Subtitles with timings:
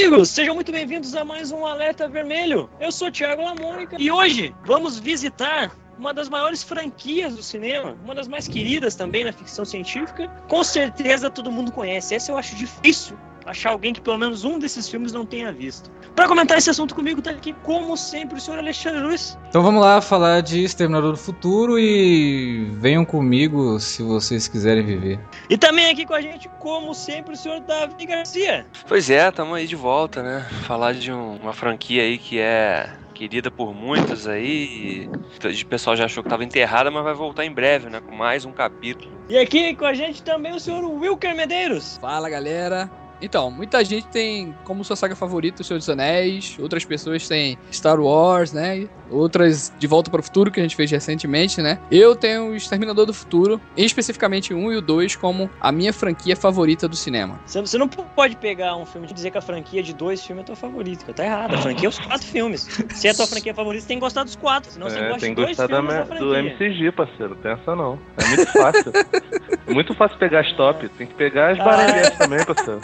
[0.00, 0.30] Amigos!
[0.30, 2.70] Sejam muito bem-vindos a mais um Alerta Vermelho.
[2.80, 7.94] Eu sou o Thiago Lamônica e hoje vamos visitar uma das maiores franquias do cinema,
[8.02, 10.26] uma das mais queridas também na ficção científica.
[10.48, 12.14] Com certeza todo mundo conhece.
[12.14, 13.14] Essa eu acho difícil
[13.46, 15.90] achar alguém que pelo menos um desses filmes não tenha visto.
[16.14, 19.38] Para comentar esse assunto comigo tá aqui, como sempre, o senhor Alexandre Luiz.
[19.48, 25.20] Então vamos lá falar de Exterminador do Futuro e venham comigo se vocês quiserem viver.
[25.48, 28.66] E também aqui com a gente, como sempre, o senhor Davi Garcia.
[28.86, 30.46] Pois é, estamos aí de volta, né?
[30.64, 35.06] Falar de um, uma franquia aí que é querida por muitos aí.
[35.44, 38.00] O pessoal já achou que estava enterrada, mas vai voltar em breve, né?
[38.00, 39.10] Com mais um capítulo.
[39.28, 41.98] E aqui com a gente também o senhor Wilker Medeiros.
[41.98, 46.84] Fala galera, então, muita gente tem como sua saga favorita o Senhor dos Anéis, outras
[46.84, 48.88] pessoas têm Star Wars, né?
[49.10, 51.78] Outras De Volta para o Futuro, que a gente fez recentemente, né?
[51.90, 55.92] Eu tenho o Exterminador do Futuro, especificamente o 1 e o 2, como a minha
[55.92, 57.40] franquia favorita do cinema.
[57.46, 60.46] Você não pode pegar um filme e dizer que a franquia de dois filmes é
[60.46, 61.14] tua favorita, cara.
[61.14, 61.54] Tá errado.
[61.54, 62.62] A franquia é os quatro filmes.
[62.94, 64.70] Se é a tua franquia favorita, você tem que gostar dos quatro.
[64.70, 66.34] Senão é, você gosta tem de que dois gostar filmes da, da do.
[66.36, 67.36] MCG, parceiro.
[67.36, 67.98] Pensa não.
[68.16, 68.92] É muito fácil.
[69.66, 70.88] é muito fácil pegar as top.
[70.90, 71.64] Tem que pegar as Ah.
[71.64, 72.80] baralhas também, parceiro.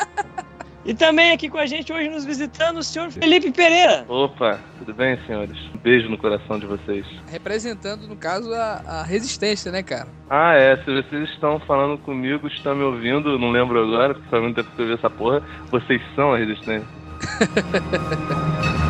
[0.87, 4.05] E também aqui com a gente hoje nos visitando o senhor Felipe Pereira.
[4.09, 5.59] Opa, tudo bem, senhores?
[5.75, 7.05] Um beijo no coração de vocês.
[7.29, 10.07] Representando, no caso, a, a resistência, né, cara?
[10.31, 10.77] Ah, é.
[10.77, 14.71] Se vocês estão falando comigo, estão me ouvindo, não lembro agora, porque faz muito tempo
[14.77, 15.43] que eu vi essa porra.
[15.73, 16.87] Vocês são a resistência.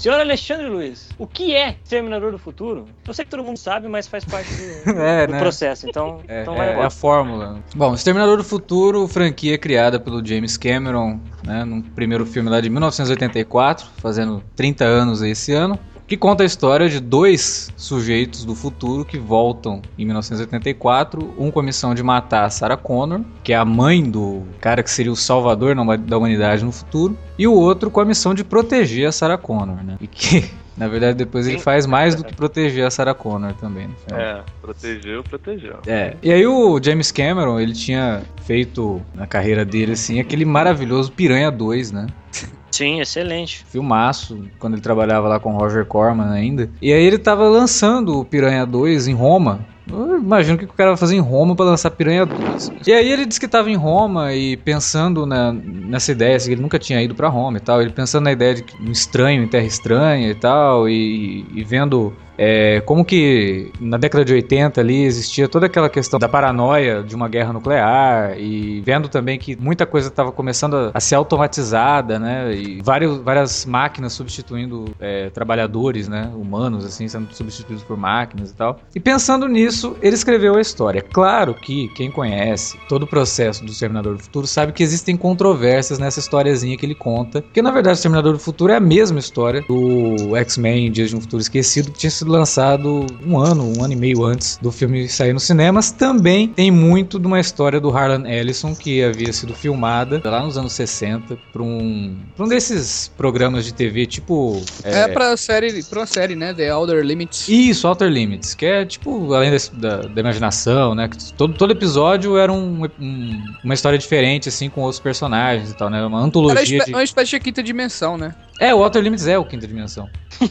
[0.00, 2.88] Senhor Alexandre Luiz, o que é Terminador do Futuro?
[3.06, 5.38] Eu sei que todo mundo sabe, mas faz parte do, É, do né?
[5.38, 5.86] processo.
[5.86, 7.62] Então, É, então vai é- é a fórmula.
[7.74, 12.70] Bom, Exterminador do Futuro, franquia criada pelo James Cameron, né, no primeiro filme lá de
[12.70, 15.78] 1984, fazendo 30 anos esse ano,
[16.10, 21.60] que conta a história de dois sujeitos do futuro que voltam em 1984, um com
[21.60, 25.12] a missão de matar a Sarah Connor, que é a mãe do cara que seria
[25.12, 29.12] o salvador da humanidade no futuro, e o outro com a missão de proteger a
[29.12, 29.98] Sarah Connor, né?
[30.00, 33.86] E que, na verdade, depois ele faz mais do que proteger a Sarah Connor também.
[33.86, 34.20] No final.
[34.20, 35.78] É, protegeu, protegeu.
[35.86, 36.16] É.
[36.20, 41.52] E aí o James Cameron, ele tinha feito na carreira dele assim aquele maravilhoso Piranha
[41.52, 42.08] 2, né?
[42.70, 43.64] Sim, excelente.
[43.68, 46.70] Filmaço, quando ele trabalhava lá com Roger Corman ainda.
[46.80, 49.66] E aí ele tava lançando o Piranha 2 em Roma.
[49.92, 52.70] Eu imagino o que o cara vai fazer em Roma pra lançar Piranha 2.
[52.86, 56.54] E aí ele disse que tava em Roma e pensando na- nessa ideia, assim, que
[56.54, 57.82] ele nunca tinha ido pra Roma e tal.
[57.82, 60.88] Ele pensando na ideia de um estranho em terra estranha e tal.
[60.88, 62.12] E, e vendo
[62.42, 67.14] é, como que na década de 80 ali existia toda aquela questão da paranoia de
[67.14, 72.18] uma guerra nuclear e vendo também que muita coisa estava começando a, a ser automatizada,
[72.18, 72.54] né?
[72.54, 76.32] E vários, várias máquinas substituindo é, trabalhadores, né?
[76.34, 78.80] Humanos, assim, sendo substituídos por máquinas e tal.
[78.94, 81.02] E pensando nisso, ele escreveu a história.
[81.02, 85.98] Claro que quem conhece todo o processo do Exterminador do Futuro sabe que existem controvérsias
[85.98, 87.42] nessa historiazinha que ele conta.
[87.42, 91.16] Porque na verdade o Exterminador do Futuro é a mesma história do X-Men Dias de
[91.16, 94.70] um Futuro Esquecido, que tinha sido lançado um ano, um ano e meio antes do
[94.72, 95.90] filme sair nos cinemas.
[95.90, 100.56] Também tem muito de uma história do Harlan Ellison, que havia sido filmada lá nos
[100.56, 104.62] anos 60 para um, pra um desses programas de TV, tipo.
[104.84, 106.54] É, pra série, pra uma série, né?
[106.54, 107.48] The Outer Limits.
[107.48, 111.08] Isso, Outer Limits, que é tipo, além desse- da, da imaginação, né?
[111.36, 115.90] Todo, todo episódio era um- um- uma história diferente, assim, com outros personagens e tal,
[115.90, 116.02] né?
[116.04, 116.94] Uma Era antologia espe- de.
[116.96, 118.34] uma espécie de quinta dimensão, né?
[118.58, 120.08] É, o Outer Limits é o Quinta Dimensão.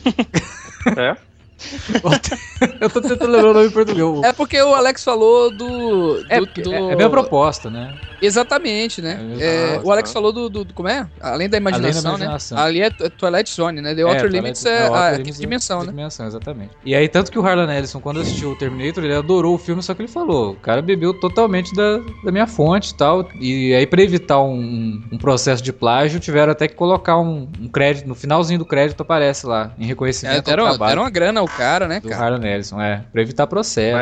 [0.97, 1.15] É?
[2.81, 4.25] Eu tô tentando lembrar o nome em português.
[4.25, 6.23] É porque o Alex falou do.
[6.29, 7.93] É, do, é, é a mesma proposta, né?
[8.21, 9.17] Exatamente, né?
[9.39, 10.13] É, É, o Alex tá.
[10.13, 11.07] falou do, do, do- Como é?
[11.21, 12.57] Além da imaginação, imaginação.
[12.57, 12.63] né?
[12.63, 13.95] Ali é Twilight Zone, né?
[13.95, 15.91] The Outer É, Limits Twilight- é, a Limits quinta é dimensão, né?
[15.91, 16.71] dimensão, exatamente.
[16.83, 19.81] E aí, tanto que o Harlan Ellison, quando assistiu o Terminator, ele adorou o filme,
[19.81, 23.25] só que ele falou, o cara bebeu totalmente da, da minha fonte e tal.
[23.39, 27.69] E aí, pra evitar um, um processo de plágio, tiveram até que colocar um, um
[27.69, 31.09] crédito, no finalzinho do crédito aparece lá, em É, reconhecimento ao deram, trabalho deram uma
[31.09, 32.35] grana ao cara, né, do cara?
[32.35, 33.95] Harlan Ellison, é, pra evitar processo.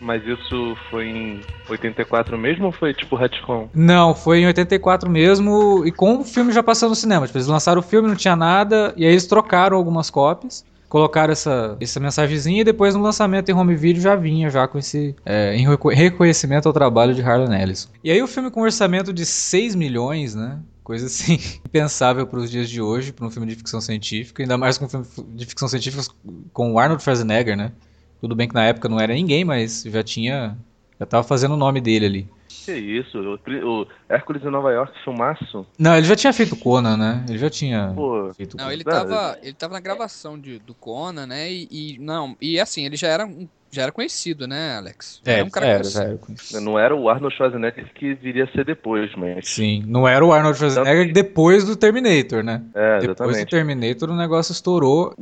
[0.00, 3.68] Mas, mas isso foi em 84 mesmo ou foi tipo retcon?
[3.74, 7.26] Não, foi em 84 mesmo, e com o filme já passando no cinema.
[7.26, 11.32] Tipo, eles lançaram o filme, não tinha nada, e aí eles trocaram algumas cópias, colocaram
[11.32, 15.14] essa, essa mensagenzinha, e depois no lançamento em home video já vinha já com esse
[15.26, 17.88] é, em reco- reconhecimento ao trabalho de Harlan Ellison.
[18.02, 20.58] E aí o filme com um orçamento de 6 milhões, né?
[20.84, 21.34] Coisa assim,
[21.66, 24.84] impensável para os dias de hoje, para um filme de ficção científica, ainda mais com
[24.84, 26.04] um filme de ficção científica
[26.52, 27.72] com o Arnold Schwarzenegger, né?
[28.20, 30.56] Tudo bem que na época não era ninguém, mas já tinha.
[31.00, 32.28] Já tava fazendo o nome dele ali.
[32.64, 33.34] Que isso, o,
[33.82, 35.66] o Hércules em Nova York, filmaço.
[35.78, 37.24] Não, ele já tinha feito Conan, né?
[37.28, 38.72] Ele já tinha Pô, feito Não, Conan.
[38.72, 41.50] ele tava, ele tava na gravação de, do Conan, né?
[41.52, 45.20] E, e- não, e assim, ele já era um- já era conhecido, né, Alex?
[45.26, 46.60] É, era um cara era, era conhecido.
[46.60, 49.48] não era o Arnold Schwarzenegger que viria a ser depois, mas.
[49.48, 52.62] Sim, não era o Arnold Schwarzenegger depois do Terminator, né?
[52.74, 53.46] É, Depois do.
[53.46, 55.14] Terminator o negócio estourou.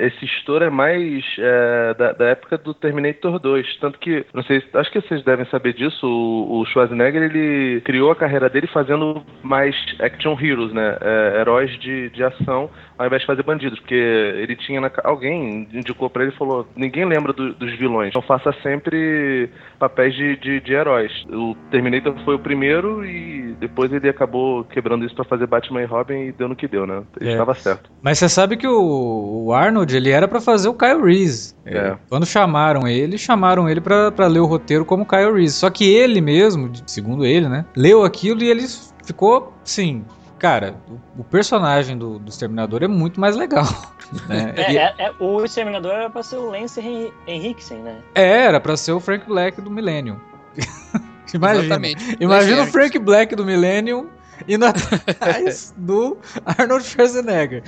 [0.00, 3.76] Esse estouro é mais é, da, da época do Terminator 2.
[3.80, 6.06] Tanto que, não sei, acho que vocês devem saber disso.
[6.06, 10.96] O, o Schwarzenegger ele criou a carreira dele fazendo mais action heroes, né?
[11.00, 13.78] É, heróis de, de ação, ao invés de fazer bandidos.
[13.78, 14.80] Porque ele tinha.
[14.80, 18.08] Na, alguém indicou pra ele e falou: ninguém lembra do- dos vilões.
[18.10, 21.12] Então faça sempre papéis de, de, de heróis.
[21.30, 25.86] O Terminator foi o primeiro e depois ele acabou quebrando isso pra fazer Batman e
[25.86, 27.02] Robin e deu no que deu, né?
[27.20, 27.32] Ele É.
[27.32, 27.90] estava certo.
[28.02, 31.54] Mas você sabe que o, o Arnold, ele era pra fazer o Kyle Reese.
[31.64, 31.96] É.
[32.08, 35.54] Quando chamaram ele, chamaram ele pra ler o roteiro como Kyle Reese.
[35.54, 38.62] Só que ele mesmo, segundo ele, né, leu aquilo e ele
[39.04, 40.04] ficou, sim,
[40.38, 40.76] cara,
[41.16, 43.66] o, o personagem do, do Exterminador é muito mais legal.
[44.28, 44.54] né?
[44.56, 47.96] É, E- é- é- o Exterminador era pra ser o Lance Hen- Henriksen, né?
[48.14, 50.18] é, era pra ser o Frank Black do Millennium.
[51.34, 51.64] Imagina.
[51.64, 52.16] Exatamente.
[52.20, 54.08] Imagina o Frank Black do Millennium
[54.48, 57.62] indo atrás do Arnold Schwarzenegger.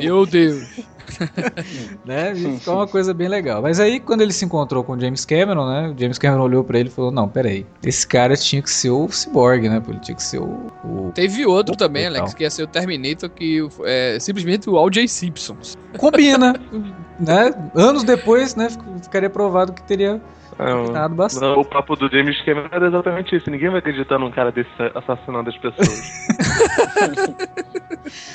[0.00, 0.64] Meu Deus.
[2.04, 2.34] né?
[2.34, 3.60] Ficou uma coisa bem legal.
[3.62, 5.94] Mas aí, quando ele se encontrou com o James Cameron, né?
[5.94, 8.90] O James Cameron olhou pra ele e falou: Não, peraí, esse cara tinha que ser
[8.90, 9.82] o Cyborg, né?
[9.86, 10.66] Ele tinha que ser o.
[10.84, 12.06] o- Teve outro Opa, também.
[12.06, 15.06] Alex, que ia ser o Terminator, que é simplesmente o Al.J.
[15.08, 15.56] Simpson.
[15.98, 16.54] Combina,
[17.20, 17.54] né?
[17.74, 18.70] Anos depois, né?
[18.70, 20.20] fic- Ficaria provado que teria
[20.58, 21.42] É, bastante.
[21.42, 23.50] Não, o papo do James Cameron era exatamente isso.
[23.50, 26.02] Ninguém vai acreditar num cara desse assassinando as pessoas.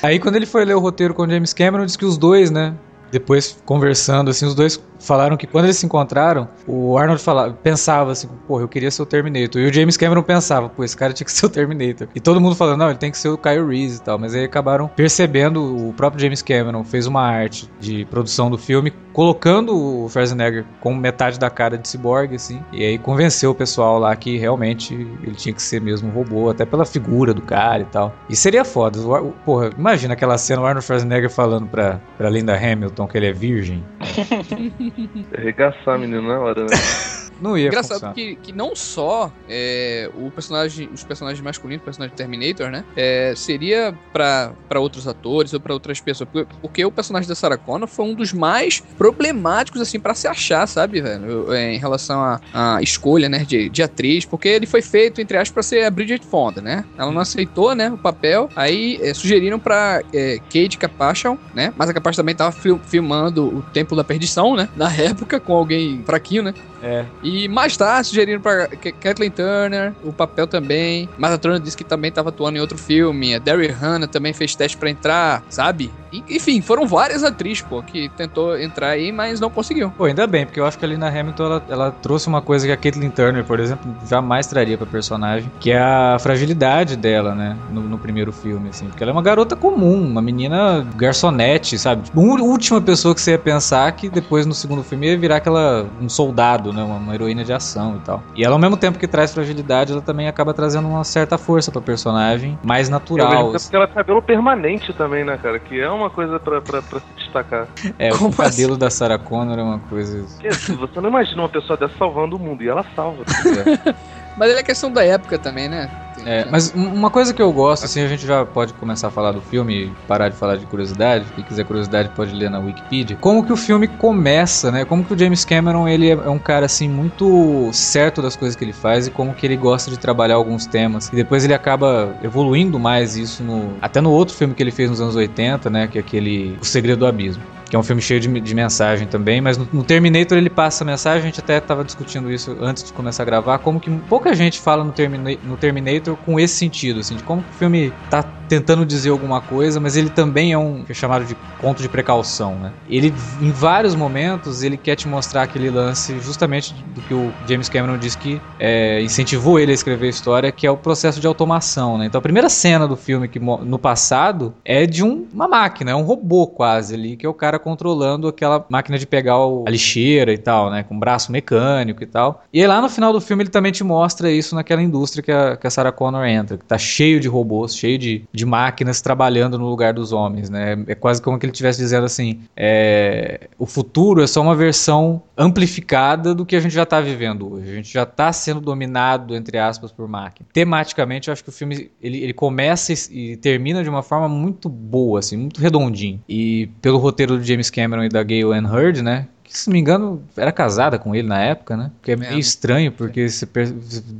[0.02, 2.50] Aí, quando ele foi ler o roteiro com o James Cameron, disse que os dois,
[2.50, 2.74] né?
[3.10, 8.12] Depois, conversando, assim, os dois falaram que quando eles se encontraram, o Arnold falava, pensava
[8.12, 9.60] assim, porra, eu queria ser o Terminator.
[9.60, 12.08] E o James Cameron pensava, pô, esse cara tinha que ser o Terminator.
[12.14, 14.18] E todo mundo falando, não, ele tem que ser o Kyle Reese e tal.
[14.18, 18.92] Mas aí acabaram percebendo, o próprio James Cameron fez uma arte de produção do filme,
[19.12, 22.60] colocando o Schwarzenegger com metade da cara de cyborg, assim.
[22.72, 26.50] E aí convenceu o pessoal lá que realmente ele tinha que ser mesmo um robô,
[26.50, 28.14] até pela figura do cara e tal.
[28.28, 28.98] E seria foda.
[29.44, 33.32] Porra, imagina aquela cena, o Arnold Schwarzenegger falando pra, pra Linda Hamilton que ele é
[33.32, 33.82] virgem.
[35.36, 36.70] Arregaçar a menina na hora, né?
[37.40, 38.14] Não ia Engraçado funcionar.
[38.14, 42.84] que, que não só é, o personagem, os personagens masculinos, o personagem Terminator, né?
[42.96, 46.28] é, seria pra pra outros atores ou pra outras pessoas.
[46.30, 50.28] Porque, porque o personagem da Sarah Connor foi um dos mais problemáticos, assim, pra se
[50.28, 51.52] achar, sabe, velho?
[51.52, 54.24] É, em relação à à escolha, né, de, de atriz.
[54.24, 56.84] Porque ele foi feito, entre aspas, pra ser a Bridget Fonda, né?
[56.96, 58.48] Ela não aceitou, né, o papel.
[58.54, 61.72] Aí é, sugeriram pra é, Kate Capachon, né?
[61.76, 64.68] Mas a Capachon também tava fil- filmando o Templo da Perdição, né?
[64.76, 66.54] Na época, com alguém fraquinho, né?
[66.82, 67.04] É.
[67.22, 71.08] E mais tarde sugeriram pra Ka- Kathleen Turner o papel também.
[71.18, 73.34] Mas a Turner disse que também estava atuando em outro filme.
[73.34, 75.90] A Daryl Hannah também fez teste pra entrar, sabe?
[76.12, 79.90] E- enfim, foram várias atrizes, pô, que tentou entrar aí, mas não conseguiu.
[79.96, 82.66] Pô, ainda bem, porque eu acho que a Linda Hamilton ela, ela trouxe uma coisa
[82.66, 87.34] que a Caitlyn Turner, por exemplo, jamais traria pra personagem, que é a fragilidade dela,
[87.34, 91.78] né, no, no primeiro filme, assim, porque ela é uma garota comum, uma menina garçonete,
[91.78, 92.02] sabe?
[92.02, 95.86] Tipo, última pessoa que você ia pensar que depois no segundo filme ia virar aquela
[96.00, 98.22] um soldado, né, uma, uma heroína de ação e tal.
[98.34, 101.70] E ela ao mesmo tempo que traz fragilidade, ela também acaba trazendo uma certa força
[101.70, 103.30] pra personagem, mais natural.
[103.30, 103.70] tempo assim.
[103.70, 105.58] que ela tem cabelo permanente também, né, cara?
[105.58, 107.68] Que é uma coisa pra, pra, pra se destacar.
[107.98, 111.42] É, o Como cabelo da Sarah Connor é uma coisa Porque assim, você não imagina
[111.42, 113.24] uma pessoa dessa salvando o mundo, e ela salva.
[113.44, 113.94] né?
[114.36, 115.90] Mas ele é questão da época também, né?
[116.24, 119.10] É, mas um- uma coisa que eu gosto, assim, a gente já pode começar a
[119.10, 121.26] falar do filme e parar de falar de curiosidade.
[121.34, 123.16] Quem quiser curiosidade pode ler na Wikipedia.
[123.20, 124.84] Como que o filme começa, né?
[124.84, 128.54] Como que o James Cameron, ele é é um cara, assim, muito certo das coisas
[128.56, 131.08] que ele faz e como que ele gosta de trabalhar alguns temas.
[131.12, 133.74] E depois ele acaba evoluindo mais isso no...
[133.80, 135.86] Até no outro filme que ele fez nos anos 80, né?
[135.88, 137.42] Que é aquele O Segredo do Abismo.
[137.70, 140.84] Que é um filme cheio de, de mensagem também, mas no, no Terminator ele passa
[140.84, 144.34] mensagem, a gente até estava discutindo isso antes de começar a gravar, como que pouca
[144.34, 148.24] gente fala no, Termina- no Terminator com esse sentido, assim, de como o filme tá
[148.50, 152.58] tentando dizer alguma coisa, mas ele também é um é chamado de conto de precaução,
[152.58, 152.74] né?
[152.84, 157.68] Ele, em vários momentos, ele quer te mostrar aquele lance justamente do que o James
[157.68, 161.28] Cameron disse que é, incentivou ele a escrever a história, que é o processo de
[161.28, 162.06] automação, né?
[162.06, 165.94] Então a primeira cena do filme que no passado é de um- uma máquina, é
[165.94, 169.70] um robô quase ali, que é o cara controlando aquela máquina de pegar o- a
[169.70, 170.82] lixeira e tal, né?
[170.82, 172.42] Com braço mecânico e tal.
[172.52, 175.30] E aí lá no final do filme ele também te mostra isso naquela indústria que
[175.32, 179.00] a, que a Sarah Connor entra, que tá cheio de robôs, cheio de, de máquinas
[179.00, 180.82] trabalhando no lugar dos homens, né?
[180.86, 185.22] É quase como que ele estivesse dizendo assim, é, o futuro é só uma versão
[185.36, 187.70] amplificada do que a gente já está vivendo hoje.
[187.70, 190.48] A gente já está sendo dominado, entre aspas, por máquina.
[190.52, 194.28] Tematicamente, eu acho que o filme ele, ele começa e, e termina de uma forma
[194.28, 196.20] muito boa, assim, muito redondinho.
[196.28, 199.26] E pelo roteiro do James Cameron e da Gail Ann Hurd, né?
[199.50, 201.90] que, se não me engano, era casada com ele na época, né?
[202.02, 203.48] Que é meio estranho, porque se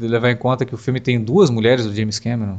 [0.01, 2.59] levar em conta que o filme tem duas mulheres do James Cameron.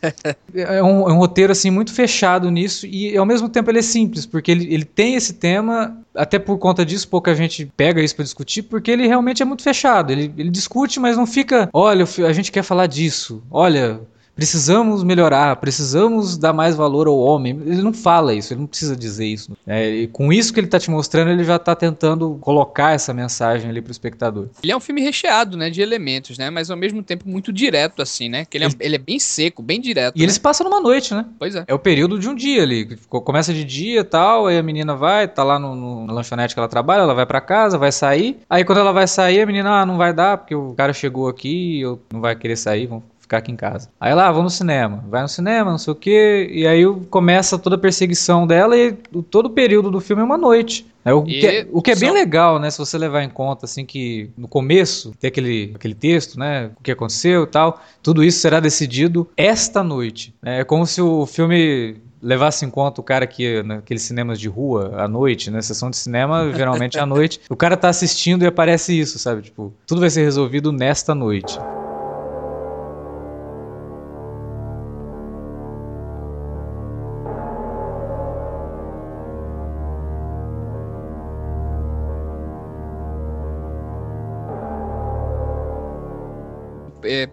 [0.54, 3.82] é, um, é, um, roteiro, assim, muito fechado nisso e, ao mesmo tempo, ele é
[3.82, 8.16] simples, porque ele, ele tem esse tema, até por conta disso, pouca gente pega isso
[8.16, 10.10] para discutir, porque ele realmente é muito fechado.
[10.10, 14.00] Ele, ele discute, mas não fica, olha, a gente quer falar disso, olha
[14.36, 17.58] precisamos melhorar, precisamos dar mais valor ao homem.
[17.64, 19.56] Ele não fala isso, ele não precisa dizer isso.
[19.66, 23.70] É, com isso que ele está te mostrando, ele já está tentando colocar essa mensagem
[23.70, 24.48] ali pro espectador.
[24.62, 28.02] Ele é um filme recheado, né, de elementos, né, mas ao mesmo tempo muito direto,
[28.02, 30.14] assim, né, que ele, é, ele é bem seco, bem direto.
[30.14, 30.24] E né?
[30.26, 31.24] ele se passa numa noite, né?
[31.38, 31.64] Pois é.
[31.66, 34.94] É o período de um dia ali, começa de dia e tal, aí a menina
[34.94, 37.90] vai, tá lá no, no, na lanchonete que ela trabalha, ela vai para casa, vai
[37.90, 40.92] sair, aí quando ela vai sair, a menina, ah, não vai dar, porque o cara
[40.92, 43.90] chegou aqui, eu não vai querer sair, vamos ficar aqui em casa.
[44.00, 45.04] Aí lá, vamos no cinema.
[45.08, 46.48] Vai no cinema, não sei o quê.
[46.50, 48.92] E aí começa toda a perseguição dela e
[49.30, 50.86] todo o período do filme é uma noite.
[51.04, 52.70] É, o, que é, o que é bem legal, né?
[52.70, 56.70] Se você levar em conta, assim, que no começo tem aquele, aquele texto, né?
[56.78, 57.80] O que aconteceu e tal.
[58.02, 60.34] Tudo isso será decidido esta noite.
[60.42, 64.94] É como se o filme levasse em conta o cara que naqueles cinemas de rua
[64.96, 65.60] à noite, né?
[65.62, 67.40] Sessão de cinema, geralmente à noite.
[67.50, 69.42] O cara tá assistindo e aparece isso, sabe?
[69.42, 71.58] Tipo, tudo vai ser resolvido nesta noite.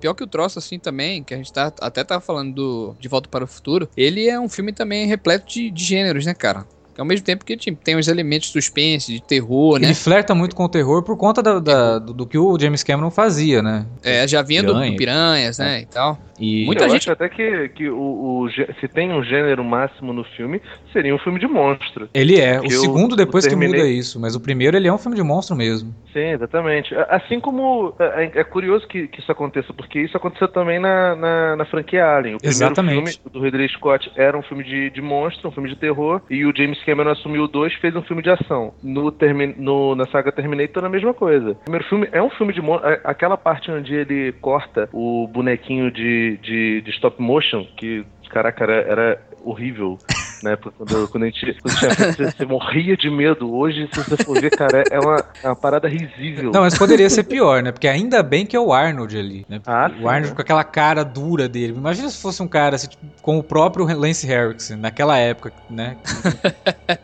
[0.03, 3.07] Pior que o troço, assim, também, que a gente tá, até tava falando do De
[3.07, 6.67] Volta para o Futuro, ele é um filme também repleto de, de gêneros, né, cara?
[6.97, 9.87] Ao mesmo tempo que tipo, tem os elementos de suspense, de terror, né?
[9.87, 12.83] Ele flerta muito com o terror por conta da, da, do, do, que o James
[12.83, 13.85] Cameron fazia, né?
[14.03, 15.81] É, já vinha do, do Piranhas, né, é.
[15.81, 16.19] e tal.
[16.39, 17.01] E Muita eu gente...
[17.03, 21.19] acho até que, que o, o, se tem um gênero máximo no filme, seria um
[21.19, 22.09] filme de monstro.
[22.13, 22.59] Ele é.
[22.59, 23.73] O segundo depois terminei...
[23.73, 25.93] que muda isso, mas o primeiro ele é um filme de monstro mesmo.
[26.11, 26.93] Sim, exatamente.
[27.09, 31.15] Assim como é, é, é curioso que, que, isso aconteça, porque isso aconteceu também na,
[31.15, 32.35] na, na franquia Alien.
[32.35, 33.13] O exatamente.
[33.13, 36.45] filme do Ridley Scott era um filme de, de monstro, um filme de terror, e
[36.45, 38.73] o James Cameron assumiu dois fez um filme de ação.
[38.83, 39.53] No, termi...
[39.57, 41.51] no na saga Terminator a mesma coisa.
[41.51, 42.89] O primeiro filme é um filme de monstro.
[43.03, 48.73] Aquela parte onde ele corta o bonequinho de de, de, stop motion, que, caraca, era,
[48.73, 49.97] era horrível
[50.43, 50.57] né?
[50.57, 53.55] Quando, quando a gente, quando tinha, você, você, morria de medo.
[53.55, 56.51] Hoje, se você for ver, cara, é uma, é uma parada risível.
[56.51, 57.71] Não, mas poderia ser pior, né?
[57.71, 59.61] Porque ainda bem que é o Arnold ali, né?
[59.65, 60.35] Ah, o Arnold né?
[60.35, 61.73] com aquela cara dura dele.
[61.75, 65.95] Imagina se fosse um cara assim, tipo, com o próprio Lance Harrison, naquela época, né?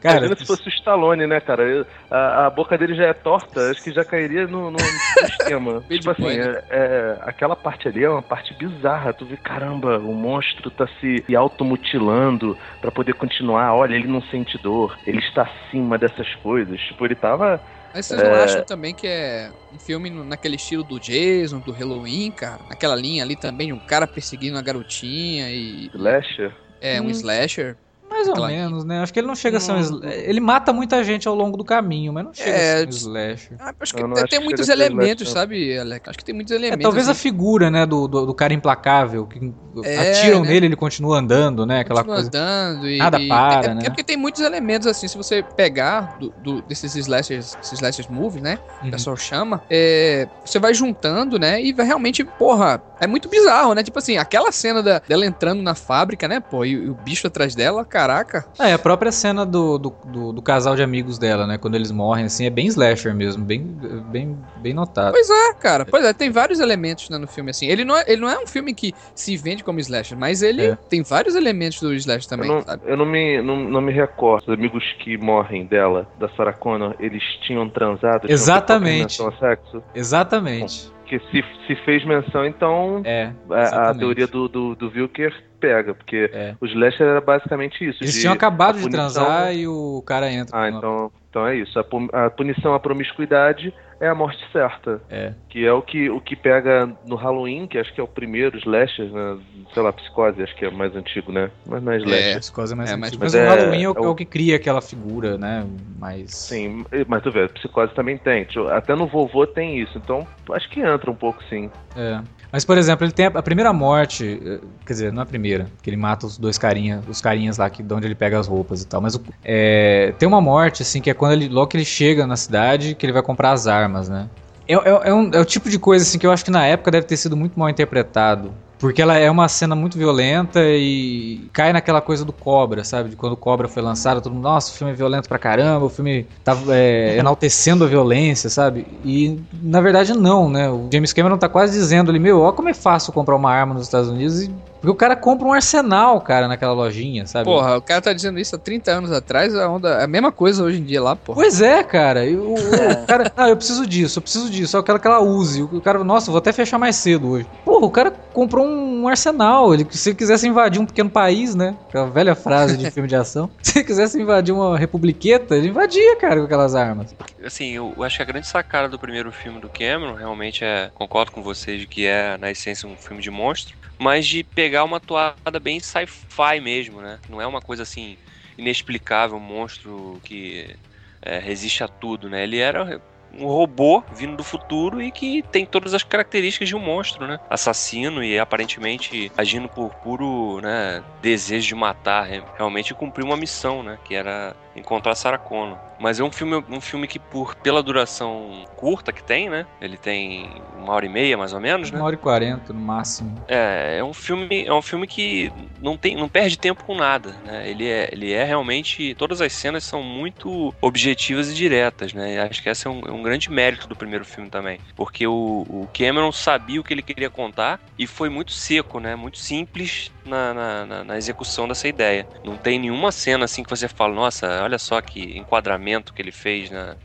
[0.01, 1.85] Cara, Imagina se fosse o Stallone, né, cara?
[2.11, 5.83] A, a boca dele já é torta, acho que já cairia no, no sistema.
[5.89, 9.13] tipo assim, é, é, aquela parte ali é uma parte bizarra.
[9.13, 14.57] Tu vê, caramba, o monstro tá se automutilando para poder continuar, olha, ele não sente
[14.57, 16.79] dor, ele está acima dessas coisas.
[16.81, 17.61] Tipo, ele tava.
[17.93, 18.43] Mas vocês não é...
[18.43, 22.59] acham também que é um filme naquele estilo do Jason, do Halloween, cara?
[22.67, 25.89] Naquela linha ali também, um cara perseguindo a garotinha e.
[25.93, 26.51] Slasher?
[26.81, 27.09] É, um hum.
[27.11, 27.77] slasher.
[28.09, 29.01] Mais ou menos, né?
[29.01, 30.29] Acho que ele não chega a ser um slasher.
[30.29, 32.89] Ele mata muita gente ao longo do caminho, mas não chega é, a ser um
[32.89, 33.57] slasher.
[33.59, 36.09] Ah, acho que tem, muitos elementos, sabe, Alex?
[36.09, 36.79] Acho que tem muitos é, elementos.
[36.79, 37.19] É, talvez assim.
[37.19, 40.49] a figura, né, do, do, do cara implacável, que é, atiram né?
[40.49, 41.81] nele ele continua andando, né?
[41.81, 42.29] Aquela continua coisa.
[42.29, 42.97] andando e.
[42.97, 43.81] Nada para, é, né?
[43.85, 48.07] É porque tem muitos elementos, assim, se você pegar do, do desses slashers, esses slashers
[48.07, 48.59] movies, né?
[48.81, 48.87] Uhum.
[48.87, 51.61] O pessoal chama, é, você vai juntando, né?
[51.61, 53.83] E vai realmente, porra, é muito bizarro, né?
[53.83, 56.39] Tipo assim, aquela cena da, dela entrando na fábrica, né?
[56.39, 58.45] Pô, e, e o bicho atrás dela, caraca.
[58.57, 61.57] É, a própria cena do, do, do, do, casal de amigos dela, né?
[61.57, 63.61] Quando eles morrem, assim, é bem slasher mesmo, bem,
[64.09, 65.11] bem, bem notado.
[65.11, 65.85] Pois é, cara.
[65.85, 67.67] Pois é, tem vários elementos né, no filme, assim.
[67.67, 70.65] Ele não, é, ele não é um filme que se vende como slasher, mas ele
[70.65, 70.77] é.
[70.89, 72.83] tem vários elementos do slasher também, eu não, sabe?
[72.85, 74.43] Eu não me, não, não me recordo.
[74.47, 78.29] Os amigos que morrem dela, da Sarah Connor, eles tinham transado?
[78.29, 79.17] Exatamente.
[79.17, 79.83] Tinham sexo?
[79.93, 80.87] Exatamente.
[80.87, 85.33] Bom, porque se, se fez menção, então é, a, a, teoria do, do, do Wilker
[85.59, 86.55] pega, porque é.
[86.61, 88.03] o slasher era basicamente isso.
[88.03, 90.55] Eles tinham acabado de transar e o cara entra.
[90.55, 91.79] Ah, então, então é isso.
[91.79, 95.01] A, a punição à promiscuidade é a morte certa.
[95.09, 95.33] É.
[95.49, 98.57] Que é o que, o que pega no Halloween, que acho que é o primeiro
[98.57, 99.37] slasher, né?
[99.73, 101.49] Sei lá, Psicose, acho que é mais antigo, né?
[101.65, 102.37] Mas não é slasher.
[102.37, 103.19] As coisas mais É, antigas.
[103.19, 104.81] mas- Mas, mas o é- Halloween é o, é o- é o que cria aquela
[104.81, 105.65] figura, né?
[105.99, 106.31] Mais.
[106.33, 108.47] Sim, mas tu vê, Psicose também tem.
[108.71, 109.97] Até no vovô tem isso.
[109.97, 111.69] Então, acho que entra um pouco sim.
[111.95, 112.19] É.
[112.51, 115.25] Mas, por exemplo, ele tem a, a primeira morte, eh, quer dizer, não é a
[115.25, 118.39] primeira, que ele mata os dois carinhas, os carinhas lá que, de onde ele pega
[118.39, 118.99] as roupas e tal.
[118.99, 122.25] Mas o- é, tem uma morte, assim, que é quando ele, logo que ele chega
[122.25, 124.27] na cidade, que ele vai comprar as armas, né?
[124.67, 126.65] É, é- é um- é o tipo de coisa, assim, que eu acho que na
[126.65, 128.51] época deve ter sido muito mal interpretado.
[128.77, 133.09] Porque ela é uma cena muito violenta e cai naquela coisa do Cobra, sabe?
[133.09, 135.85] De quando o Cobra foi lançado, todo mundo, nossa, o filme é violento pra caramba,
[135.85, 138.87] o filme tá é, enaltecendo a violência, sabe?
[139.03, 140.69] E na verdade não, né?
[140.69, 143.73] O James Cameron tá quase dizendo ali, meu, ó como é fácil comprar uma arma
[143.73, 147.45] nos Estados Unidos e porque o cara compra um arsenal, cara, naquela lojinha, sabe?
[147.45, 150.31] Porra, o cara tá dizendo isso há 30 anos atrás, a onda é a mesma
[150.31, 151.41] coisa hoje em dia lá, porra.
[151.41, 152.25] Pois é, cara.
[152.25, 155.19] E o, o cara, ah, eu preciso disso, eu preciso disso, eu quero que ela
[155.19, 155.61] use.
[155.63, 157.47] O cara, nossa, vou até fechar mais cedo hoje.
[157.65, 159.73] Porra, o cara comprou um arsenal.
[159.73, 161.75] Ele, se ele quisesse invadir um pequeno país, né?
[161.89, 163.49] Aquela velha frase de filme de ação.
[163.61, 167.15] Se ele quisesse invadir uma republiqueta, ele invadia, cara, com aquelas armas.
[167.43, 171.31] Assim, eu acho que a grande sacada do primeiro filme do Cameron realmente é, concordo
[171.31, 174.99] com vocês, de que é, na essência, um filme de monstro, mas de pegar uma
[174.99, 177.19] toada bem sci-fi mesmo, né?
[177.29, 178.17] Não é uma coisa assim,
[178.57, 180.75] inexplicável, um monstro que
[181.21, 182.43] é, resiste a tudo, né?
[182.43, 183.01] Ele era
[183.33, 187.39] um robô vindo do futuro e que tem todas as características de um monstro, né?
[187.49, 193.83] Assassino e aparentemente agindo por puro né, desejo de matar, re- realmente cumprir uma missão,
[193.83, 193.99] né?
[194.03, 195.77] Que era encontrar Sarah Connor.
[195.99, 199.65] Mas é um filme, um filme que, por, pela duração curta que tem, né?
[199.81, 201.99] Ele tem uma hora e meia, mais ou menos, né?
[201.99, 203.37] Uma hora e quarenta no máximo.
[203.49, 207.35] É, é um filme, é um filme que não tem, não perde tempo com nada,
[207.43, 207.69] né?
[207.69, 212.35] Ele é, ele é realmente, todas as cenas são muito objetivas e diretas, né?
[212.35, 215.27] E acho que esse é um, é um grande mérito do primeiro filme também, porque
[215.27, 219.15] o, o Cameron sabia o que ele queria contar e foi muito seco, né?
[219.17, 222.25] Muito simples na, na, na- na execução dessa ideia.
[222.43, 226.31] Não tem nenhuma cena assim que você fala, nossa, olha só que enquadramento que ele
[226.31, 226.95] fez, né?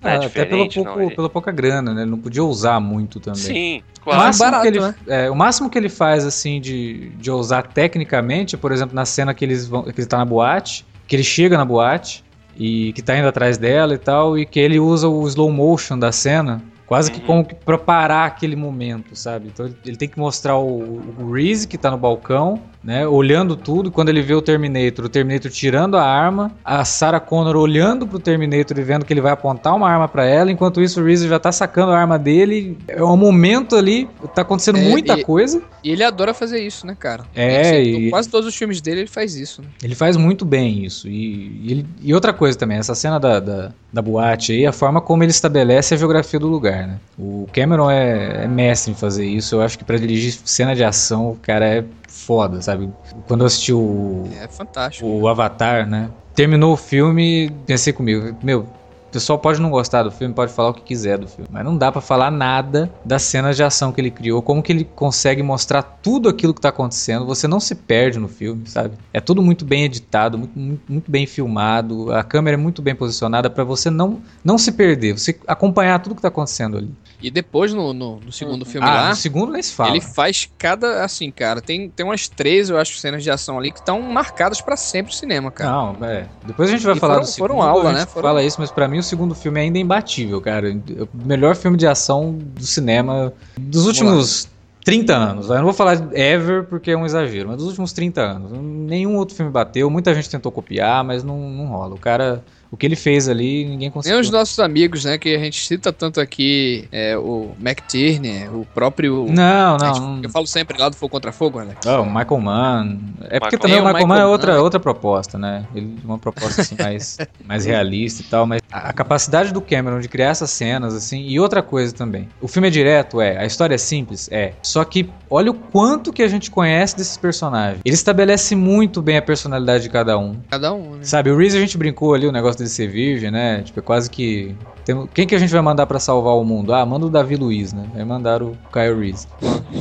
[0.00, 1.02] Não é Ah, até pelo diferente, pouco, não.
[1.06, 2.02] Ele- pela pouca grana, né?
[2.02, 3.40] Ele não podia usar muito também.
[3.40, 4.20] Sim, O claro.
[4.22, 4.94] máximo, barato, que ele, né?
[5.06, 9.32] é, o máximo que ele faz, assim, de, de ousar tecnicamente, por exemplo, na cena
[9.32, 12.22] que, eles vão, que ele tá na boate, que ele chega na boate
[12.56, 15.98] e que tá indo atrás dela e tal, e que ele usa o slow motion
[15.98, 16.62] da cena,
[16.92, 17.26] quase que Uhum.
[17.26, 19.48] como que pra parar aquele momento, sabe?
[19.50, 23.90] Então ele- tem que mostrar o, o Reese, que tá no balcão, né, olhando tudo,
[23.90, 28.18] quando ele vê o Terminator, o Terminator tirando a arma, a Sarah Connor olhando pro
[28.18, 31.28] Terminator e vendo que ele vai apontar uma arma pra ela, enquanto isso o Reese
[31.28, 35.24] já tá sacando a arma dele, é um momento ali, tá acontecendo É, muita e-
[35.24, 37.24] coisa, E ele adora fazer isso, né, cara?
[37.34, 37.76] É, Assim,
[38.06, 39.68] e- Quase todos os filmes dele ele faz isso, né?
[39.82, 41.08] Ele faz muito bem isso.
[41.08, 44.70] E, e ele- e outra coisa também, essa cena da, da, da boate aí, a
[44.72, 46.98] forma como ele estabelece a geografia do lugar, né?
[47.18, 49.56] O Cameron é, é mestre em fazer isso.
[49.56, 52.90] Eu acho que pra dirigir cena de ação, o cara é foda, sabe?
[53.26, 55.06] Quando eu assisti o, É fantástico.
[55.06, 56.08] o Avatar, né?
[56.34, 58.66] Terminou o filme, pensei comigo, meu,
[59.12, 61.62] o pessoal pode não gostar do filme, pode falar o que quiser do filme, mas
[61.62, 64.84] não dá pra falar nada das cenas de ação que ele criou, como que ele
[64.84, 68.96] consegue mostrar tudo aquilo que tá acontecendo, você não se perde no filme, sabe?
[69.12, 72.94] É tudo muito bem editado, muito, muito, muito bem filmado, a câmera é muito bem
[72.94, 76.90] posicionada pra você não, não se perder, você acompanhar tudo que tá acontecendo ali.
[77.20, 79.90] E depois, no, no, no segundo filme Ah, lá, no segundo nem se fala.
[79.90, 81.04] ele faz cada.
[81.04, 84.60] Assim, cara, tem, tem umas três, eu acho, cenas de ação ali que estão marcadas
[84.60, 85.70] pra sempre no cinema, cara.
[85.70, 86.26] Não, é.
[86.44, 88.06] Depois a gente vai E falar foram- do foram segundo, aula, a gente né?
[88.06, 90.70] Foram- fala isso, mas pra mim o segundo filme é ainda imbatível, cara.
[90.72, 94.48] O melhor filme de ação do cinema dos últimos
[94.84, 95.48] 30 anos.
[95.48, 98.52] Eu não vou falar ever porque é um exagero, mas dos últimos 30 anos.
[98.52, 101.94] Nenhum outro filme bateu, muita gente tentou copiar, mas não, não rola.
[101.94, 104.18] O cara, o que ele fez ali, ninguém Nem conseguiu.
[104.18, 109.26] os nossos amigos, né, que a gente cita tanto aqui, é, o McTierney, o próprio...
[109.28, 110.16] Não, gente- não.
[110.16, 110.22] não.
[110.22, 111.78] Eu falo sempre lá do Fogo Contra Fogo, Alex.
[111.86, 112.98] Oh, o Michael Mann.
[113.28, 114.62] É porque Michael- também o Tem o Michael Mann é Michael outra, Mann.
[114.62, 115.66] outra proposta, né?
[115.74, 120.00] Ele uma proposta assim mais, mais realista e tal, mas a, a capacidade do Cameron
[120.00, 122.28] de criar essas cenas assim, e outra coisa também.
[122.40, 124.52] O filme é direto, é, a história é simples, é.
[124.62, 127.80] Só que olha o quanto que a gente conhece desses personagens.
[127.84, 130.36] Ele estabelece muito bem a personalidade de cada um.
[130.50, 130.98] Cada um, né?
[131.02, 133.62] Sabe, o Reese a gente brincou ali o negócio dele ser virgem, né?
[133.62, 136.72] Tipo, é quase que tem- quem que a gente vai mandar pra salvar o mundo?
[136.74, 137.88] Ah, manda o Davi Luiz, né?
[137.94, 139.26] Aí mandaram o Kyle Reese.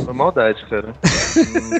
[0.06, 0.94] Foi maldade, cara.
[1.32, 1.72] Hum,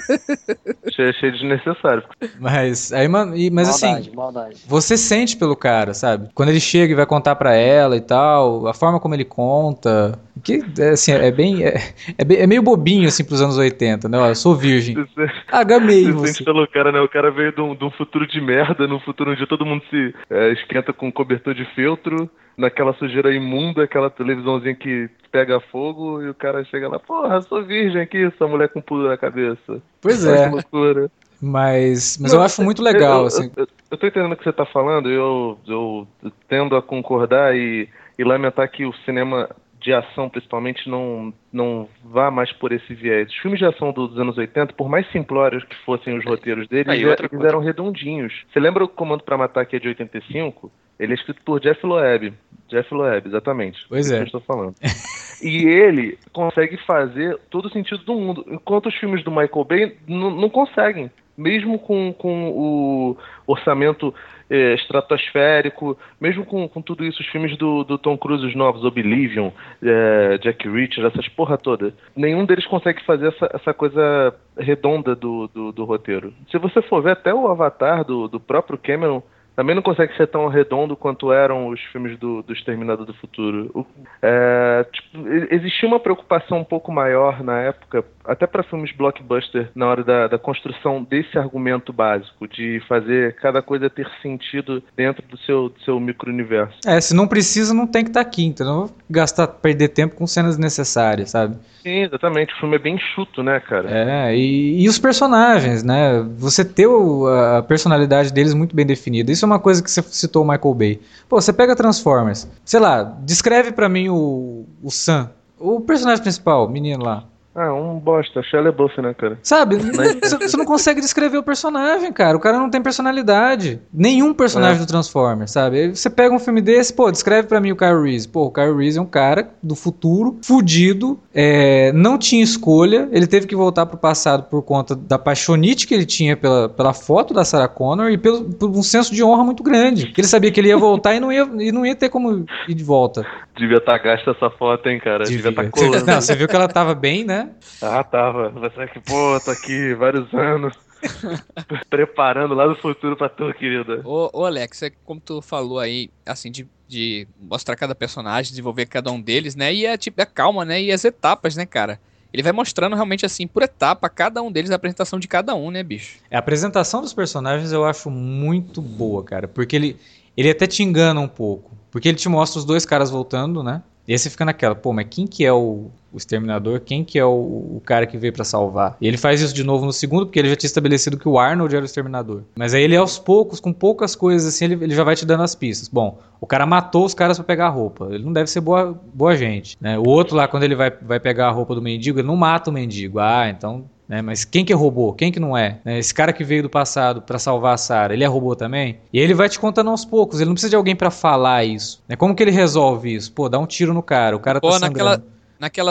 [0.88, 2.04] achei, achei desnecessário.
[2.40, 3.08] Mas aí,
[3.52, 4.56] mas assim, maldade, maldade.
[4.66, 6.30] Você sente pelo cara, sabe?
[6.34, 10.18] Quando ele chega e vai contar pra ela e tal, a forma como ele conta.
[10.44, 11.76] Que, é, assim, é bem, é,
[12.18, 14.18] é, bem- é meio bobinho, assim, pros anos 80, né?
[14.18, 14.96] Ó, eu sou virgem.
[14.96, 16.28] Você- Ah, gamei você.
[16.34, 17.02] sente pelo cara, né?
[17.02, 19.84] O cara veio de um, de um futuro de merda, num futuro onde todo mundo
[19.90, 26.22] se é, esquenta com cobertor de feltro, naquela sujeira imunda, aquela televisãozinha que pega fogo,
[26.22, 29.82] e o cara chega lá, porra, sou virgem aqui, essa mulher com pulo na cabeça.
[30.02, 31.12] Pois é, Que loucura.
[31.42, 33.52] mas, mas eu acho muito legal, eu, assim.
[33.56, 36.08] Eu, eu, eu tô entendendo o que você tá falando, eu, eu
[36.48, 37.88] tendo a concordar e,
[38.18, 39.50] e lamentar que o cinema
[39.82, 43.30] de ação, principalmente, não, não vá mais por esse viés.
[43.30, 46.68] Os filmes de ação do- dos anos 80, por mais simplórios que fossem os roteiros
[46.68, 47.48] deles, Aí, eles, outra eles coisa.
[47.48, 48.34] eram redondinhos.
[48.54, 50.72] Você lembra o Comando para Matar, que é de 85?
[51.00, 52.32] Ele é escrito por Jeff Loeb.
[52.70, 53.84] Jeff Loeb, exatamente.
[53.90, 54.18] Pois é.
[54.18, 54.76] que eu estou falando.
[55.44, 59.98] E ele consegue fazer todo o sentido do mundo, enquanto os filmes do Michael Bay
[60.08, 61.10] não conseguem.
[61.36, 63.18] Mesmo com, com o
[63.48, 64.14] orçamento
[64.52, 68.84] eh, estratosférico, mesmo com, com tudo isso, os filmes do, do Tom Cruise, os novos,
[68.84, 69.50] Oblivion,
[69.82, 75.48] eh, Jack Reacher, essas porra toda, nenhum deles consegue fazer essa, essa coisa redonda do,
[75.48, 76.34] do, do roteiro.
[76.52, 79.24] Se você for ver até o Avatar do, do próprio Cameron,
[79.56, 83.70] também não consegue ser tão redondo quanto eram os filmes do, do Exterminador do Futuro.
[83.74, 83.86] O-
[84.22, 89.88] é, tipo, existia uma preocupação um pouco maior na época, até para filmes blockbuster, na
[89.88, 95.38] hora da, da construção desse argumento básico, de fazer cada coisa ter sentido dentro do
[95.40, 96.78] seu, do seu micro-universo.
[96.86, 100.16] É, se não precisa, não tem que estar aqui, então não vou gastar, perder tempo
[100.16, 101.56] com cenas necessárias, sabe?
[101.82, 102.54] Sim, exatamente.
[102.54, 103.90] O filme é bem chuto, né, cara?
[103.90, 106.24] É, e, e os personagens, né?
[106.38, 109.32] Você ter o- a personalidade deles muito bem definida.
[109.32, 111.02] Isso é uma coisa que você citou o Michael Bay.
[111.28, 116.68] Pô, você pega Transformers, sei lá, descreve pra mim o, o Sam, o personagem principal,
[116.70, 117.26] menino lá.
[117.54, 118.42] Ah, um bosta.
[118.44, 119.38] Shia LaBeouf, né, cara?
[119.44, 119.76] Sabe?
[119.76, 122.38] Você você não consegue descrever o personagem, cara.
[122.38, 123.82] O cara não tem personalidade.
[123.94, 124.80] Nenhum personagem É.
[124.80, 125.90] do Transformers, sabe?
[125.94, 128.28] Você pega um filme desse, pô, descreve pra mim o Kyle Reese.
[128.28, 133.10] Pô, o Kyle Reese é um cara do futuro, fudido, é, não tinha escolha.
[133.12, 136.94] Ele teve que voltar pro passado por conta da paixonite que ele tinha pela, pela
[136.94, 140.06] foto da Sarah Connor e pelo, por um senso de honra muito grande.
[140.08, 142.46] Porque ele sabia que ele ia voltar e não ia, e não ia ter como
[142.68, 143.26] ir de volta.
[143.58, 145.26] Devia estar gasta essa foto, hein, cara?
[145.26, 146.06] Devia estar Você- colando.
[146.06, 147.41] não, você viu que ela tava bem, né?
[147.82, 148.50] Ah, tava.
[148.50, 150.74] Você que, pô, tô aqui vários anos.
[151.90, 154.02] preparando lá no futuro pra tu, querida.
[154.06, 158.86] Ô, ô Alex, é como tu falou aí, assim, de, de mostrar cada personagem, desenvolver
[158.86, 159.74] cada um deles, né?
[159.74, 160.82] E é tipo, é calma, né?
[160.82, 162.00] E as etapas, né, cara?
[162.34, 165.70] Ele vai mostrando realmente assim, por etapa, cada um deles, a apresentação de cada um,
[165.70, 166.20] né, bicho?
[166.32, 169.48] A apresentação dos personagens eu acho muito boa, cara.
[169.48, 170.00] Porque ele,
[170.38, 171.78] ele até te engana um pouco.
[171.92, 173.84] Porque ele te mostra os dois caras voltando, né?
[174.08, 176.80] E aí você fica naquela, pô, mas quem que é o, o exterminador?
[176.82, 178.98] Quem que é o, o cara que veio pra salvar?
[179.00, 181.40] E ele faz isso de novo no segundo, porque ele já tinha estabelecido que o
[181.40, 182.42] Arnold era o exterminador.
[182.56, 185.44] Mas aí ele aos poucos, com poucas coisas assim, ele, ele já vai te dando
[185.44, 185.88] as pistas.
[185.88, 188.08] Bom, o cara matou os caras pra pegar a roupa.
[188.12, 189.98] Ele não deve ser boa, boa gente, né?
[189.98, 192.70] O outro lá, quando ele vai, vai pegar a roupa do mendigo, ele não mata
[192.70, 193.20] o mendigo.
[193.20, 194.22] Ah, então né?
[194.22, 195.14] Mas quem que é robô?
[195.14, 195.80] Quem que não é?
[195.86, 195.98] Né?
[195.98, 198.98] Esse cara que veio do passado pra salvar a Sarah, ele é robô também?
[199.14, 202.04] E ele vai te contando aos poucos, ele não precisa de alguém pra falar isso.
[202.10, 202.18] Né?
[202.18, 203.32] Como que ele resolve isso?
[203.32, 205.10] Pô, dá um tiro no cara, o cara Pô, tá sangrando.
[205.12, 205.32] naquela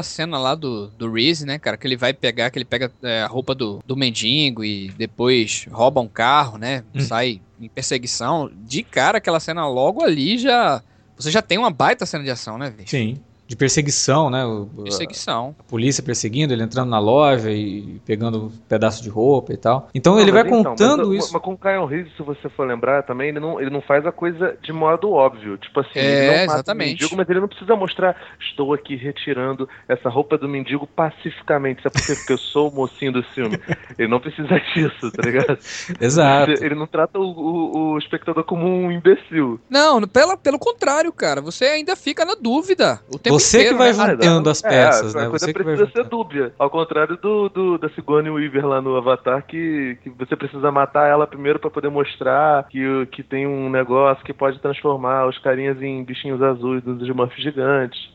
[0.02, 3.22] cena lá do, do Reese, né, cara, que ele vai pegar, que ele pega é,
[3.22, 7.00] a roupa do, do mendigo e depois rouba um carro, né, Hum.
[7.00, 8.50] sai em perseguição.
[8.54, 10.82] De cara, aquela cena logo ali já...
[11.16, 12.90] Você já tem uma baita cena de ação, né, bicho?
[12.90, 13.20] Sim.
[13.50, 14.46] De perseguição, né?
[14.46, 15.56] O- a- Perseguição.
[15.58, 19.88] A polícia perseguindo, ele entrando na loja e pegando um pedaço de roupa e tal.
[19.92, 21.32] Então Não, ele vai então, contando mas, isso.
[21.32, 24.06] Mas com o Kyle Reese, se você for lembrar, também ele não, ele não faz
[24.06, 25.58] a coisa de modo óbvio.
[25.58, 26.86] Tipo assim, É, ele não mata exatamente.
[26.86, 28.16] o mendigo, mas ele não precisa mostrar,
[28.48, 31.82] estou aqui retirando essa roupa do mendigo pacificamente.
[31.82, 32.14] Sabe por quê?
[32.14, 33.58] Porque eu sou o mocinho do filme.
[33.98, 35.58] ele não precisa disso, tá ligado?
[36.00, 36.52] Exato.
[36.64, 39.58] Ele não trata o, o- o espectador como um imbecil.
[39.68, 41.40] Não, pelo, pelo contrário, cara.
[41.40, 43.92] Você ainda fica na dúvida o tempo Você que inteiro, vai né?
[43.94, 44.12] juntar.
[44.24, 45.26] Juntando as peças, é, né?
[45.26, 46.52] A coisa Você que vai precisa ser dúbia.
[46.58, 51.08] Ao contrário do, do- da Sigourney Weaver lá no Avatar, que, que você precisa matar
[51.08, 55.80] ela primeiro pra poder mostrar que, que tem um negócio que pode transformar os carinhas
[55.82, 58.10] em bichinhos azuis dos Smurfs gigantes.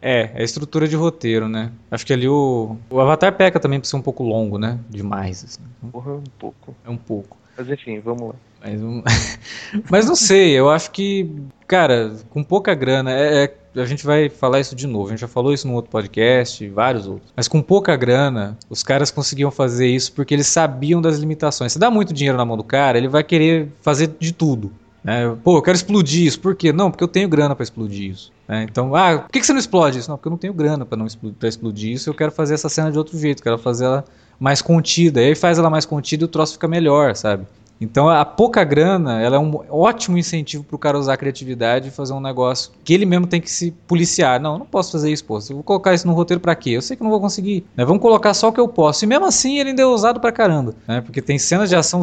[0.00, 1.70] É, é a estrutura de roteiro, né?
[1.90, 2.76] Acho que ali o.
[2.88, 4.78] O Avatar peca também por ser um pouco longo, né?
[4.88, 5.44] Demais.
[5.44, 5.90] assim.
[5.90, 6.74] Porra, um pouco.
[6.86, 7.36] É um pouco.
[7.56, 8.34] Mas enfim, vamos lá.
[8.62, 9.02] Mas, um-
[9.90, 11.30] Mas não sei, eu acho que,
[11.66, 15.06] cara, com pouca grana, é, é- a gente vai falar isso de novo.
[15.08, 17.32] A gente já falou isso num outro podcast, vários outros.
[17.36, 21.72] Mas com pouca grana, os caras conseguiam fazer isso porque eles sabiam das limitações.
[21.72, 24.72] Se dá muito dinheiro na mão do cara, ele vai querer fazer de tudo.
[25.04, 25.32] né?
[25.44, 26.40] Pô, eu quero explodir isso.
[26.40, 26.72] Por quê?
[26.72, 28.32] Não, porque eu tenho grana pra explodir isso.
[28.48, 28.66] né?
[28.68, 30.10] Então, ah, por que que você não explode isso?
[30.10, 32.10] Não, porque eu não tenho grana pra não explo- pra explodir isso.
[32.10, 33.42] Eu quero fazer essa cena de outro jeito.
[33.42, 34.04] Quero fazer ela
[34.40, 35.22] mais contida.
[35.22, 37.46] E aí faz ela mais contida e o troço fica melhor, sabe?
[37.80, 41.90] Então a pouca grana, ela é um ótimo incentivo pro cara usar a criatividade e
[41.90, 44.40] fazer um negócio que ele mesmo tem que se policiar.
[44.40, 45.38] Não, eu não posso fazer isso, pô.
[45.38, 46.70] Eu vou colocar isso no roteiro para quê?
[46.70, 47.64] Eu sei que não vou conseguir.
[47.76, 47.84] Né?
[47.84, 49.04] Vamos colocar só o que eu posso.
[49.04, 51.00] E mesmo assim ele ainda é usado pra caramba, né?
[51.00, 52.02] Porque tem cenas de ação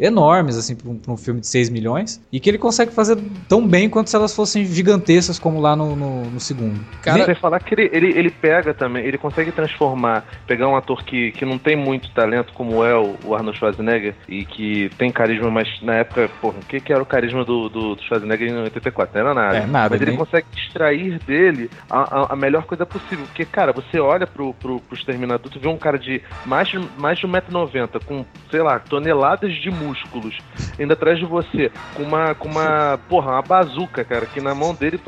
[0.00, 3.66] enormes, assim, para um, um, filme de 6 milhões, e que ele consegue fazer tão
[3.66, 6.80] bem quanto se elas fossem gigantescas, como lá no, no, no segundo.
[7.02, 11.04] Cara, você falar que ele, ele, ele pega também, ele consegue transformar, pegar um ator
[11.04, 15.07] que, que não tem muito talento, como é o, o Arnold Schwarzenegger, e que tem
[15.12, 18.48] carisma, mas na época, porra, o que, que era o carisma do, do, do Schwarzenegger
[18.48, 19.14] em 84?
[19.14, 19.56] Não era nada.
[19.56, 20.18] É, nada mas ele nem...
[20.18, 23.24] consegue extrair dele a, a, a, melhor coisa possível.
[23.26, 27.18] Porque, cara, você olha pro, pro, pro Exterminador, tu vê um cara de mais, mais
[27.18, 30.36] de 1,90m, com, sei lá, toneladas de músculos,
[30.78, 34.74] ainda atrás de você, com uma, com uma, porra, uma bazuca, cara, que na mão
[34.74, 34.98] dele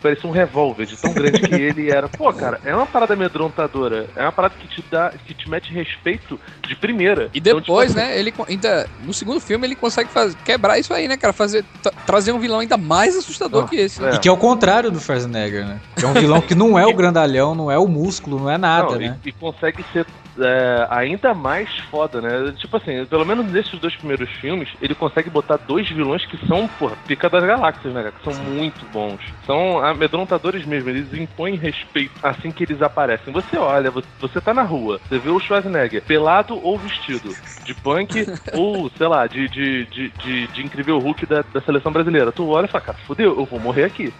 [0.00, 2.08] parecia um revólver, de tão grande que ele era.
[2.08, 5.72] Pô, cara, é uma parada amedrontadora, é uma parada que te dá, que te mete
[5.72, 7.30] respeito de primeira.
[7.34, 10.92] E depois, então, tipo, né, ele ainda, no segundo filme, ele consegue fazer, quebrar isso
[10.92, 11.64] aí, né, cara, fazer,
[12.06, 14.00] trazer um vilão ainda mais assustador oh, que esse.
[14.00, 14.12] Né?
[14.14, 15.80] E que é o contrário do Schwarzenegger, né?
[15.96, 18.58] Que é um vilão que não é o grandalhão, não é o músculo, não é
[18.58, 19.18] nada, não, né?
[19.24, 20.06] E, e consegue ser
[20.38, 22.54] é, ainda mais foda, né?
[22.56, 26.68] Tipo assim, pelo menos nesses dois primeiros filmes, ele consegue botar dois vilões que são,
[26.78, 29.20] porra, pica das galáxias, né, Que são muito bons.
[29.46, 33.32] São amedrontadores mesmo, eles impõem respeito assim que eles aparecem.
[33.32, 38.26] Você olha, você tá na rua, você vê o Schwarzenegger pelado ou vestido, de punk
[38.54, 42.32] ou, sei lá, de, de, de, de, de incrível Hulk da, da seleção brasileira.
[42.32, 44.12] Tu olha e fala, cara, fodeu, eu vou morrer aqui.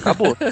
[0.00, 0.36] Acabou.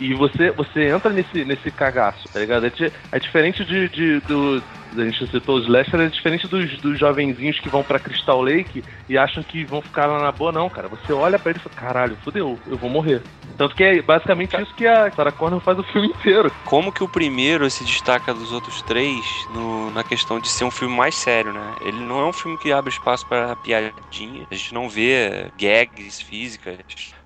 [0.00, 2.64] E você, você entra nesse, nesse cagaço, tá ligado?
[2.66, 2.72] É,
[3.10, 4.62] é diferente de, de do,
[4.96, 8.84] a gente citou os Lester, é diferente dos, dos jovenzinhos que vão para Crystal Lake
[9.08, 10.88] e acham que vão ficar lá na boa, não, cara.
[10.88, 13.22] Você olha para ele e fala, caralho, fodeu, eu vou morrer.
[13.56, 16.52] Tanto que é basicamente isso que a Sarah Connor faz o filme inteiro.
[16.64, 20.70] Como que o primeiro se destaca dos outros três no, na questão de ser um
[20.70, 21.74] filme mais sério, né?
[21.80, 26.20] Ele não é um filme que abre espaço para piadinha, a gente não vê gags
[26.22, 26.78] físicas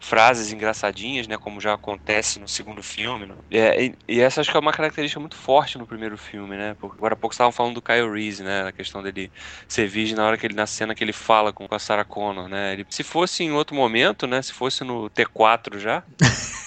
[0.03, 1.39] frases engraçadinhas, né?
[1.39, 3.27] Como já acontece no segundo filme.
[3.27, 3.35] Né?
[3.51, 6.75] É, e, e, essa acho que é uma característica muito forte no primeiro filme, né?
[6.79, 8.67] Porque agora há pouco estavam falando do Kyle Reese, né?
[8.67, 9.31] A questão dele
[9.69, 12.49] ser virgem na hora que ele, na cena que ele fala com a Sarah Connor,
[12.49, 12.73] né?
[12.73, 14.41] Ele, se fosse em outro momento, né?
[14.43, 16.03] Se fosse no T4 já.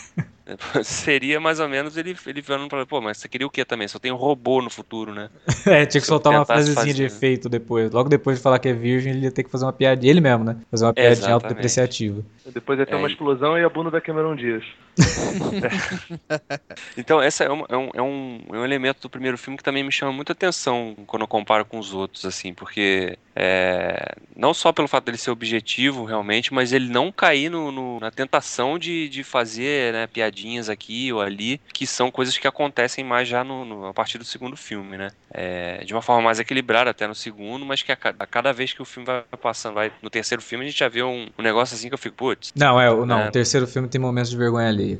[0.83, 3.87] Seria mais ou menos ele, ele falando pra pô, mas você queria o que também?
[3.87, 5.29] Só tem um robô no futuro, né?
[5.65, 7.07] é, tinha que soltar uma frasezinha fazer, de né?
[7.07, 7.91] efeito depois.
[7.91, 10.21] Logo depois de falar que é virgem, ele ia ter que fazer uma piadinha, ele
[10.21, 10.57] mesmo, né?
[10.69, 12.21] Fazer uma piadinha autodepreciativa.
[12.53, 14.63] Depois ia ter é, uma explosão e a bunda da Cameron Dias.
[16.97, 19.63] então, essa é, uma, é, um, é, um, é um elemento do primeiro filme que
[19.63, 24.53] também me chama muita atenção quando eu comparo com os outros, assim, porque é, não
[24.53, 28.79] só pelo fato dele ser objetivo realmente, mas ele não cair no, no, na tentação
[28.79, 33.43] de, de fazer né, piadinhas aqui ou ali, que são coisas que acontecem mais já
[33.43, 35.11] no, no a partir do segundo filme, né?
[35.31, 38.71] É, de uma forma mais equilibrada até no segundo, mas que a, a, cada vez
[38.71, 41.41] que o filme vai passando, vai no terceiro filme a gente já vê um, um
[41.41, 42.53] negócio assim que eu fico, putz.
[42.55, 44.99] Não, é, não, é, o terceiro filme tem momentos de vergonha değil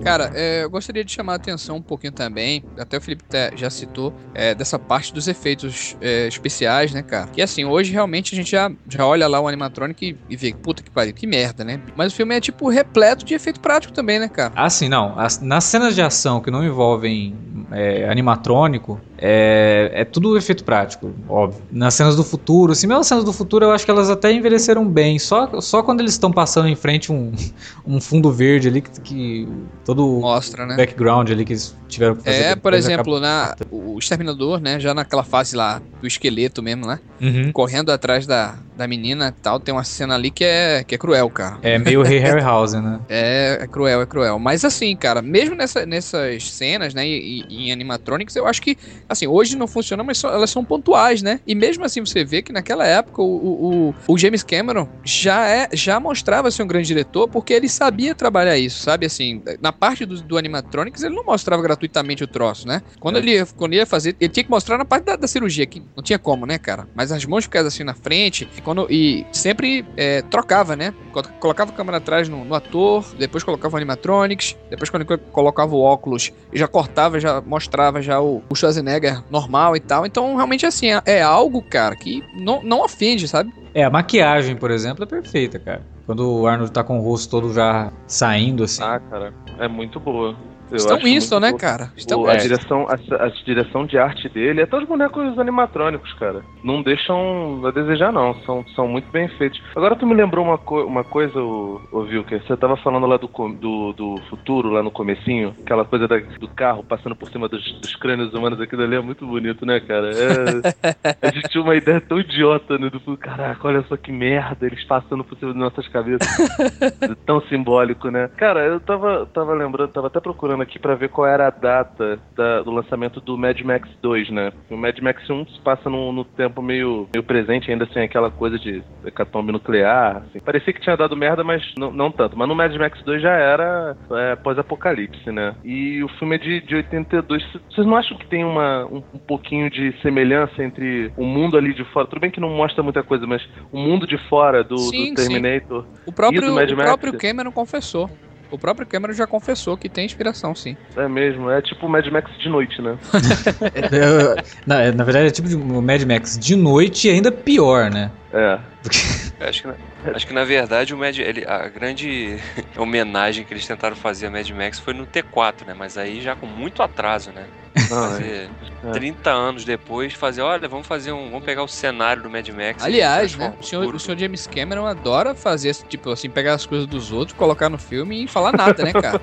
[0.00, 3.24] Cara, é, eu gostaria de chamar a atenção um pouquinho também, até o Felipe
[3.54, 7.26] já citou, é, dessa parte dos efeitos é, especiais, né, cara?
[7.28, 10.54] Que assim, hoje realmente a gente já, já olha lá o animatronic e, e vê,
[10.54, 11.80] puta que pariu, que merda, né?
[11.96, 14.52] Mas o filme é tipo repleto de efeito prático também, né, cara?
[14.56, 15.18] Ah, sim, não.
[15.18, 17.36] As, nas cenas de ação que não envolvem
[17.72, 21.62] é, animatrônico, é, é tudo efeito prático, óbvio.
[21.70, 24.32] Nas cenas do futuro, assim, mesmo as cenas do futuro eu acho que elas até
[24.32, 25.16] envelheceram bem.
[25.16, 27.32] Só, só quando eles estão passando em frente um,
[27.86, 29.48] um fundo verde ali que, que
[29.84, 30.76] todo Mostra, né?
[30.76, 32.36] background ali que eles tiveram que fazer.
[32.36, 34.80] É, por exemplo, na, o Exterminador, né?
[34.80, 36.98] Já naquela fase lá do esqueleto mesmo, né?
[37.20, 37.52] Uhum.
[37.52, 40.98] Correndo atrás da, da menina e tal, tem uma cena ali que é, que é
[40.98, 41.58] cruel, cara.
[41.62, 43.00] É meio Ray Harryhausen, né?
[43.08, 44.38] É, é cruel, é cruel.
[44.38, 48.76] Mas assim, cara, mesmo nessa, nessas cenas, né, e, e, em animatronics, eu acho que,
[49.08, 51.40] assim, hoje não funciona, mas elas são pontuais, né?
[51.46, 55.68] E mesmo assim você vê que naquela época o, o, o James Cameron já, é,
[55.72, 59.06] já mostrava ser um grande diretor porque ele sabia trabalhar isso, sabe?
[59.06, 62.82] Assim, na parte do, do animatronics ele não mostrava gratuitamente o troço, né?
[62.98, 63.18] Quando, é.
[63.18, 65.82] ele, quando ele ia fazer, ele tinha que mostrar na parte da, da cirurgia, que
[65.94, 66.88] não tinha como, né, cara?
[66.94, 70.94] Mas as mãos ficavam assim na frente, e quando, e sempre é, trocava, né?
[71.38, 75.80] Colocava a câmera atrás no, no, ator, depois colocava o animatronics, depois quando colocava o
[75.80, 80.06] óculos, já cortava, já mostrava já o, o Schwarzenegger normal e tal.
[80.06, 83.52] Então, realmente, assim, é, é algo, cara, que não, não ofende, sabe?
[83.74, 85.82] É, a maquiagem, por exemplo, é perfeita, cara.
[86.04, 88.82] Quando o Arnold tá com o rosto todo já saindo, assim.
[88.82, 90.36] Ah, cara, é muito boa.
[90.78, 91.92] Winston, muito né, cara?
[91.96, 92.48] Stan O- a, Winston.
[92.48, 97.70] direção, a, a direção de arte dele, até os bonecos animatrônicos, cara, não deixam a
[97.70, 98.34] desejar, não.
[98.46, 99.60] São, são muito bem feitos.
[99.76, 102.42] Agora tu me lembrou uma, co- uma coisa, ô, ô Wilker.
[102.46, 106.48] Você tava falando lá do, do, do futuro, lá no comecinho, aquela coisa da- do
[106.48, 110.06] carro passando por cima dos, dos crânios humanos, aquilo ali é muito bonito, né, cara?
[110.12, 112.88] É- a gente tinha uma ideia tão idiota, né?
[112.90, 116.26] Do caraca, olha só que merda, eles passando por cima das nossas cabeças.
[117.26, 118.28] tão simbólico, né?
[118.36, 122.18] Cara, eu tava, tava lembrando, tava até procurando aqui pra ver qual era a data
[122.36, 124.52] da- do lançamento do Mad Max 2, né?
[124.70, 128.30] O Mad Max 1 se passa no, no tempo meio, meio presente, ainda sem aquela
[128.30, 130.18] coisa de hecatombe nuclear.
[130.28, 130.40] assim.
[130.40, 132.36] Parecia que tinha dado merda, mas não, não tanto.
[132.36, 135.54] Mas no Mad Max 2 já era é, pós-apocalipse, né?
[135.64, 137.42] E o filme é de, de 82.
[137.52, 141.56] C- Vocês não acham que tem uma, um, um pouquinho de semelhança entre o mundo
[141.56, 142.06] ali de fora?
[142.06, 145.16] Tudo bem que não mostra muita coisa, mas o mundo de fora do, Sim, do
[145.16, 145.86] Terminator.
[146.06, 148.10] O próprio, E do Mad o próprio Cameron confessou.
[148.52, 150.76] O próprio Cameron já confessou que tem inspiração, sim.
[150.94, 152.96] É mesmo, é tipo o Mad Max de noite, né?
[153.72, 158.10] É, na, na verdade é tipo Mad Max de noite e ainda pior, né?
[158.32, 158.58] É.
[159.42, 159.74] Acho que, na,
[160.14, 162.38] acho que na verdade o Mad, ele, a grande
[162.78, 165.74] homenagem que eles tentaram fazer a Mad Max foi no T4, né?
[165.76, 167.44] Mas aí já com muito atraso, né?
[167.90, 168.08] Não, é.
[168.10, 168.50] Fazer
[168.84, 168.90] É.
[168.92, 171.28] 30 anos depois, fazer, olha, vamos fazer um.
[171.30, 172.84] Vamos pegar o cenário do Mad Max.
[172.84, 173.52] Aliás, né?
[173.60, 177.10] O senhor, o senhor James Cameron adora fazer, esse tipo assim, pegar as coisas dos
[177.10, 179.20] outros, colocar no filme e falar nada, né, cara?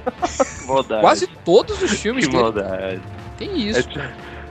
[0.67, 1.01] Maldade.
[1.01, 3.01] Quase todos os filmes que dele maldade.
[3.37, 3.87] tem É isso.
[3.87, 4.03] tipo-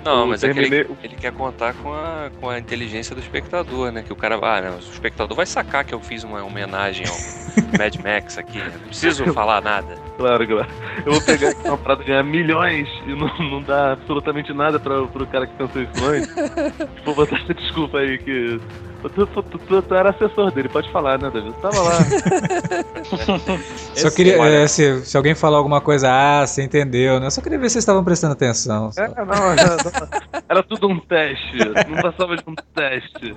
[0.04, 3.20] Não, mas é que ele, terminei- ele quer contar com a, com a inteligência do
[3.20, 4.02] espectador, né?
[4.02, 7.14] Que o cara, ah, não, o espectador vai sacar que eu fiz uma homenagem ao
[7.78, 8.58] Mad Max aqui.
[8.58, 8.72] né?
[8.74, 9.96] Não preciso falar nada.
[10.16, 10.68] Claro, claro.
[11.04, 14.78] Eu vou pegar aqui uma parada e ganhar milhões e não, não dá absolutamente nada
[14.80, 16.34] pra, pro cara que pensou isso antes.
[17.04, 18.60] Vou botar essa desculpa aí que.
[19.02, 21.52] Tu, tu, tu, tu- tu era assessor dele, pode falar, né, David?
[21.54, 21.98] Tu tava lá.
[23.94, 27.26] Só queria, é, se, se alguém falar alguma coisa, ah, você entendeu, né?
[27.26, 28.90] Eu só queria ver se vocês estavam prestando atenção.
[28.98, 29.76] É, não, era,
[30.48, 31.58] era tudo um teste.
[31.88, 33.36] Não passava de um teste.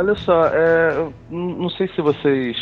[0.00, 2.56] Olha só, é, não sei se vocês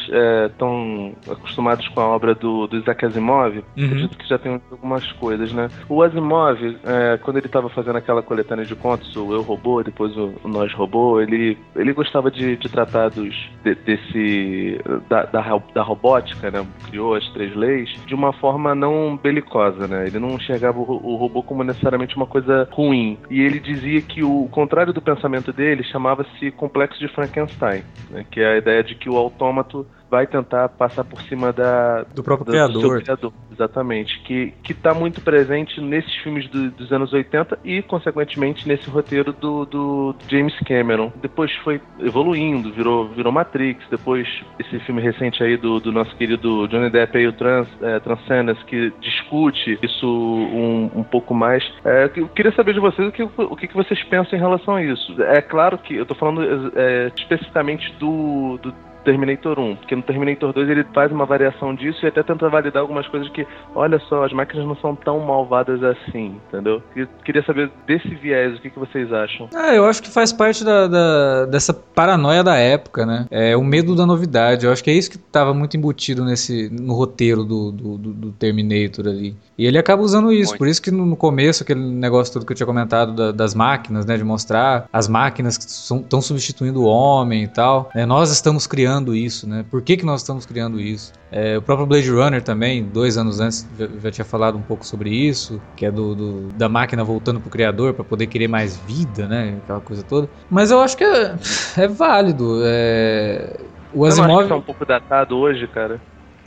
[0.50, 3.58] estão acostumados com a obra do, do Isaac Asimov.
[3.76, 3.84] Uhum.
[3.84, 5.68] Acredito que já tem algumas coisas, né?
[5.88, 10.16] O Asimov, é, quando ele estava fazendo aquela coletânea de contos, o Eu Robô, depois
[10.16, 15.60] o, o Nós Robô, ele, ele gostava de, de tratar dos, de- desse da, da,
[15.72, 16.66] da robótica, né?
[16.88, 20.08] Criou as três leis de uma forma não belicosa, né?
[20.08, 23.16] Ele não enxergava o, o robô como necessariamente uma coisa ruim.
[23.30, 28.24] E ele dizia que o contrário do pensamento dele chamava-se complexo de Frankenstein, né?
[28.30, 32.22] que é a ideia de que o autômato vai tentar passar por cima da, Do
[32.22, 33.02] próprio do seu criador.
[33.02, 34.20] criador, exatamente.
[34.22, 39.32] Que, que tá muito presente nesses filmes do- dos anos 80 e, consequentemente, nesse roteiro
[39.32, 41.12] do, do James Cameron.
[41.20, 43.84] Depois foi evoluindo, virou, virou Matrix.
[43.90, 44.26] Depois,
[44.58, 48.64] esse filme recente aí do, do nosso querido Johnny Depp aí, o Trans, é, Transcendence,
[48.64, 51.62] que discute isso um, um pouco mais.
[51.84, 54.76] É, eu queria saber de vocês o que, o que que vocês pensam em relação
[54.76, 55.20] a isso.
[55.22, 58.72] É claro que eu tô falando é, especificamente do, do
[59.04, 62.80] Terminator 1, porque no Terminator 2 ele faz uma variação disso e até tenta validar
[62.82, 66.82] algumas coisas que, olha só, as máquinas não são tão malvadas assim, entendeu?
[66.96, 69.48] E Queria saber desse viés, o que, que vocês acham?
[69.54, 73.26] Ah, eu acho que faz parte da, da- dessa paranoia da época, né?
[73.30, 74.64] É o medo da novidade.
[74.66, 78.32] Eu acho que é isso que estava muito embutido nesse, no roteiro do, do- do
[78.32, 79.34] Terminator ali.
[79.58, 80.50] E ele acaba usando isso.
[80.52, 80.58] Muito.
[80.58, 84.06] Por isso que no, começo, aquele negócio todo que eu tinha comentado da- das máquinas,
[84.06, 84.16] né?
[84.16, 87.90] De mostrar as máquinas que estão substituindo o homem e tal.
[87.94, 89.64] né, nós estamos criando isso, né?
[89.68, 91.12] Por que, que nós estamos criando isso?
[91.30, 94.86] É, o próprio Blade Runner também, dois anos antes, já, já tinha falado um pouco
[94.86, 98.76] sobre isso, que é do, do- da máquina voltando pro criador para poder querer mais
[98.76, 99.58] vida, né?
[99.64, 100.28] Aquela coisa toda.
[100.48, 101.34] Mas eu acho que é,
[101.78, 102.60] é válido.
[102.64, 103.56] é,
[103.92, 104.48] o Eu não acho que Asimov.
[104.48, 106.00] tá um pouco datado hoje, cara.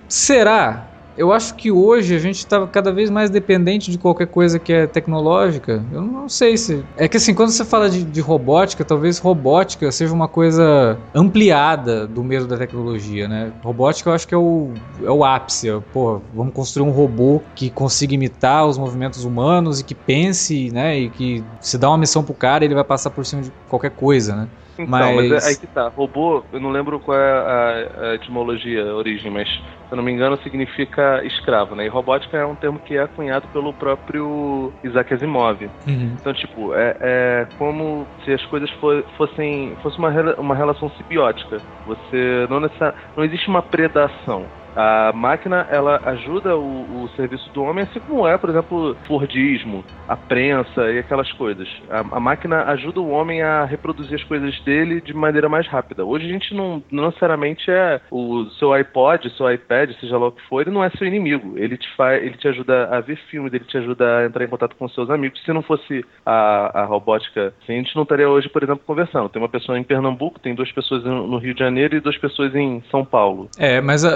[0.07, 0.90] Será?
[1.21, 4.73] Eu acho que hoje a gente está cada vez mais dependente de qualquer coisa que
[4.73, 5.85] é tecnológica.
[5.93, 6.83] Eu não sei se.
[6.97, 12.07] É que assim, quando você fala de, de robótica, talvez robótica seja uma coisa ampliada
[12.07, 13.53] do medo da tecnologia, né?
[13.61, 14.71] Robótica eu acho que é o,
[15.03, 15.69] é o ápice.
[15.69, 20.71] é, Pô, vamos construir um robô que consiga imitar os movimentos humanos e que pense,
[20.71, 20.97] né?
[20.97, 23.91] E que se dá uma missão pro cara, ele vai passar por cima de qualquer
[23.91, 24.47] coisa, né?
[24.77, 25.87] Então, mas, Mas- é- aí que tá.
[25.89, 30.03] Robô, eu não lembro qual é a, a etimologia, a origem, mas se eu não
[30.03, 31.85] me engano significa escravo, né?
[31.85, 35.61] E robótica é um termo que é acunhado pelo próprio Isaac Asimov.
[36.13, 39.75] Então, tipo, é, é como se as coisas fo- fossem.
[39.81, 40.09] fosse uma,
[40.39, 41.61] uma relação simbiótica.
[41.85, 42.59] Você não
[43.15, 44.47] não existe uma predação.
[44.75, 49.83] A máquina, ela ajuda o, o serviço do homem, assim como é, por exemplo, Fordismo,
[50.07, 51.67] a prensa e aquelas coisas.
[51.89, 56.05] A, a, máquina ajuda o homem a reproduzir as coisas dele de maneira mais rápida.
[56.05, 60.31] Hoje a gente não, não necessariamente é o seu iPod, seu iPad, seja lá o
[60.31, 61.57] que for, ele não é seu inimigo.
[61.57, 64.47] Ele te faz, ele te ajuda a ver filmes, ele te ajuda a entrar em
[64.49, 65.41] contato com seus amigos.
[65.43, 69.29] Se não fosse a, a robótica, a gente não estaria hoje, por exemplo, conversando.
[69.29, 72.55] Tem uma pessoa em Pernambuco, tem duas pessoas no Rio de Janeiro e duas pessoas
[72.55, 73.49] em São Paulo.
[73.57, 74.11] É, mas a,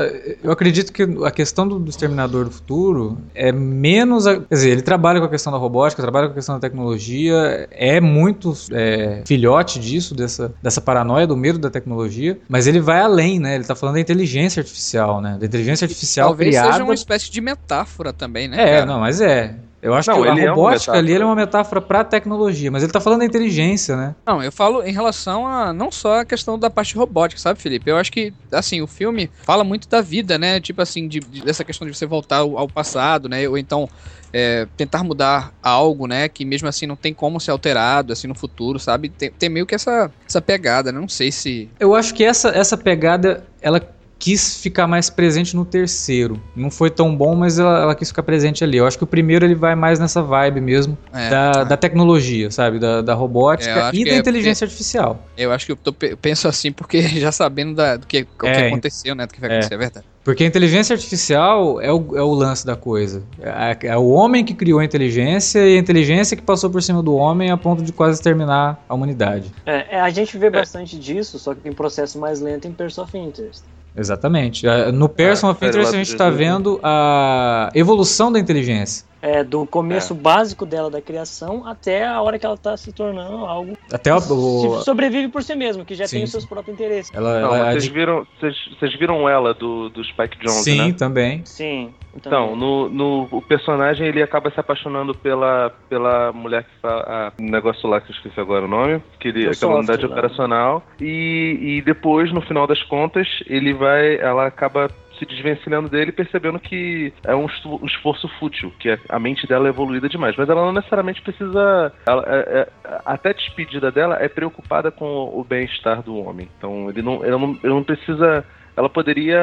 [0.46, 4.28] eu acredito que a questão do, do Exterminador do Futuro é menos.
[4.28, 6.62] A, quer dizer, ele trabalha com a questão da robótica, trabalha com a questão da
[6.62, 12.80] tecnologia, é muito é, filhote disso, dessa, dessa paranoia, do medo da tecnologia, mas ele
[12.80, 13.56] vai além, né?
[13.56, 15.38] Ele tá falando da inteligência artificial, né?
[15.39, 16.72] Da inteligência artificial Talvez criada.
[16.74, 18.62] seja uma espécie de metáfora também, né?
[18.62, 18.86] É, cara?
[18.86, 19.56] não, mas é.
[19.86, 21.16] Eu acho Não, que a ele é uma robótica ali metáfora.
[21.16, 24.16] ele é uma metáfora pra tecnologia, mas ele tá falando da inteligência, né?
[24.28, 27.90] Não, eu falo em relação a não só a questão da parte robótica, sabe, Felipe?
[27.92, 30.60] Eu acho que, assim, o filme fala muito da vida, né?
[30.60, 33.48] Tipo assim, de, de- dessa questão de você voltar ao, ao passado, né?
[33.48, 33.88] Ou então
[34.34, 36.28] é, tentar mudar algo, né?
[36.28, 39.10] Que mesmo assim não tem como ser alterado, assim, no futuro, sabe?
[39.10, 41.00] Tem, tem meio que essa, essa pegada, né?
[41.00, 41.70] Não sei se.
[41.80, 43.80] Eu acho que essa, essa pegada, ela
[44.18, 46.39] quis ficar mais presente no terceiro.
[46.55, 48.78] Não foi tão bom, mas ela, ela quis ficar presente ali.
[48.78, 51.66] Eu acho que o primeiro ele vai mais nessa vibe mesmo É, da, é.
[51.66, 52.80] da tecnologia, sabe?
[52.80, 55.24] Da, da É, robótica acho e da é inteligência artificial.
[55.38, 58.47] Eu acho que eu, tô penso assim porque já sabendo da- do que, o que
[58.47, 59.28] É, aconteceu, né?
[59.28, 59.53] Do que vai é.
[59.53, 60.05] acontecer, é verdade.
[60.24, 63.22] Porque a inteligência artificial é o, é o lance da coisa.
[63.39, 67.03] É, é o homem que criou a inteligência e a inteligência que passou por cima
[67.03, 69.51] do homem a ponto de quase exterminar a humanidade.
[69.68, 73.03] É, é, a gente vê bastante disso, só que em processo mais lento em Person
[73.03, 73.61] of Interest.
[73.98, 74.68] Exatamente.
[74.68, 79.06] É, No Person Ah, of Interest a gente está vendo a evolução da inteligência.
[79.26, 83.38] É, do começo básico dela da criação até a hora que ela tá se tornando
[83.45, 86.45] algo Até o, que o- sobrevive por si mesmo, que já Sim, tem os seus
[86.45, 87.11] próprios interesses.
[87.11, 90.88] ela, Não, ela mas vocês viram, vocês, vocês viram ela do, do Spike Jonze, Sim,
[90.89, 90.95] né?
[90.97, 91.41] também.
[91.43, 91.91] Sim.
[92.15, 97.34] Então, no, no o personagem ele acaba se apaixonando pela, pela mulher que fala.
[97.39, 100.13] Um negócio lá que eu esqueci agora o nome, que ele, aquela unidade software, né?
[100.13, 100.84] operacional.
[101.01, 104.15] E, e depois, no final das contas, ele vai.
[104.17, 104.88] Ela acaba
[105.18, 107.45] se desvencilhando dele percebendo que é um,
[107.86, 110.36] esforço fútil, que a- a mente dela é evoluída demais.
[110.38, 111.91] Mas ela não necessariamente precisa.
[112.07, 112.70] ela- é- é-
[113.05, 116.49] até despedida dela é preocupada com o, o bem-estar do homem.
[116.57, 118.43] Então ele não, ele não, ele não precisa.
[118.76, 119.39] Ela poderia.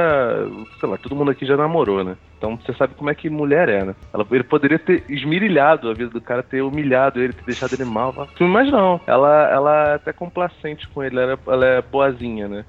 [0.78, 2.16] Sei lá, todo mundo aqui já namorou, né?
[2.36, 3.94] Então você sabe como é que mulher é, né?
[4.12, 7.84] Ela, ele poderia ter esmirilhado a vida do cara, ter humilhado ele, ter deixado ele
[7.84, 8.28] mal.
[8.40, 12.64] Mas não, ela, ela é até complacente com ele, ela é, ela é boazinha, né?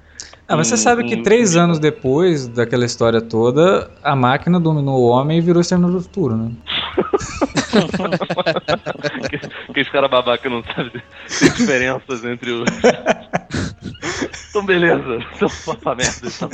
[0.46, 5.08] Ah, mas você sabe que três anos depois daquela história toda, a máquina dominou o
[5.08, 6.50] homem e virou Exterminador do Futuro, né?
[9.68, 12.64] Aqueles caras babaca não sabem as diferenças entre os.
[14.50, 16.28] então beleza, então uma merda.
[16.28, 16.48] Então.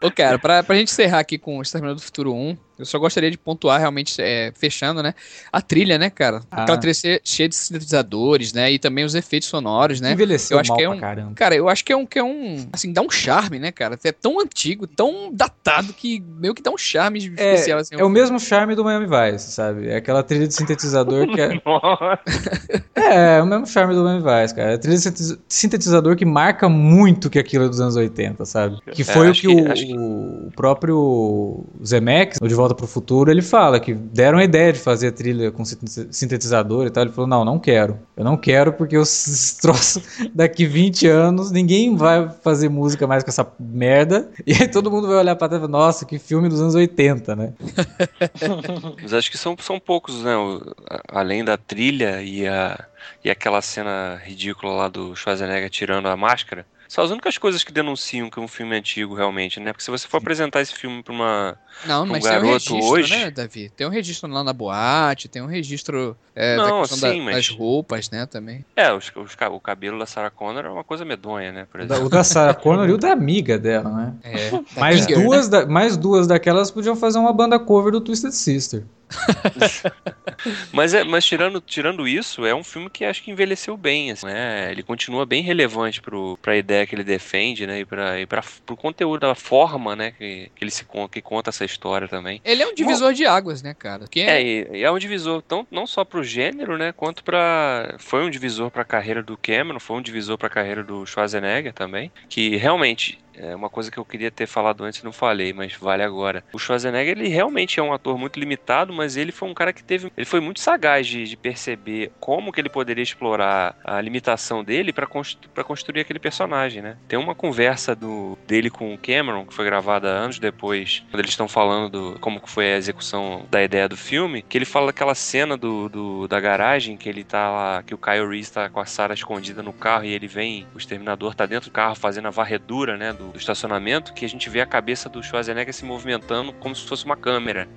[0.00, 2.98] Ô, cara, pra, pra gente encerrar aqui com o Exterminador do Futuro 1, eu só
[2.98, 5.14] gostaria de pontuar realmente, é, fechando, né?
[5.52, 6.42] A trilha, né, cara?
[6.50, 6.62] Ah.
[6.62, 8.70] Aquela trilha che- cheia de sintetizadores, né?
[8.72, 10.12] E também os efeitos sonoros, né?
[10.12, 11.32] Envelheceu Eu acho mal que é pra um- caramba.
[11.34, 13.98] Cara, eu acho que é um, que é um, assim, dá um charme, né, cara?
[14.04, 17.94] É tão antigo, tão datado que meio que dá um charme especial, assim.
[17.96, 19.88] É o mesmo charme do Miami Vice, sabe?
[19.88, 21.48] É aquela trilha de sintetizador que é.
[22.98, 24.72] É, é o mesmo charme do Miami Vice, cara.
[24.72, 28.44] É a trilha de sintetiz- sintetizador que marca muito que aquilo é dos anos 80,
[28.44, 28.76] sabe?
[28.92, 32.86] Que foi o acho que, que- o, que- o próprio Zemeckis, no De Volta pro
[32.86, 36.90] Futuro, ele fala que deram a ideia de fazer a trilha com sinte- sintetizador e
[36.90, 37.04] tal.
[37.04, 37.98] Ele falou: não, não quero.
[38.16, 40.02] Eu não quero porque os troços
[40.34, 44.30] daqui 20 anos ninguém vai fazer música mais com essa merda.
[44.46, 46.74] E aí todo mundo vai olhar pra trás e falar: nossa, que filme dos anos
[46.74, 47.52] 80, né?
[49.02, 50.36] Mas acho que são, são poucos, né?
[50.36, 50.60] o-
[51.08, 52.78] além da trilha e, a,
[53.24, 56.66] e aquela cena ridícula lá do Schwarzenegger tirando a máscara.
[56.88, 59.72] São as únicas coisas que denunciam que é um filme antigo, realmente, né?
[59.72, 61.58] Porque se você for apresentar esse filme pra uma.
[61.84, 63.68] Não, um mas tem um garoto registro, hoje- né, Davi?
[63.76, 67.48] Tem um registro lá na boate, tem um registro é, Não, da da- mas- das
[67.50, 68.64] roupas, né, também.
[68.74, 71.66] É, os, os o cabelo da Sarah Connor é uma coisa medonha, né?
[71.70, 72.06] Por O da- exemplo.
[72.06, 74.14] O da Sarah Connor e o da amiga dela, né?
[74.22, 75.14] É, da Mais né?
[75.14, 78.84] duas, da- mais duas daquelas podiam fazer uma banda cover do Twisted Sister.
[80.72, 84.26] Mas, é, mas tirando, tirando isso, é um filme que acho que envelheceu bem, assim,
[84.26, 84.70] né?
[84.70, 87.80] Ele continua bem relevante pro, pra ideia que ele defende, né?
[87.80, 90.12] E, pra, e pra, pro conteúdo, da forma, né?
[90.12, 92.40] Que, que ele se que conta essa história também.
[92.44, 94.06] Ele é um divisor de águas, né, cara?
[94.08, 96.92] Que É, e, e é um divisor tão, não só pro gênero, né?
[96.92, 97.96] Quanto pra.
[97.98, 102.12] Foi um divisor pra carreira do Cameron, foi um divisor pra carreira do Schwarzenegger também.
[102.28, 105.74] Que realmente é uma coisa que eu queria ter falado antes e não falei, mas
[105.74, 106.44] vale agora.
[106.52, 109.82] O Schwarzenegger, ele realmente é um ator muito limitado, mas ele foi um cara que
[109.82, 110.10] teve.
[110.16, 114.92] Ele foi muito sagaz de, de perceber como que ele poderia explorar a limitação dele
[114.92, 116.96] para constru, construir aquele personagem, né?
[117.06, 121.30] Tem uma conversa do, dele com o Cameron, que foi gravada anos depois, quando eles
[121.30, 125.14] estão falando do, como foi a execução da ideia do filme, que ele fala daquela
[125.14, 128.80] cena do, do da garagem que ele tá lá, que o Kyle Reese tá com
[128.80, 132.26] a Sarah escondida no carro e ele vem, o exterminador tá dentro do carro fazendo
[132.26, 135.84] a varredura, né, do, do estacionamento, que a gente vê a cabeça do Schwarzenegger se
[135.84, 137.68] movimentando como se fosse uma câmera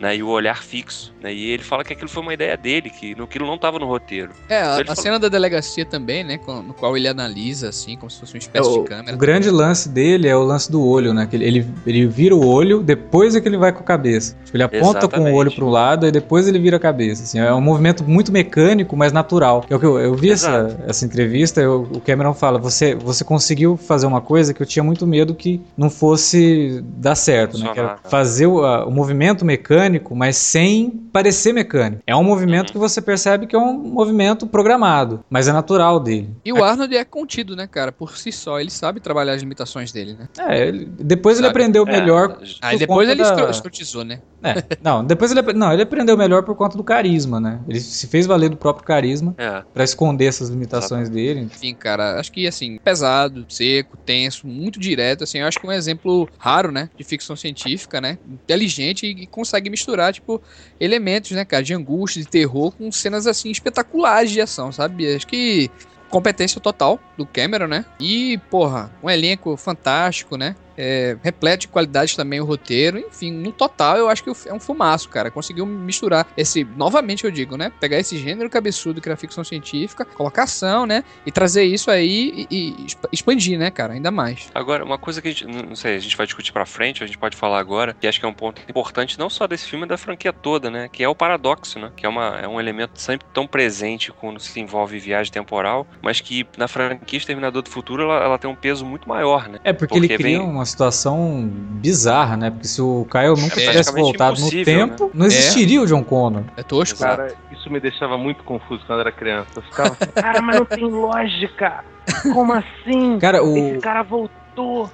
[0.00, 1.12] né, e o olhar fixo.
[1.22, 3.86] Né, e ele fala que aquilo foi uma ideia dele, que aquilo não estava no
[3.86, 4.30] roteiro.
[4.48, 6.38] É, Então a, ele a falou- cena da delegacia também, né?
[6.38, 9.14] com- No qual ele analisa, assim, como se fosse uma espécie É, o, de câmera.
[9.14, 11.26] o grande lance dele é o lance do olho, né?
[11.26, 14.34] Que ele, ele, ele vira o olho, depois é que ele vai com a cabeça.
[14.44, 15.34] Tipo, ele aponta com o Exatamente.
[15.36, 17.22] olho pro lado e depois ele vira a cabeça.
[17.24, 19.64] Assim, é um movimento muito mecânico, mas natural.
[19.68, 20.82] É o que eu, eu vi essa, Exato.
[20.86, 24.82] essa entrevista, eu- o Cameron fala: você, você conseguiu fazer uma coisa que eu tinha
[24.82, 27.64] muito medo que não fosse dar certo, né?
[27.72, 28.10] Que era Funcionar.
[28.10, 32.02] fazer o, a- o movimento mecânico, mas sem parecer mecânico.
[32.06, 32.72] É um movimento Uhum.
[32.74, 36.30] que você percebe que é um movimento programado, mas é natural dele.
[36.44, 37.90] E o Arnold é contido, né, cara?
[37.90, 40.28] Por si só, ele sabe trabalhar as limitações dele, né?
[40.38, 41.58] É, ele- depois ele Sabe?
[41.58, 42.38] aprendeu É, melhor.
[42.60, 44.20] Aí por depois conta ele da- escro- escrotizou, né?
[44.42, 47.60] É, não, depois ele, não, ele aprendeu melhor por conta do carisma, né?
[47.68, 51.40] Ele se fez valer do próprio carisma É, pra esconder essas limitações dele.
[51.40, 55.68] Enfim, cara, acho que, assim, pesado, seco, tenso, muito direto, assim, eu acho que é
[55.68, 60.40] um exemplo raro, né, de ficção científica, né, inteligente e, e consegue misturar, tipo,
[60.78, 65.14] elementos, né, cara, de angústia, de terror com cenas, assim, espetaculares de ação, sabe?
[65.14, 65.70] Acho que
[66.08, 67.84] competência total do Cameron, né?
[67.98, 70.56] E, porra, um elenco fantástico, né?
[70.82, 74.58] É, repleto de qualidade também o roteiro, enfim, no total eu acho que é um
[74.60, 75.30] fumaço, cara.
[75.30, 77.70] Conseguiu misturar esse, novamente eu digo, né?
[77.78, 81.04] Pegar esse gênero cabeçudo que era ficção científica, colocar ação, né?
[81.26, 83.92] E trazer isso aí e, e exp- expandir, né, cara?
[83.92, 84.48] Ainda mais.
[84.54, 87.06] Agora, uma coisa que a gente, não sei, a gente vai discutir pra frente, a
[87.06, 89.80] gente pode falar agora, que acho que é um ponto importante não só desse filme,
[89.82, 90.88] mas da franquia toda, né?
[90.90, 91.92] Que é o paradoxo, né?
[91.94, 96.20] Que é, uma, é um elemento sempre tão presente quando se envolve viagem temporal, mas
[96.20, 99.58] que na franquia Exterminador do Futuro ela, ela tem um peso muito maior, né?
[99.62, 102.50] É, porque, ele Porque cria vem- uma situação bizarra, né?
[102.50, 106.44] Porque se o Kyle nunca É tivesse voltado no tempo, não existiria o John Connor.
[106.56, 106.98] É tosco.
[106.98, 109.48] Cara, isso me deixava muito confuso quando eu era criança.
[109.56, 111.84] Eu ficava assim, cara, mas não tem lógica.
[112.32, 113.18] Como assim?
[113.18, 114.39] Cara, o, Esse cara voltou.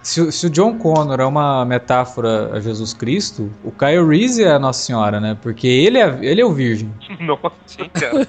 [0.03, 4.45] Se, o- se o John Connor é uma metáfora a Jesus Cristo, o Kyle Reese
[4.45, 5.37] é a Nossa Senhora, né?
[5.41, 6.93] Porque ele é, ele é o virgem.
[7.21, 8.29] Nossa, cara.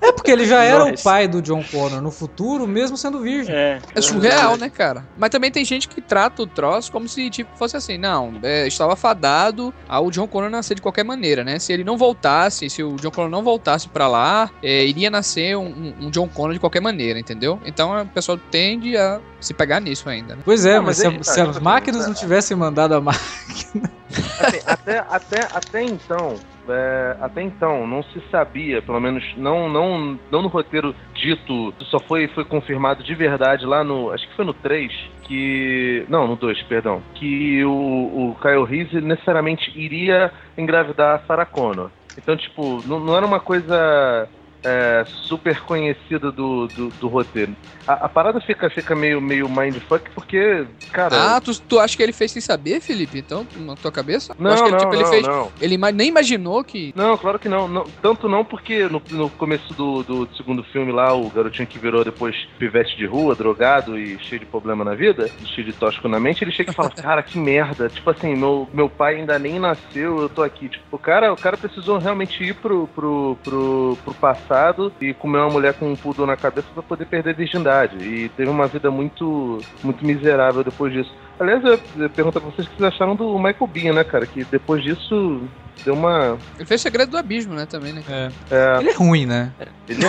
[0.00, 1.02] É porque ele já era o Nossa.
[1.02, 3.54] pai do John Connor no futuro, mesmo sendo virgem.
[3.54, 3.78] É.
[3.94, 5.04] É surreal, né, cara?
[5.16, 8.66] Mas também tem gente que trata o troço como se, tipo, fosse assim, não, é,
[8.66, 11.58] estava fadado ao John Connor nascer de qualquer maneira, né?
[11.58, 15.56] Se ele não voltasse, se o John Connor não voltasse pra lá, é, iria nascer
[15.56, 17.58] um, um- um John Connor de qualquer maneira, entendeu?
[17.64, 20.42] Então o pessoal tende a se pegar nisso ainda, né?
[20.44, 22.14] Pois é, Não, mas, mas se, a- aí tá, se tipo as assim, máquinas não
[22.14, 23.90] tivessem mandado a máquina.
[24.38, 26.36] Assim, até, até, até então,
[26.68, 31.98] é, até então, não se sabia, pelo menos não, não, não no roteiro dito, só
[32.00, 34.10] foi, foi confirmado de verdade lá no.
[34.12, 34.92] Acho que foi no 3,
[35.24, 36.04] que.
[36.08, 37.02] Não, no 2, perdão.
[37.14, 41.90] Que o, o Kyle Reese necessariamente iria engravidar a Sarah Connor.
[42.16, 44.28] Então, tipo, não, não era uma coisa
[44.64, 47.54] é, super conhecida do, do, do roteiro.
[47.86, 51.36] A, a parada fica, fica meio, meio mindfuck porque, cara.
[51.36, 53.18] Ah, tu, tu acha que ele fez sem saber, Felipe?
[53.18, 54.34] Então, na tua cabeça?
[54.38, 55.26] Não, que ele, não, tipo, ele não, fez.
[55.26, 55.52] não.
[55.60, 56.92] Ele nem imaginou que.
[56.96, 57.68] Não, claro que não.
[57.68, 61.78] Não- tanto não porque no, no começo do, do segundo filme lá, o garotinho que
[61.78, 66.08] virou depois pivete de rua, drogado e cheio de problema na vida, cheio de tóxico
[66.08, 67.90] na mente, ele chega e fala, cara, que merda.
[67.90, 70.70] Tipo assim, meu, meu pai ainda nem nasceu, eu tô aqui.
[70.70, 74.53] Tipo, o cara, o cara precisou realmente ir pro, pro, pro, pro passado
[75.00, 77.96] e comer uma mulher com um pudor na cabeça pra poder perder a virgindade.
[77.98, 81.12] E teve uma vida muito, muito miserável depois disso.
[81.38, 84.24] Aliás, eu ia perguntar pra vocês o que vocês acharam do Michael Bean, né, cara?
[84.26, 85.42] Que depois disso
[85.84, 86.38] deu uma.
[86.56, 88.02] Ele fez segredo do abismo, né, também, né?
[88.50, 89.50] É, Ele é ruim, né?
[89.88, 90.08] ele é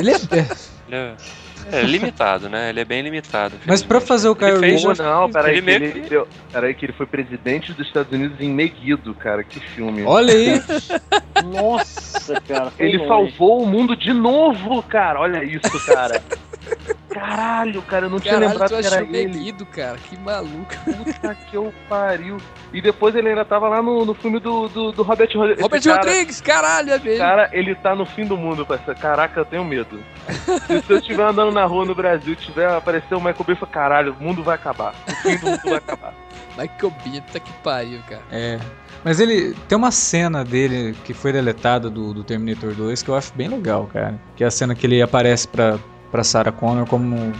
[0.00, 0.46] Ele é.
[0.86, 1.14] Ele é,
[1.72, 2.68] é limitado, né?
[2.70, 3.54] Ele é bem limitado.
[3.66, 5.02] Mas pra fazer o Kyle Ele fez- Reese.
[5.02, 9.14] Não, peraí, Ele ele, deu- peraí que ele foi presidente dos Estados Unidos em Meguido,
[9.14, 10.02] cara, que filme.
[10.04, 10.62] Olha aí.
[11.44, 12.13] Nossa,
[12.46, 12.70] cara.
[12.70, 13.08] foi ele longe.
[13.08, 16.22] salvou o mundo de novo, cara, olha isso, cara.
[17.10, 19.28] Caralho, cara, eu não tinha Caralho, lembrado tu que era ele.
[19.28, 19.96] Meguido, cara.
[19.98, 20.74] Que maluco.
[20.84, 22.38] Puta que eu pariu.
[22.72, 25.62] E depois ele ainda tava lá no, no filme do, do, do Robert Rodrigues.
[25.62, 27.18] Robert cara, Rodrigues, caralho, é mesmo.
[27.18, 28.98] Cara, ele tá no fim do mundo, parceiro.
[28.98, 30.02] Caraca, eu tenho medo.
[30.86, 33.56] Se eu estiver andando na rua no Brasil e tiver aparecer o Michael Bay, eu
[33.56, 34.94] falo, caralho, o mundo vai acabar.
[35.06, 36.23] O fim do mundo vai acabar.
[36.56, 38.22] Michael Bean, puta que pariu, cara.
[38.30, 38.58] É.
[39.04, 43.14] Mas ele tem uma cena dele que foi deletada do, do Terminator 2 que eu
[43.14, 44.18] acho bem legal, cara.
[44.36, 45.78] Que é a cena que ele aparece pra,
[46.10, 47.32] pra Sarah Connor como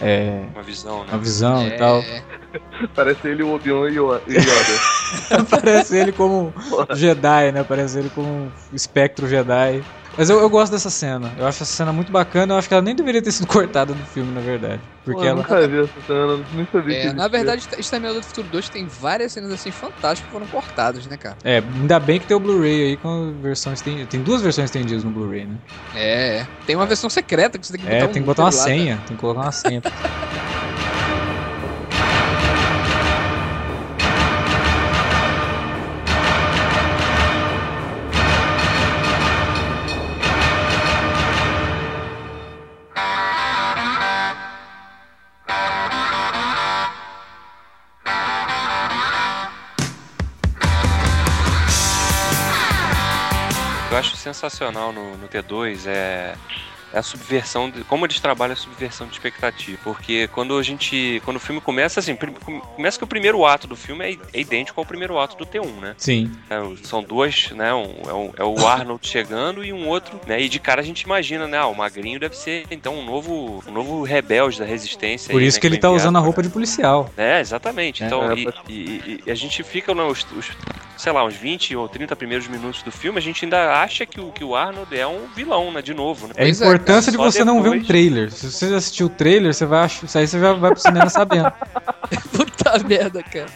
[0.00, 1.08] é, Uma visão, né?
[1.12, 2.02] uma visão é, e tal.
[2.96, 5.44] Parece ele o Obi-Wan e o e Yoda.
[5.50, 6.52] Parece ele como
[6.90, 7.62] um Jedi, né?
[7.62, 9.82] Parece ele como um espectro Jedi.
[10.20, 11.32] Mas eu, eu gosto dessa cena.
[11.38, 12.52] Eu acho essa cena muito bacana.
[12.52, 14.82] Eu acho que ela nem deveria ter sido cortada do filme, na verdade.
[15.02, 15.38] Porque Pô, eu ela.
[15.40, 18.86] nunca vi essa cena, nem sabia que É, na verdade, Exterminador do Futuro 2 tem
[18.86, 21.38] várias cenas assim fantásticas que foram cortadas, né, cara?
[21.42, 24.06] É, ainda bem que tem o Blu-ray aí com a versão estendida.
[24.06, 25.56] Tem duas versões estendidas no Blu-ray, né?
[25.94, 26.48] É, é.
[26.66, 28.50] tem uma versão secreta que você tem que botar É, um tem que botar uma
[28.50, 28.96] lá, senha.
[28.98, 29.80] Tem que colocar uma senha.
[54.20, 56.36] sensacional no, no T2 é,
[56.92, 59.78] é a subversão, de, como eles trabalham a subversão de expectativa.
[59.84, 61.20] Porque quando a gente.
[61.24, 62.16] Quando o filme começa, assim,
[62.76, 65.80] começa que o primeiro ato do filme é, é idêntico ao primeiro ato do T1,
[65.80, 65.94] né?
[65.98, 66.30] Sim.
[66.48, 67.72] É, são duas, né?
[67.74, 70.40] um- é, o- é o Arnold chegando e um outro, né?
[70.40, 71.58] E de cara a gente imagina, né?
[71.58, 75.30] Ah, o magrinho deve ser então um novo, um novo rebelde da resistência.
[75.32, 77.10] Por aí, isso né, que ele tá usando a roupa de policial.
[77.16, 78.02] é, exatamente.
[78.02, 80.50] É, Então, é, e, e- e- e a gente fica nos, os,
[80.96, 84.20] sei lá, uns 20 ou 30 primeiros minutos do filme, a gente ainda acha que
[84.20, 85.80] o, que o Arnold é um vilão, né?
[85.82, 86.34] De novo, né?
[86.36, 86.48] É é,
[86.80, 88.30] importância de você só não ver um depois- trailer.
[88.30, 91.44] Se você assistiu o trailer, você vai isso aí você já vai pro cinema sabendo.
[91.44, 91.52] né?
[92.36, 93.46] Puta merda, cara.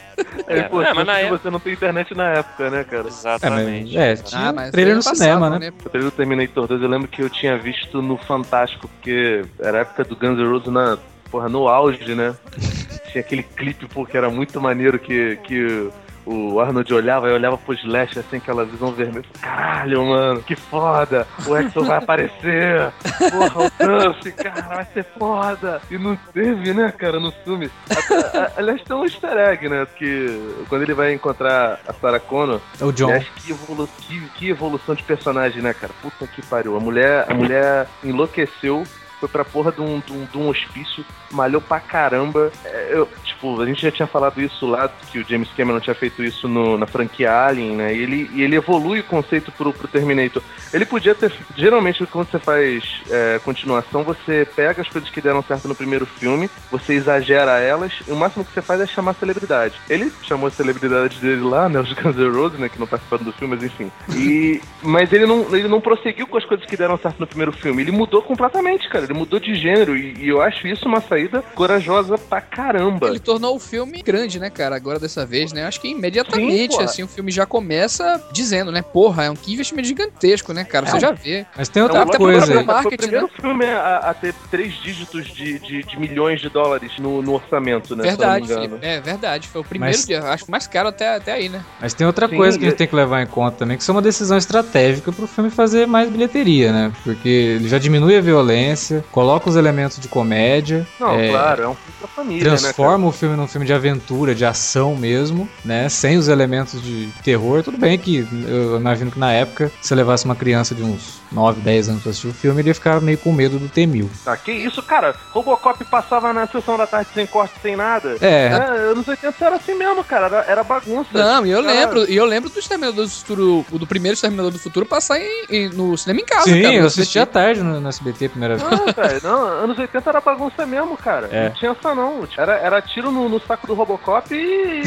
[0.46, 3.02] É, É, pô, é, mas na época- você não tem internet na época, né, cara?
[3.02, 3.98] É, mas, Exatamente.
[3.98, 5.72] é tinha Ah, mas trailer aí no passava, cinema, né?
[5.84, 9.78] O trailer do Terminator 2 eu lembro que eu tinha visto no Fantástico, porque era
[9.78, 10.98] a época do Guns N' Roses na,
[11.30, 12.34] porra, no auge, né?
[13.12, 15.88] tinha aquele clipe, pô, que era muito maneiro que, que
[16.26, 19.24] o Arnold olhava e olhava pro Slash, assim, aquela visão vermelha.
[19.40, 21.26] Caralho, mano, que foda!
[21.46, 22.92] O Exo vai aparecer!
[23.30, 25.80] Porra, o Duff, cara, vai ser foda!
[25.90, 27.70] E não teve, né, cara, no filme.
[27.90, 29.86] A- a- Aliás, tem um easter egg, né?
[29.96, 33.06] Que quando ele vai encontrar a Sarah Connor, É o John.
[33.08, 35.92] Aliás, que, evolu que, que evolução de personagem, né, cara?
[36.00, 36.76] Puta que pariu.
[36.76, 38.84] A mulher, a mulher enlouqueceu,
[39.20, 42.50] foi pra porra de um, de um, de um hospício, malhou pra caramba.
[42.64, 43.08] É, eu,
[43.44, 46.48] tipo, a gente já tinha falado isso lá, que o James Cameron tinha feito isso
[46.48, 47.94] no- na franquia Alien, né?
[47.94, 50.42] E ele, e ele evolui o conceito pro, pro Terminator.
[50.72, 51.32] Ele podia ter.
[51.56, 56.06] Geralmente, quando você faz é, continuação, você pega as coisas que deram certo no primeiro
[56.06, 59.74] filme, você exagera elas, e o máximo que você faz é chamar celebridade.
[59.88, 61.80] Ele chamou a celebridade dele lá, né?
[61.80, 62.68] Os Guns N' Roses, né?
[62.68, 63.90] Que não participaram do filme, mas enfim.
[64.16, 67.52] E, mas ele não, ele não prosseguiu com as coisas que deram certo no primeiro
[67.52, 67.82] filme.
[67.82, 69.04] Ele mudou completamente, cara.
[69.04, 69.96] Ele mudou de gênero.
[69.96, 73.08] E, e eu acho isso uma saída corajosa pra caramba.
[73.08, 74.76] Ele tornou o filme grande, né, cara?
[74.76, 75.66] Agora dessa vez, né?
[75.66, 78.80] Acho que imediatamente, Sim, assim, o filme já começa dizendo, né?
[78.82, 80.86] Porra, é um que investimento gigantesco, né, cara?
[80.86, 81.00] Você É.
[81.00, 81.44] já vê.
[81.56, 82.46] Mas tem É, outra coisa.
[82.46, 86.48] Foi o marketing, primeiro filme a, a ter três dígitos de, de, de milhões de
[86.48, 88.02] dólares no, no orçamento, né?
[88.04, 88.52] verdade.
[88.82, 89.48] É verdade.
[89.48, 90.22] Foi o primeiro Mas- dia.
[90.22, 91.64] Acho que mais caro até, até aí, né?
[91.80, 93.82] Mas tem outra Sim, coisa que a gente tem que levar em conta também, que
[93.82, 96.92] isso é uma decisão estratégica pro filme fazer mais bilheteria, né?
[97.02, 101.68] Porque ele já diminui a violência, coloca os elementos de comédia, Não, é, claro, é
[101.68, 102.56] um filme pra família, né?
[102.58, 105.88] transforma o filme num filme de aventura, de ação mesmo, né?
[105.88, 107.62] Sem os elementos de terror.
[107.62, 111.20] Tudo bem que eu imagino que na época, se você levasse uma criança de uns
[111.32, 114.08] 9, 10 anos pra assistir o filme, ele ia ficar meio com medo do T-1000.
[114.26, 115.14] Ah, que isso, cara?
[115.32, 118.16] Robocop passava na sessão da tarde sem corte, sem nada.
[118.20, 120.26] É, É, anos 80 era assim mesmo, cara.
[120.26, 121.08] Era, era bagunça.
[121.12, 124.14] Não, e eu Cara, lembro, e eu lembro do Exterminador do Futuro, o do primeiro
[124.14, 126.74] Exterminador do Futuro passar em, em- no cinema em casa, sim, cara.
[126.74, 128.70] eu assisti à tarde no, no SBT a primeira vez.
[128.70, 131.28] Não, velho, não, anos 80 era bagunça mesmo, cara.
[131.32, 131.44] É.
[131.48, 132.26] Não tinha essa não.
[132.38, 134.82] Era, era tiro no, no saco do Robocop e,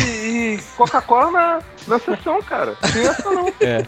[0.55, 2.76] e Coca-Cola na, na sessão, cara.
[2.84, 3.47] Essa não.
[3.59, 3.86] É.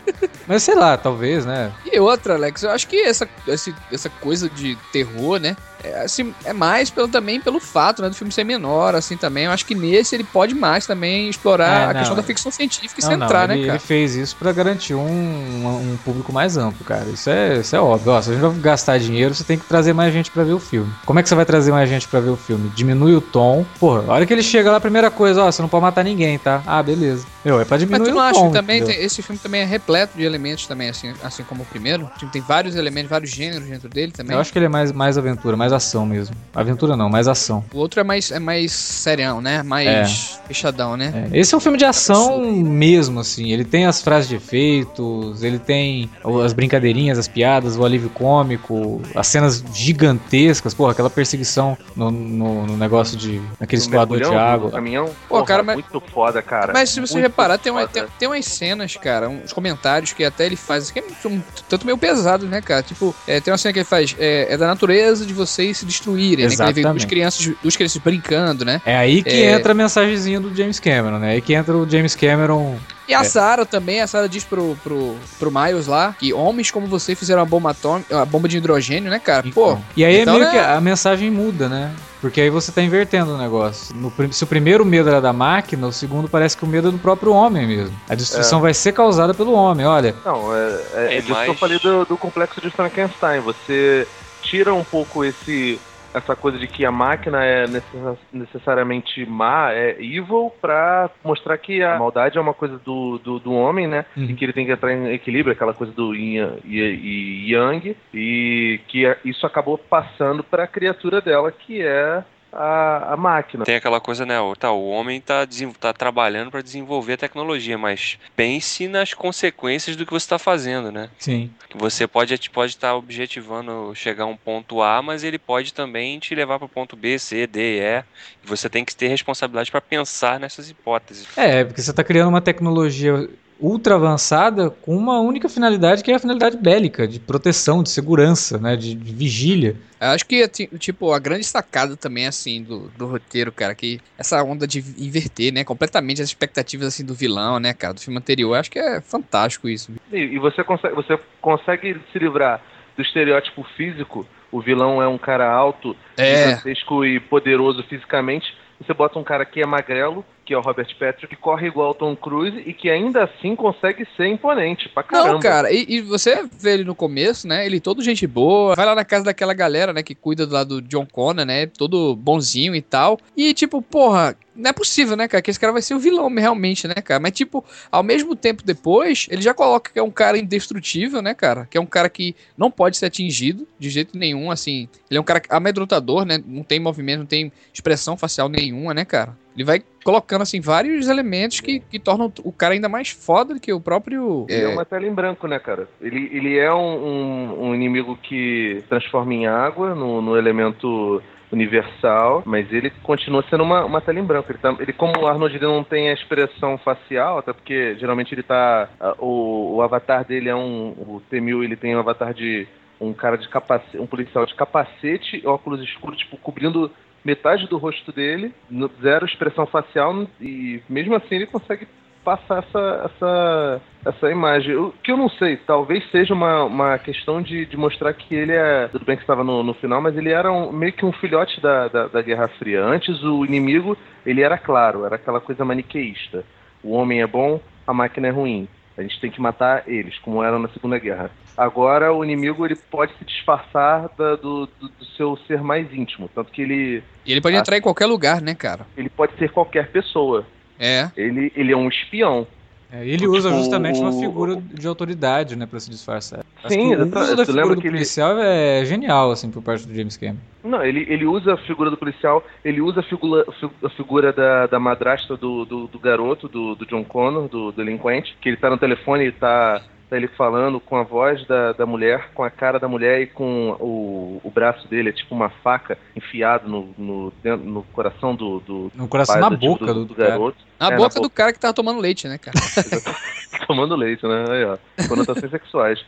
[0.47, 1.71] Mas sei lá, talvez, né?
[1.91, 5.55] E outra, Alex, eu acho que essa, esse- essa coisa de terror, né?
[5.83, 9.45] É, assim, é mais pelo, também pelo fato né, do filme ser menor, assim, também.
[9.45, 12.51] Eu acho que nesse ele pode mais também explorar É, a não, questão da ficção
[12.51, 13.77] científica e Não, não, centrar, ele, né, cara?
[13.77, 17.05] ele fez isso pra garantir um, um, público mais amplo, cara.
[17.09, 18.11] Isso é, isso é óbvio.
[18.11, 20.53] Ó, se a gente vai gastar dinheiro, você tem que trazer mais gente pra ver
[20.53, 20.91] o filme.
[21.05, 22.69] Como é que você vai trazer mais gente pra ver o filme?
[22.75, 23.65] Diminui o tom.
[23.79, 26.03] Porra, a hora que ele chega lá, a primeira coisa, ó, você não pode matar
[26.03, 26.61] ninguém, tá?
[26.65, 27.25] Ah, beleza.
[27.43, 28.47] Meu, é pra Mas diminuir tu não o acha tom.
[28.47, 31.65] que também tem- esse filme também é repleto de elementos também, assim, assim como o
[31.65, 32.09] primeiro?
[32.17, 34.35] Tipo, tem vários elementos, vários gêneros dentro dele também.
[34.35, 36.35] Eu acho que ele é mais, mais aventura, mais ação mesmo.
[36.53, 37.63] Aventura não, mais ação.
[37.73, 39.63] O outro é mais, é mais serião, né?
[39.63, 41.29] Mais fechadão, né?
[41.31, 43.51] É, esse é um filme de ação mesmo, assim.
[43.51, 46.09] Ele tem as frases de efeitos, ele tem
[46.43, 52.65] as brincadeirinhas, as piadas, o alívio cômico, as cenas gigantescas, porra, aquela perseguição no, no,
[52.67, 53.41] no negócio de.
[53.59, 54.71] naquele escoador de água.
[54.71, 55.05] caminhão.
[55.27, 56.73] Pô, Porra, cara, mas- muito foda, cara.
[56.73, 60.23] Mas se você Muito reparar, tem, uma, tem, tem umas cenas, cara, uns comentários que
[60.23, 62.83] até ele faz, que são um tanto meio pesados, né, cara?
[62.83, 65.85] Tipo, é, tem uma cena que ele faz, é, é da natureza de vocês se
[65.85, 66.55] destruírem, né?
[66.55, 67.07] Que ele Exatamente.
[67.07, 68.81] crianças, duas crianças brincando, né?
[68.85, 69.51] É aí que É.
[69.53, 71.29] entra a mensagenzinha do James Cameron, né?
[71.29, 72.77] É aí que entra o James Cameron.
[73.09, 73.23] E a É.
[73.23, 77.41] Sarah também, a Sarah diz pro, pro, pro Miles lá que homens como você fizeram
[77.41, 79.43] a bomba atômica, a bomba de hidrogênio, né, cara?
[79.53, 79.83] Pô, Então.
[79.97, 80.59] E aí então, é meio né?
[80.59, 81.91] que a mensagem muda, né?
[82.21, 83.95] Porque aí você tá invertendo o negócio.
[83.95, 86.91] No se o primeiro medo era da máquina, o segundo parece que o medo é
[86.91, 87.97] do próprio homem mesmo.
[88.07, 90.13] A destruição vai ser causada pelo homem, olha.
[90.23, 93.39] Não, é, é, é É, disso que eu falei do, do complexo de Frankenstein.
[93.39, 94.05] Você
[94.41, 95.79] tira um pouco esse
[96.13, 101.81] essa coisa de que a máquina é necessa- necessariamente má, é evil, pra mostrar que
[101.83, 104.05] a maldade é uma coisa do, do, do homem, né?
[104.17, 104.23] Uhum.
[104.25, 108.79] E que ele tem que entrar em equilíbrio, aquela coisa do yin e, yang, e
[108.87, 113.63] que é- isso acabou passando pra criatura dela, que é a, a máquina.
[113.63, 114.39] Tem aquela coisa, né?
[114.39, 119.13] O, tá, o homem tá, desen- tá trabalhando para desenvolver a tecnologia, mas pense nas
[119.13, 121.09] consequências do que você está fazendo, né?
[121.17, 121.51] Sim.
[121.75, 126.33] Você pode pode estar objetivando chegar a um ponto A, mas ele pode também te
[126.33, 128.03] levar para o ponto B, C, D, E.
[128.43, 131.27] E você tem que ter responsabilidade para pensar nessas hipóteses.
[131.37, 133.29] É, porque você tá criando uma tecnologia
[133.59, 138.57] ultra avançada com uma única finalidade, que é a finalidade bélica, de proteção, de segurança,
[138.57, 138.75] né?
[138.75, 139.75] De, de vigília.
[139.99, 143.99] Eu acho que, ti- tipo, a grande sacada também, assim, do, do roteiro, cara, que
[144.17, 148.17] essa onda de inverter, né, completamente as expectativas, assim, do vilão, né, cara, do filme
[148.17, 149.91] anterior, eu acho que é fantástico isso.
[150.11, 152.61] E, e você, consegue, você consegue se livrar
[152.95, 154.25] do estereótipo físico.
[154.51, 158.47] O vilão é um cara alto, É, gigantesco e poderoso fisicamente.
[158.81, 161.91] Você bota um cara que é magrelo, que é o Robert Patrick, que corre igual
[161.91, 165.33] o Tom Cruise e que ainda assim consegue ser imponente pra caramba.
[165.33, 167.67] Não, cara, e, e você vê ele no começo, né?
[167.67, 170.81] Ele todo gente boa, vai lá na casa daquela galera, né, que cuida do lado
[170.81, 171.67] do John Connor, né?
[171.67, 173.19] Todo bonzinho e tal.
[173.37, 175.41] E tipo, porra, não é possível, né, cara?
[175.41, 177.19] Que esse cara vai ser o vilão realmente, né, cara?
[177.19, 181.35] Mas tipo, ao mesmo tempo depois, ele já coloca que é um cara indestrutível, né,
[181.35, 181.67] cara?
[181.69, 184.89] Que é um cara que não pode ser atingido de jeito nenhum, assim.
[185.09, 186.43] Ele é um cara amedrontador, né?
[186.43, 189.37] Não tem movimento, não tem expressão facial nenhuma, né, cara?
[189.59, 193.59] Ele vai colocando, assim, vários elementos que, que tornam o cara ainda mais foda do
[193.59, 194.45] que o próprio.
[194.47, 195.85] Ele é é, uma tela em branco, né, cara?
[195.99, 202.41] Ele, ele é um, um- um inimigo que transforma em água no, no elemento universal,
[202.45, 204.49] mas ele continua sendo uma, uma tela em branco.
[204.49, 208.33] Ele, tá, ele como o Arnold ele não tem a expressão facial, até porque geralmente
[208.33, 208.87] ele tá.
[208.97, 210.91] ah, O, o avatar dele é um.
[210.97, 212.65] O T-1000 ele tem um avatar de
[213.01, 216.89] um cara de capacete, um policial de capacete, óculos escuros, tipo, cobrindo
[217.23, 218.53] metade do rosto dele,
[219.01, 221.87] zero expressão facial, e mesmo assim ele consegue
[222.23, 224.75] passar essa, essa, essa imagem.
[224.75, 228.51] O que eu não sei, talvez seja uma, uma questão de, de mostrar que ele
[228.51, 228.87] é.
[228.89, 231.59] Tudo bem que estava no, no final, mas ele era um- meio que um filhote
[231.61, 232.83] da, da, da Guerra Fria.
[232.83, 236.43] Antes o inimigo, ele era claro, era aquela coisa maniqueísta.
[236.83, 238.67] O homem é bom, a máquina é ruim.
[238.99, 241.31] A gente tem que matar eles, como era na Segunda Guerra.
[241.55, 246.29] Agora o inimigo ele pode se disfarçar da- do, do, do seu ser mais íntimo.
[246.35, 247.59] Tanto que ele, E ele pode Ah.
[247.59, 248.85] entrar em qualquer lugar, né, cara?
[248.97, 250.45] ele pode ser qualquer pessoa.
[250.77, 251.09] É.
[251.15, 252.45] Ele, ele é um espião.
[252.91, 256.43] É, ele usa Tipo, justamente uma figura de autoridade, né, pra se disfarçar.
[256.63, 259.61] Acho Sim, que o uso da figura do que ele- policial é genial, assim, por
[259.61, 260.39] parte do James Cameron.
[260.63, 263.45] Não, ele, ele usa a figura do policial, ele usa a figura,
[263.83, 267.77] a figura da, da madrasta do, do, do garoto, do, do John Connor, do, do
[267.77, 269.81] delinquente, que ele tá no telefone e tá
[270.11, 273.71] ele falando com a voz da, da mulher, com a cara da mulher e com
[273.79, 278.59] o, o braço dele, é tipo uma faca enfiado no, no, dentro- no coração do,
[278.61, 280.29] do No coração, pai na do, tipo, boca do, do cara.
[280.29, 280.57] garoto.
[280.79, 281.21] Na É, na boca boca.
[281.21, 282.57] do cara que tava tomando leite, né, cara?
[283.67, 284.45] tomando leite, né?
[284.49, 284.77] Aí, ó.
[285.07, 286.03] Conotações sexuais.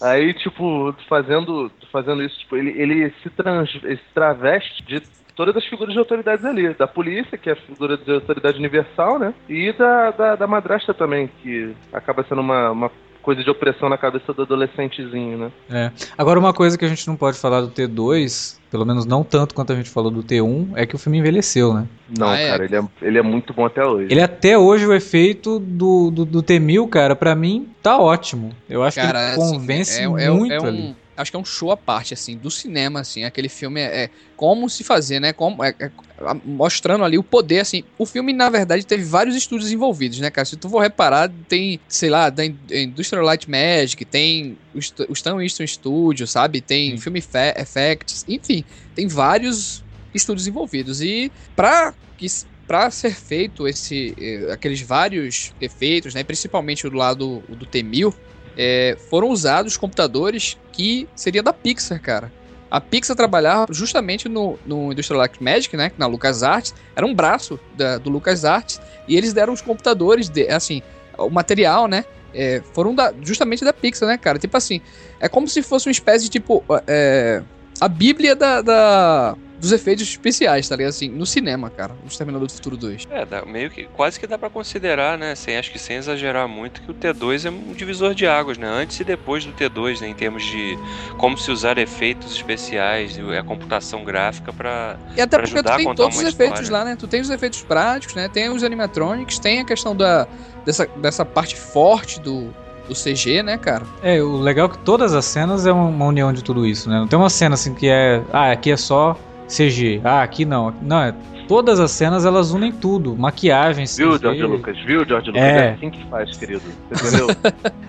[0.00, 5.00] Aí, tipo, fazendo, fazendo isso, tipo, ele, ele se, trans, ele se traveste de
[5.34, 6.74] todas as figuras de autoridades ali.
[6.74, 9.32] Da polícia, que é a figura de autoridade universal, né?
[9.48, 12.90] E da, da, da madrasta também, que acaba sendo uma, uma
[13.26, 15.50] coisa de opressão na cabeça do adolescentezinho, né?
[15.68, 15.90] É.
[16.16, 19.52] Agora, uma coisa que a gente não pode falar do T2, pelo menos não tanto
[19.52, 21.86] quanto a gente falou do T1, é que o filme envelheceu, né?
[22.16, 22.50] Não, Ah, é.
[22.50, 24.06] cara, ele é, ele é muito bom até hoje.
[24.12, 28.50] Ele até hoje, o efeito do, do, do T-1000, cara, pra mim, tá ótimo.
[28.70, 30.96] Eu acho que Cara, ele assim, convence é, é- muito é um, ali.
[31.16, 33.24] Acho que é um show à parte, assim, do cinema, assim.
[33.24, 35.32] Aquele filme é, é como se fazer, né?
[35.32, 35.90] Como, é- é-
[36.44, 37.84] mostrando ali o poder, assim.
[37.98, 40.44] O filme, na verdade, teve vários estúdios envolvidos, né, cara?
[40.44, 45.06] Se tu for reparar, tem, sei lá, da In- Industrial Light Magic, tem o St-
[45.08, 46.60] o Stan Winston Studio, sabe?
[46.60, 46.98] Tem Sim.
[47.02, 48.64] Film Effe- Effects, enfim,
[48.94, 51.00] tem vários estúdios envolvidos.
[51.00, 52.26] E pra que
[52.66, 58.12] Pra ser feito esse, eh, aqueles vários efeitos, né, principalmente do lado do T-1000,
[58.56, 62.32] é, foram usados computadores que seria da Pixar, cara.
[62.70, 65.92] A Pixar trabalhava justamente no, no Industrial Light Magic, né?
[65.96, 66.74] Na LucasArts.
[66.94, 68.80] Era um braço da, do LucasArts.
[69.06, 70.82] E eles deram os computadores, de, assim,
[71.16, 72.04] o material, né?
[72.34, 74.38] É, foram da, justamente da Pixar, né, cara?
[74.38, 74.80] Tipo assim,
[75.20, 76.64] é como se fosse uma espécie de tipo.
[76.86, 77.42] É,
[77.80, 80.90] a Bíblia da, da, dos efeitos especiais, tá ligado?
[80.90, 83.06] Assim, no cinema, cara, no Exterminador do Futuro 2.
[83.10, 85.34] É, dá, meio que quase que dá para considerar, né?
[85.34, 88.68] Sem, acho que sem exagerar muito, que o T2 é um divisor de águas, né?
[88.68, 90.08] Antes e depois do T2, né?
[90.08, 90.78] Em termos de
[91.16, 95.94] como se usar efeitos especiais e a computação gráfica para E até porque tu tem
[95.94, 96.84] todos os efeitos história.
[96.84, 96.96] lá, né?
[96.96, 98.28] Tu tem os efeitos práticos, né?
[98.28, 100.26] Tem os animatronics, tem a questão da,
[100.64, 102.52] dessa, dessa parte forte do,
[102.88, 103.84] do CG, né, cara?
[104.02, 106.98] É, o legal é que todas as cenas é uma união de tudo isso, né?
[106.98, 108.22] Não tem uma cena assim que é.
[108.32, 109.16] Ah, aqui é só
[109.48, 110.00] CG.
[110.04, 110.72] Ah, aqui não.
[110.82, 111.14] Não, é.
[111.48, 113.16] Todas as cenas elas unem tudo.
[113.16, 113.96] Maquiagem, CG.
[114.02, 114.78] Viu, George Lucas?
[114.84, 115.42] Viu, George Lucas?
[115.42, 116.62] É, é assim que faz, querido.
[116.90, 117.28] Entendeu?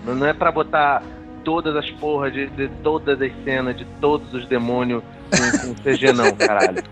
[0.16, 1.01] não é pra botar
[1.43, 5.01] todas as porras de, de, todas as cenas, de todos os demônios
[5.32, 6.84] com, com CG, não, caralho.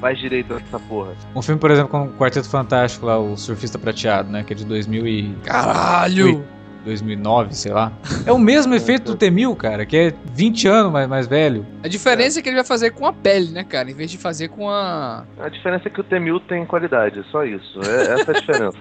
[0.00, 1.12] Faz direito essa porra.
[1.36, 4.44] Um filme, por exemplo, com o Quarteto Fantástico lá, o Surfista Prateado, né?
[4.44, 5.34] Que é de 2000 e...
[5.44, 6.42] Caralho!
[6.84, 7.92] 2009, sei lá.
[8.26, 11.66] É o mesmo efeito do T-1000, cara, que é 20 anos mais, mais velho.
[11.82, 12.40] A diferença é.
[12.40, 14.68] é que ele vai fazer com a pele, né, cara, em vez de fazer com
[14.68, 15.24] a...
[15.38, 17.80] A diferença é que o T-1000 tem qualidade, só isso.
[17.80, 18.78] É, essa é a diferença.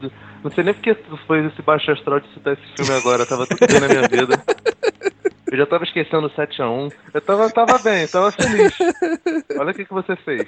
[0.42, 0.96] Não sei nem porque
[1.26, 4.42] foi esse baixo astral de citar esse filme agora, tava tudo bem na minha vida.
[5.50, 6.92] Eu já tava esquecendo o 7x1.
[7.12, 8.72] Eu tava, tava bem, tava feliz.
[9.58, 10.46] Olha o que, que você fez.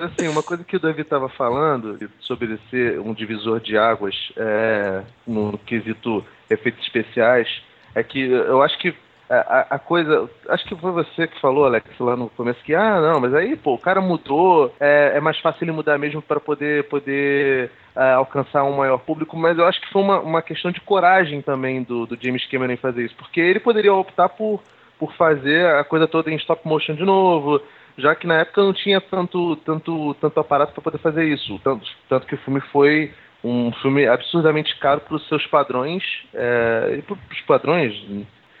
[0.00, 4.32] Mas assim, uma coisa que o Davi estava falando sobre ser um divisor de águas
[4.34, 7.46] é, no quesito efeitos especiais,
[7.94, 8.94] é que eu acho que
[9.28, 10.26] a, a, coisa.
[10.48, 13.54] Acho que foi você que falou, Alex, lá no começo, que, ah, não, mas aí,
[13.56, 18.12] pô, o cara mudou, é, é mais fácil ele mudar mesmo para poder, poder é,
[18.12, 21.82] alcançar um maior público, mas eu acho que foi uma, uma questão de coragem também
[21.82, 24.62] do, do James Cameron em fazer isso, porque ele poderia optar por,
[24.98, 27.60] por fazer a coisa toda em stop motion de novo,
[28.00, 31.58] já que na época não tinha tanto, tanto, tanto aparato para poder fazer isso.
[31.62, 36.02] Tanto, tanto que o filme foi um filme absurdamente caro para os seus padrões,
[36.34, 37.94] é, e para os padrões.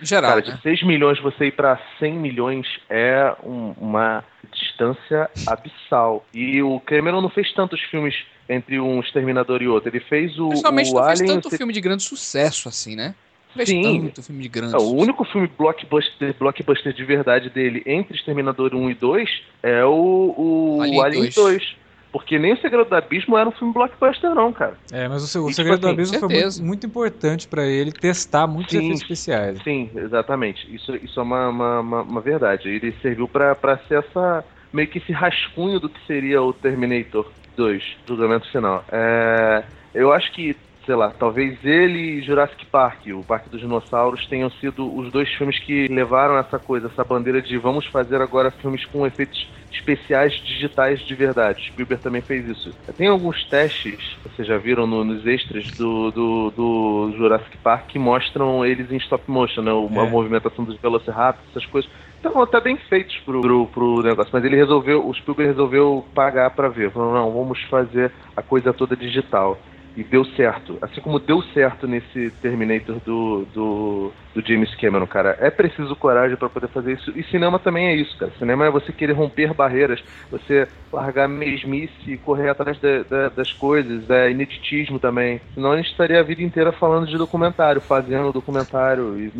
[0.00, 0.56] Geral, cara, né?
[0.56, 6.24] de 6 milhões você ir para 100 milhões é um, uma distância abissal.
[6.32, 8.14] E o Cameron não fez tantos filmes
[8.48, 9.90] entre um Exterminador e outro.
[9.90, 11.16] Ele fez o, Principalmente o não Alien...
[11.18, 13.14] fez tanto filme de grande sucesso assim, né?
[13.54, 14.02] Fez Sim.
[14.06, 18.74] tanto filme de grande É, o único filme blockbuster, blockbuster de verdade dele entre Exterminador
[18.74, 21.34] 1 e 2 é o, o Alien Alien, 2.
[21.34, 21.76] 2.
[22.12, 24.76] Porque nem o Segredo do Abismo era um filme blockbuster, não, cara.
[24.90, 27.46] É, mas o, seu- o E, Segredo tipo do assim, Abismo foi muito, muito importante
[27.46, 28.78] pra ele testar muitos Sim.
[28.78, 29.62] efeitos especiais.
[29.62, 30.66] Sim, exatamente.
[30.74, 32.68] Isso, isso é uma, uma, uma- uma verdade.
[32.68, 34.44] Ele serviu pra, pra ser essa.
[34.72, 38.84] meio que esse rascunho do que seria o Terminator 2, julgamento final.
[38.90, 39.62] É,
[39.94, 40.56] eu acho que,
[40.86, 45.28] sei lá, talvez ele e Jurassic Park, o Parque dos Dinossauros, tenham sido os dois
[45.34, 50.32] filmes que levaram essa coisa, essa bandeira de vamos fazer agora filmes com efeitos especiais
[50.44, 51.64] digitais de verdade.
[51.68, 52.74] Spielberg também fez isso.
[52.96, 57.98] Tem alguns testes, vocês já viram no- nos extras do, do, do Jurassic Park, que
[57.98, 59.72] mostram eles em stop motion, né?
[59.72, 60.10] Uma É.
[60.10, 61.90] movimentação dos Velociraptors, essas coisas.
[62.18, 64.30] Então, até bem feitos pro, pro, pro negócio.
[64.32, 66.90] Mas ele resolveu, o Spielberg resolveu pagar pra ver.
[66.90, 69.58] Falou, não, vamos fazer a coisa toda digital.
[69.96, 70.78] E deu certo.
[70.80, 75.36] Assim como deu certo nesse Terminator do, do, do James Cameron, cara.
[75.40, 77.12] É preciso coragem pra poder fazer isso.
[77.16, 78.32] E cinema também é isso, cara.
[78.38, 83.52] Cinema é você querer romper barreiras, você largar mesmice e correr atrás da- da- das
[83.52, 85.40] coisas, é ineditismo também.
[85.54, 89.18] Senão a gente estaria a vida inteira falando de documentário, fazendo documentário.
[89.18, 89.32] E...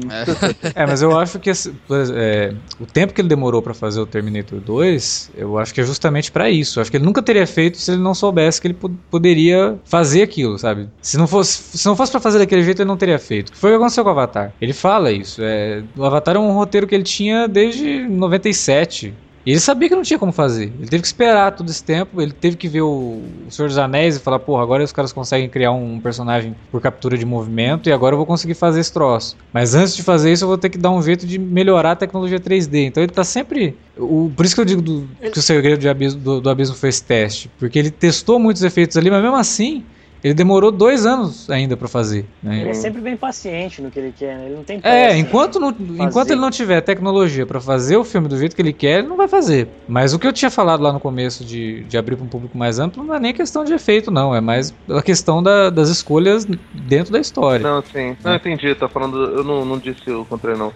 [0.75, 1.75] É, mas eu acho que esse-
[2.15, 5.85] é, o tempo que ele demorou pra fazer o Terminator 2, eu acho que é
[5.85, 6.79] justamente pra isso.
[6.79, 9.79] Eu acho que ele nunca teria feito se ele não soubesse que ele po- poderia
[9.85, 10.89] fazer aquilo, sabe?
[11.01, 13.53] Se não fosse, se não fosse para fazer daquele jeito, ele não teria feito.
[13.57, 14.53] Foi o que aconteceu com o Avatar.
[14.61, 15.41] Ele fala isso.
[15.43, 19.15] É, o Avatar é um roteiro que ele tinha desde 97.
[19.47, 20.65] E ele sabia que não tinha como fazer.
[20.79, 22.21] Ele teve que esperar todo esse tempo.
[22.21, 25.49] Ele teve que ver o, Senhor dos Anéis e falar: porra, agora os caras conseguem
[25.49, 29.39] criar um personagem por captura de movimento e agora eu vou conseguir fazer esse troço.
[29.51, 31.97] Mas antes de fazer isso, eu vou ter que dar um jeito de melhorar a
[31.97, 32.85] tecnologia 3D.
[32.89, 33.75] Então ele tá sempre.
[33.97, 36.91] O, por isso que eu digo do- que o segredo abismo- do, do abismo foi
[36.91, 37.51] esse teste.
[37.59, 39.83] Porque ele testou muitos efeitos ali, mas mesmo assim.
[40.23, 42.27] Ele demorou dois anos ainda pra fazer.
[42.43, 42.61] né?
[42.61, 44.47] Ele é sempre bem paciente no que ele quer, né?
[44.47, 45.75] Ele não tem É, pressa, enquanto, né?
[45.79, 48.99] não, enquanto ele não tiver tecnologia pra fazer o filme do jeito que ele quer,
[48.99, 49.69] ele não vai fazer.
[49.89, 52.57] Mas o que eu tinha falado lá no começo de, de abrir para um público
[52.59, 54.35] mais amplo não é nem questão de efeito, não.
[54.35, 57.63] É mais a questão da- das escolhas dentro da história.
[57.65, 58.15] Não, sim.
[58.23, 58.75] Não, entendi.
[58.75, 59.17] Tá falando.
[59.25, 60.73] Eu não, não disse o contrário, não.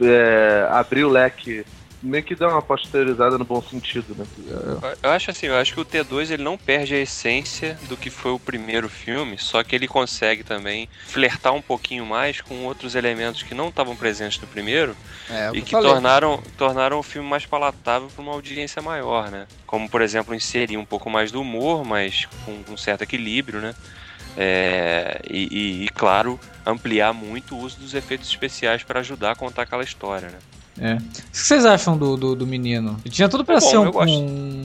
[0.00, 1.64] É, abrir o leque
[2.04, 4.24] meio que dá uma pasteurizada no bom sentido, né?
[5.02, 8.10] Eu acho assim, eu acho que o T2 ele não perde a essência do que
[8.10, 12.94] foi o primeiro filme, só que ele consegue também flertar um pouquinho mais com outros
[12.94, 14.94] elementos que não estavam presentes no primeiro
[15.30, 15.90] É, o e que falei.
[15.90, 19.46] tornaram, tornaram o filme mais palatável para uma audiência maior, né?
[19.66, 23.74] Como, por exemplo, inserir um pouco mais do humor, mas com um certo equilíbrio, né?
[24.36, 29.36] É, e, e- e, claro, ampliar muito o uso dos efeitos especiais para ajudar a
[29.36, 30.38] contar aquela história, né?
[30.80, 30.94] É.
[30.94, 32.96] O que vocês acham do, do, do menino?
[33.04, 33.90] Ele tinha tudo pra É bom, ser um,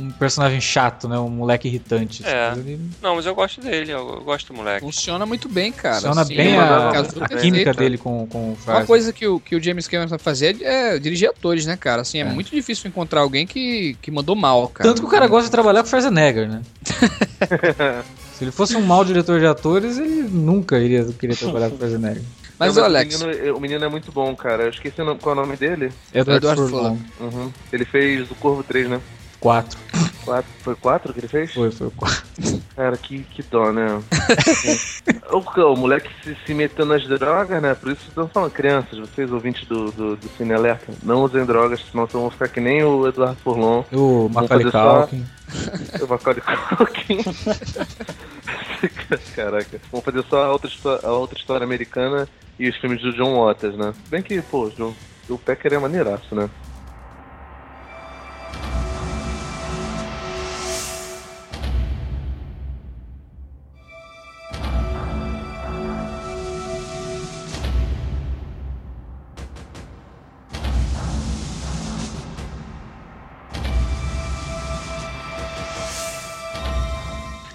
[0.07, 1.20] um personagem chato, né?
[1.20, 2.26] Um moleque irritante.
[2.26, 2.49] É.
[2.49, 4.82] Mas ele- Não, mas eu gosto dele, eu, eu gosto do moleque.
[4.82, 5.95] Funciona muito bem, cara.
[5.95, 7.38] Funciona assim, bem mandava a, a perfeito.
[7.41, 10.57] química dele com, com o Uma coisa que o, que o James Cameron sabe fazer
[10.62, 12.01] é dirigir atores, né, cara?
[12.01, 12.26] Assim, é, É.
[12.26, 14.89] muito difícil encontrar alguém que, que mandou mal, cara.
[14.89, 16.62] Tanto que o cara gosta de trabalhar com o Schwarzenegger, né?
[18.40, 21.78] Se ele fosse um mau diretor de atores, ele nunca iria querer trabalhar com o
[21.78, 22.24] Schwarzenegger.
[22.58, 24.64] Mas, Não, ô, Alex, O menino, o menino é muito bom, cara.
[24.64, 25.92] Eu esqueci o qual é o nome dele.
[26.14, 26.98] Edward, Edward Furlong.
[27.20, 27.52] Uhum.
[27.72, 29.02] Ele fez o Corvo 3, né?
[29.40, 29.80] Quatro.
[30.26, 31.54] Quatro, foi quatro que ele fez?
[31.54, 32.24] Foi, foi quatro.
[32.76, 34.02] Cara, que, que dó, né?
[35.32, 37.74] o, o moleque se, se metendo nas drogas, né?
[37.74, 41.82] Por isso estão falando, crianças, vocês ouvintes do, do, do Cine Alerta, não usem drogas,
[41.90, 45.26] senão vocês vão ficar que nem o Eduardo Furlon, O Macaulay fazer só- Culkin.
[46.04, 47.24] o Macaulay Culkin.
[49.36, 49.82] Caraca.
[49.92, 50.70] Vamos fazer só a outra,
[51.04, 52.28] a outra história americana
[52.58, 53.94] e os filmes do John Waters, né?
[53.94, 54.96] Se Bem que, pô, o
[55.30, 56.50] o Pecker é maneiraço, né?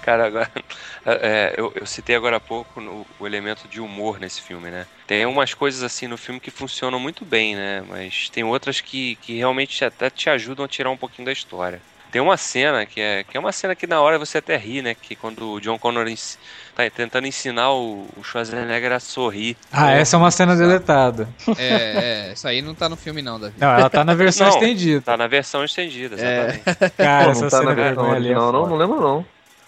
[0.05, 0.51] Cara, agora.
[1.05, 4.85] é, eu, eu citei agora há pouco no- o elemento de humor nesse filme, né?
[5.07, 7.81] Tem umas coisas assim no filme que funcionam muito bem, né?
[7.89, 11.81] Mas tem outras que, que realmente até te ajudam a tirar um pouquinho da história.
[12.11, 14.81] Tem uma cena que é, que é uma cena que na hora você até ri,
[14.81, 14.95] né?
[14.95, 16.37] Que quando o John Connor ens-
[16.73, 19.57] tá tentando ensinar o, o Schwarzenegger a sorrir.
[19.71, 21.27] Ah, essa é uma cena deletada.
[21.57, 23.55] é, é, isso aí não tá no filme, não, Davi.
[23.57, 24.53] Não, ela tá na versão Não.
[24.53, 25.01] estendida.
[25.01, 26.55] Tá na versão estendida, É.
[26.61, 26.93] exatamente.
[26.95, 28.67] Cara, Pô, essa não tá cena na versão é original, não?
[28.67, 29.25] Não lembro, não.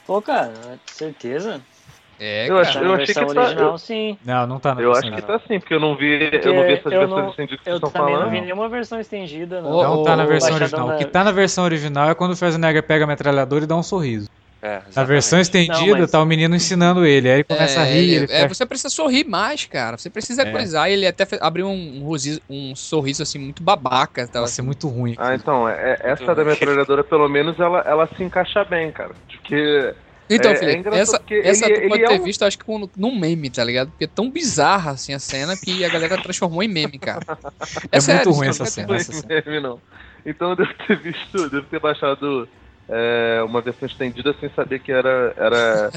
[0.08, 1.62] Pô, cara, certeza?
[2.20, 2.62] É, Eu cara.
[2.62, 4.18] acho- Tá na achei que versão tá- original, eu- sim.
[4.26, 6.48] Não, não tá na Eu versão acho que tá sim, porque eu não vi, Porque
[6.48, 8.32] eu não vi essas eu versões não- estendidas que Eu vocês estão também não falando.
[8.34, 9.70] vi nenhuma versão estendida, não.
[9.72, 10.86] Ô, Não tá na versão original.
[10.88, 13.68] O da- que tá na versão original é quando o Schwarzenegger pega a metralhadora e
[13.68, 14.28] dá um sorriso.
[14.62, 17.30] É, Na versão estendida, Não, mas- tá o menino ensinando ele.
[17.30, 18.54] Aí ele começa a rir, ele é, fecha.
[18.56, 19.98] você precisa sorrir mais, cara.
[19.98, 20.52] Você precisa É.
[20.52, 20.90] coisar.
[20.90, 22.16] Ele até abriu um, um,
[22.50, 24.26] um sorriso assim muito babaca.
[24.28, 25.14] Tava Vai ser muito ruim.
[25.18, 29.12] Ah, então, é- é- essa da metralhadora, pelo menos, ela, ela se encaixa bem, cara.
[29.28, 29.94] Porque
[30.30, 32.58] Então, É- é Felipe, essa, essa ele- tu pode ele é ter um- visto, acho
[32.58, 33.92] que com- num meme, tá ligado?
[33.92, 37.20] Porque é tão bizarra assim a cena que a galera transformou em meme, cara.
[37.92, 38.88] É sério, muito ruim isso essa não cena.
[38.88, 39.44] ter- essa cena.
[39.46, 39.80] meme, não.
[40.26, 42.46] Então eu devo ter visto, devo ter baixado
[42.90, 45.94] é, uma versão estendida sem saber que era, era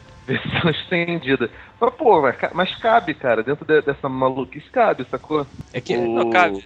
[0.26, 1.50] versão estendida.
[1.80, 5.46] Mas, pô, mas, mas cabe, cara, dentro de- dessa maluquice cabe, sacou?
[5.72, 6.56] É que O- Não, cabe.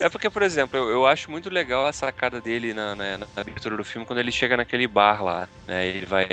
[0.00, 3.28] É porque, por exemplo, eu, eu acho muito legal a sacada dele na, na, na
[3.36, 5.86] abertura do filme quando ele chega naquele bar lá, né?
[5.88, 6.26] Ele vai.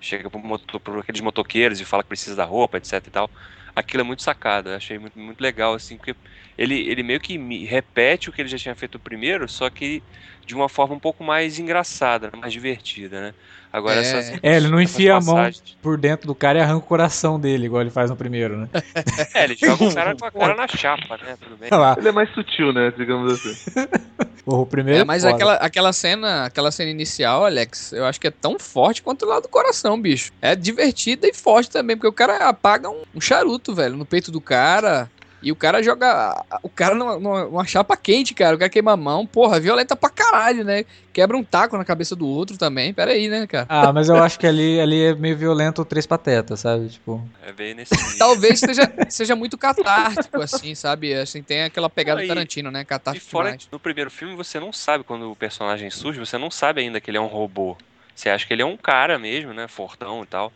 [0.00, 3.30] Chega pro, moto, pro aqueles motoqueiros e fala que precisa da roupa, etc e tal.
[3.74, 6.14] Aquilo é muito sacado, eu achei muito, muito legal, assim, porque
[6.56, 10.04] ele, ele meio que me- repete o que ele já tinha feito primeiro, só que
[10.46, 13.34] de uma forma um pouco mais engraçada, mais divertida, né?
[13.72, 14.00] Agora É.
[14.00, 14.38] essas.
[14.42, 17.38] É, ele não enfia a mão passagens- por dentro do cara e arranca o coração
[17.38, 18.68] dele, igual ele faz no primeiro, né?
[19.34, 21.36] É, ele joga o cara com a cara na chapa, né?
[21.40, 21.68] Tudo bem.
[21.98, 23.74] Ele é mais sutil, né, digamos assim.
[24.46, 25.00] o primeiro.
[25.00, 25.34] É, mas foda.
[25.34, 29.40] aquela, aquela cena, aquela cena inicial, Alex, eu acho que é tão forte quanto lá
[29.40, 30.32] do coração, bicho.
[30.40, 34.30] É divertida e forte também, porque o cara apaga um, um charuto, velho, no peito
[34.30, 35.10] do cara.
[35.42, 38.56] E o cara joga o cara numa, numa- chapa quente, cara.
[38.56, 39.26] O cara queima a mão.
[39.26, 40.84] Porra, violenta pra caralho, né?
[41.12, 42.92] Quebra um taco na cabeça do outro também.
[42.92, 43.66] Pera aí, né, cara?
[43.68, 46.88] Ah, mas eu acho que ali, ali é meio violento o Três Patetas, sabe?
[46.88, 47.94] Tipo, É bem nesse.
[48.18, 51.12] Talvez seja, seja muito catártico, assim, sabe?
[51.14, 52.80] Assim, tem aquela pegada Aí- Tarantino, né?
[52.80, 53.68] E Catártico fora demais.
[53.70, 57.10] no primeiro filme você não sabe quando o personagem surge, você não sabe ainda que
[57.10, 57.76] ele é um robô.
[58.14, 59.68] Você acha que ele é um cara mesmo, né?
[59.68, 60.50] Fortão e tal.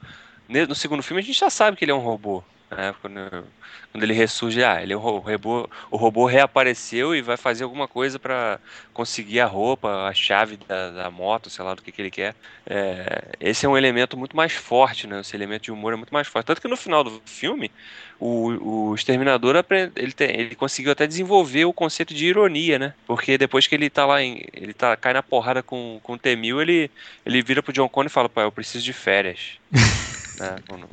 [0.48, 2.42] No segundo filme a gente já sabe que ele é um robô.
[2.70, 2.92] Né?
[3.00, 3.54] Quando,
[3.90, 8.18] quando ele ressurge, ah, ele ro- robô, o robô reapareceu e vai fazer alguma coisa
[8.20, 8.60] pra
[8.92, 12.36] conseguir a roupa, a chave da, da moto, sei lá do que, que ele quer.
[12.68, 15.20] É, esse é um elemento muito mais forte, né?
[15.20, 16.46] Esse elemento de humor é muito mais forte.
[16.46, 17.72] Tanto que no final do filme,
[18.18, 19.56] o, o Exterminador
[19.96, 22.94] ele, tem- ele conseguiu até desenvolver o conceito de ironia, né?
[23.06, 26.18] Porque depois que ele tá lá, em, ele tá, cai na porrada com, com o
[26.18, 26.90] T-1000, ele,
[27.24, 29.58] ele vira pro John Connor e fala, pô, eu preciso de férias.
[30.40, 30.56] né?
[30.66, 30.88] Quando-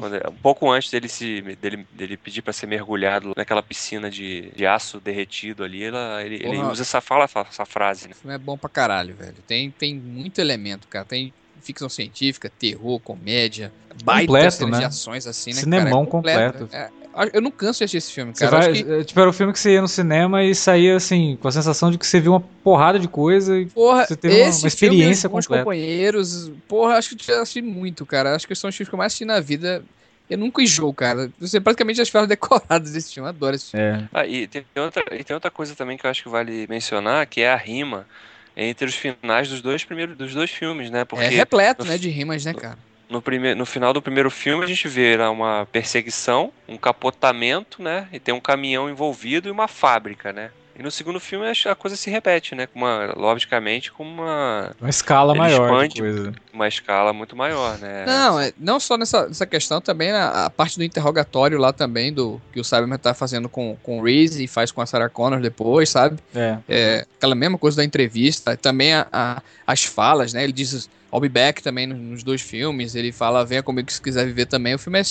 [0.00, 4.10] quando é- um pouco antes dele se dele, dele pedir pra ser mergulhado naquela piscina
[4.10, 8.14] de, de aço derretido ali, ela- ele, ele usa essa fala essa frase, né?
[8.34, 9.36] É bom pra caralho, velho.
[9.46, 11.04] Tem, tem muito elemento, cara.
[11.04, 13.72] Tem ficção científica, terror, comédia,
[14.04, 14.78] baita Completo, né?
[14.78, 16.08] de ações assim, né, Cinemão cara?
[16.08, 16.68] É completo.
[16.72, 16.90] É,
[17.32, 18.50] eu não canso de assistir esse filme, cara.
[18.52, 20.96] vai, Acho que, é, tipo, era o filme que você ia no cinema e saía
[20.96, 24.16] assim, com a sensação de que você viu uma porrada de coisa e porra, você
[24.16, 25.58] teve uma- esse uma experiência filme, completa.
[25.64, 28.34] companheiros, porra, acho que eu já assisti muito, cara.
[28.34, 29.84] Acho que são os filmes que eu mais assisti na vida.
[30.28, 31.32] Eu nunca enjoo, cara.
[31.38, 33.26] Você praticamente já falas decoradas desse filme.
[33.26, 33.86] Eu adoro esse filme.
[33.86, 34.08] É.
[34.12, 37.26] Ah, e tem outra, e tem outra coisa também que eu acho que vale mencionar,
[37.26, 38.06] que é a rima
[38.56, 41.04] entre os finais dos dois primeiros dos dois filmes, né?
[41.04, 42.78] Porque É repleto, no né, de rimas, né, cara?
[43.10, 47.82] No, prime no final do primeiro filme a gente vê lá uma perseguição, um capotamento,
[47.82, 48.08] né?
[48.12, 50.50] E tem um caminhão envolvido e uma fábrica, né?
[50.78, 52.66] E no segundo filme a coisa se repete, né?
[52.66, 56.32] Com uma, logicamente, com uma, Uma escala maior expande- de coisa.
[56.54, 58.06] uma escala muito maior, né?
[58.06, 62.10] Não, é, não só nessa, nessa questão, também a, a parte do interrogatório lá também,
[62.10, 65.10] do que o Cyberman tá fazendo com, com o Reese e faz com a Sarah
[65.10, 66.18] Connor depois, sabe?
[66.34, 66.56] É.
[66.66, 70.42] É, aquela mesma coisa da entrevista, também a, a- as falas, né?
[70.44, 74.26] Ele diz I'll be back também nos, dois filmes, ele fala venha comigo se quiser
[74.26, 74.74] viver também.
[74.74, 75.02] O filme é,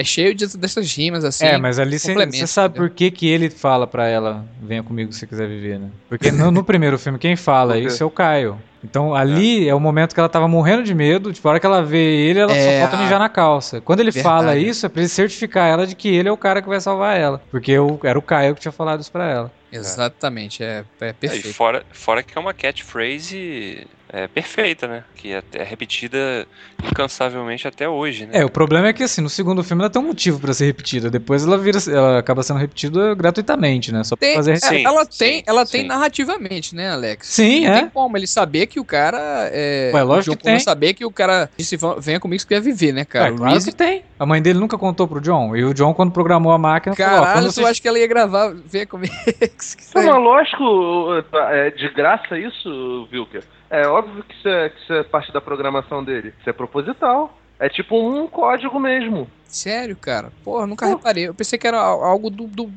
[0.00, 1.46] é cheio de- dessas rimas, assim.
[1.46, 2.88] é, mas ali você sabe entendeu?
[2.90, 5.90] por que, que ele fala pra ela, venha comigo se você quiser viver, né?
[6.08, 8.58] Porque no, no primeiro filme, quem fala isso é o Caio.
[8.84, 9.74] Então ali é.
[9.74, 11.98] o momento que ela tava morrendo de medo, tipo, a hora que ela vê
[12.28, 13.80] ele, ela É, só falta mijar na calça.
[13.80, 14.22] Quando ele Verdade.
[14.36, 16.80] fala isso, é pra ele certificar ela de que ele é o cara que vai
[16.80, 17.42] salvar ela.
[17.50, 19.52] Porque o- era o Caio que tinha falado isso pra ela.
[19.72, 21.52] Exatamente, é, é E perfeito.
[21.54, 25.04] fora, fora que é uma catchphrase é, perfeita, né?
[25.16, 26.46] Que é, é repetida
[26.82, 28.40] incansavelmente até hoje, né?
[28.40, 30.66] É, o problema é que assim, no segundo filme ela tem um motivo pra ser
[30.66, 31.10] repetida.
[31.10, 34.02] Depois ela vira, ela acaba sendo repetida gratuitamente, né?
[34.04, 35.86] Só pra Tem- fazer é, Sim, ela sim, tem, ela tem sim.
[35.86, 37.28] narrativamente, né, Alex?
[37.28, 37.80] Sim, Não é.
[37.80, 39.90] tem como ele saber que o cara é.
[39.94, 40.58] Ué, lógico o John que tem.
[40.60, 43.28] saber que o cara disse "Vã- venha comigo se quer viver, né, cara?
[43.28, 44.04] É, o claro que tem.
[44.18, 45.54] A mãe dele nunca contou pro John.
[45.56, 47.64] E o John, quando programou a máquina, falou: Caralho, quando tu você...
[47.64, 49.12] acha que ela ia gravar, venha comigo?
[49.94, 53.42] Não, mas lógico, é de graça isso, Wilker.
[53.70, 56.32] É óbvio que isso é, que isso é parte da programação dele.
[56.40, 57.38] Isso é proposital.
[57.60, 59.28] É tipo um código mesmo.
[59.44, 60.30] Sério, cara?
[60.44, 60.92] Porra, nunca Pô.
[60.92, 61.26] reparei.
[61.28, 62.70] Eu pensei que era al- algo do, do,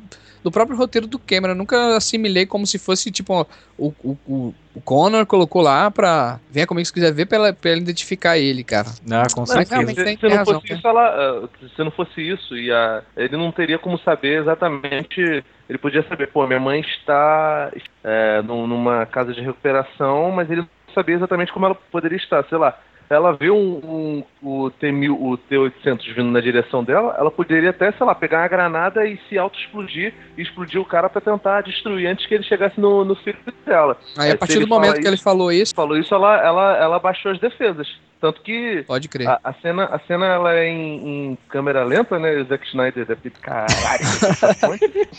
[0.44, 1.54] do próprio roteiro do Cameron.
[1.54, 3.46] Eu nunca assimilei como se fosse, tipo,
[3.78, 6.40] o, o, o, Connor colocou lá pra.
[6.50, 8.88] Venha comigo se quiser ver pra ela, pra ela identificar ele, cara.
[9.12, 9.76] Ah, com Não, certeza.
[9.76, 11.10] realmente se, tem- se tem não razão, isso, ela,
[11.44, 15.44] ah, se não fosse isso, e a, ele não teria como saber exatamente.
[15.70, 17.72] Ele podia saber, pô, minha mãe está
[18.04, 22.44] é, num- numa casa de recuperação, mas ele não sabia exatamente como ela poderia estar,
[22.46, 22.78] sei lá.
[23.10, 27.92] Ela viu um, um- o, T-1000, o T-800 vindo na direção dela, ela poderia até,
[27.92, 32.08] sei lá, pegar uma granada e se auto-explodir e explodir o cara pra tentar destruir
[32.08, 33.98] antes que ele chegasse no, no filho dela.
[34.18, 36.16] Aí, É, a se partir ele do momento que ele isso- falou isso, Falou isso,
[36.16, 37.86] ela, ela, ela baixou as defesas.
[38.22, 39.28] Tanto que pode crer.
[39.28, 42.36] a, a cena, a cena ela é em, em câmera lenta, né?
[42.38, 43.32] O Zack Snyder deve ter.
[43.42, 44.04] Caralho,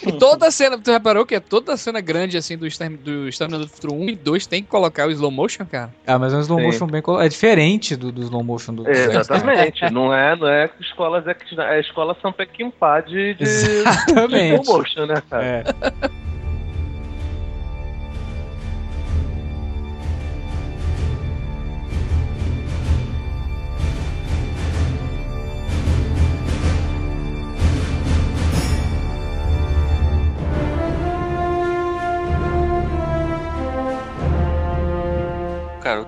[0.07, 2.98] E toda a cena, tu reparou que é toda a cena grande, assim, do, Extermin-
[2.98, 5.92] do Exterminador do Futuro 1 e 2 tem que colocar o slow motion, cara?
[6.07, 6.66] Ah, mas é um slow Sim.
[6.66, 7.03] motion bem.
[7.20, 8.88] É diferente do, do slow motion do.
[8.88, 9.90] É, exatamente.
[9.90, 13.48] não é, não é escola Zack Snyder, é a escola São Peckinpah de, de, de
[13.48, 15.44] slow motion, né, cara?
[15.44, 15.64] É.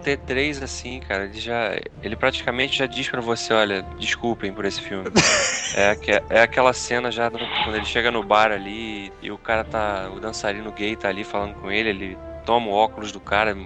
[0.05, 1.77] T3, assim, cara, ele já.
[2.03, 5.05] Ele praticamente já diz pra você, olha, desculpem por esse filme.
[5.77, 5.97] é,
[6.31, 10.11] é aquela cena já no- quando ele chega no bar ali e o cara tá.
[10.15, 13.65] O dançarino gay tá ali falando com ele, ele toma o óculos do cara, né,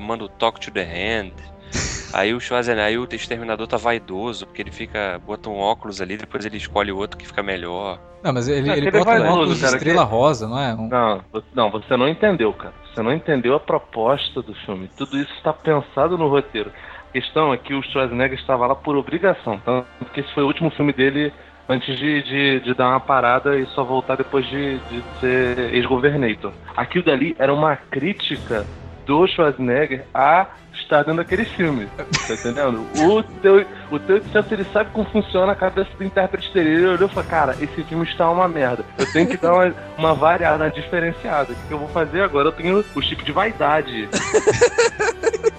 [0.00, 1.32] manda o talk to the hand.
[2.12, 5.20] Aí o Schwarzenegger, aí o exterminador tá vaidoso, porque ele fica.
[5.24, 8.00] bota um óculos ali, depois ele escolhe o outro que fica melhor.
[8.20, 10.58] Não, mas ele, Ah, ele aquele bota um vaidoso, óculos de cara, estrela rosa, não
[10.58, 10.74] é?
[10.74, 12.74] Um- Não, não, você não entendeu, cara.
[12.92, 14.88] Você não entendeu a proposta do filme.
[14.96, 16.70] Tudo isso está pensado no roteiro.
[17.08, 20.46] A questão é que o Schwarzenegger estava lá por obrigação, tanto que esse foi o
[20.46, 21.32] último filme dele
[21.68, 26.52] antes de, de, de dar uma parada e só voltar depois de, de ser ex-governator.
[26.76, 28.66] Aquilo dali era uma crítica
[29.06, 31.86] do Schwarzenegger a estar dentro daquele filme.
[31.96, 32.86] Tá entendendo?
[33.04, 36.70] O teu, o teu 800, ele sabe como funciona a cabeça do intérprete dele.
[36.70, 38.84] Ele olhou e falou, cara, esse filme está uma merda.
[38.98, 41.52] Eu tenho que dar uma, uma variada, uma diferenciada.
[41.52, 42.48] O que eu vou fazer agora?
[42.48, 44.08] Eu tenho o chip de vaidade.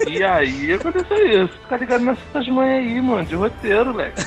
[0.08, 1.54] e aí aconteceu isso.
[1.64, 4.22] Fica ligado nessas manhas aí, mano, de roteiro, moleque.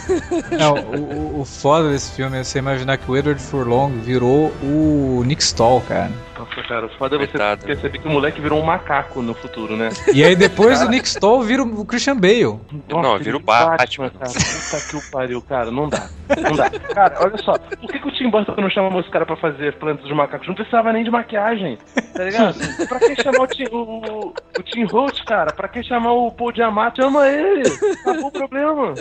[0.58, 4.52] Não, o, o- o foda desse filme é você imaginar que o Edward Furlong virou
[4.62, 6.10] o Nick Stahl, cara.
[6.38, 7.64] Nossa, cara, foda é você Coitado.
[7.64, 9.88] perceber que o moleque virou um macaco no futuro, né?
[10.12, 12.58] E aí depois o Nick Stoll vira o Christian Bale.
[12.88, 13.76] Não, vira o Batman.
[13.96, 14.30] Cara.
[14.32, 15.70] Puta que o pariu, cara.
[15.70, 16.08] Não dá.
[16.40, 16.70] Não dá.
[16.70, 17.52] Cara, olha só.
[17.58, 20.46] Por que, que o Tim Burton não chamou esse cara pra fazer Planeta dos Macacos?
[20.48, 21.78] Não precisava nem de maquiagem.
[22.14, 22.58] Tá ligado?
[22.88, 25.52] pra que chamar o Tim, o, o Tim Roth, cara?
[25.52, 27.02] Pra que chamar o Paul Diamante?
[27.02, 27.62] Chama ele.
[28.00, 28.94] Acabou o problema.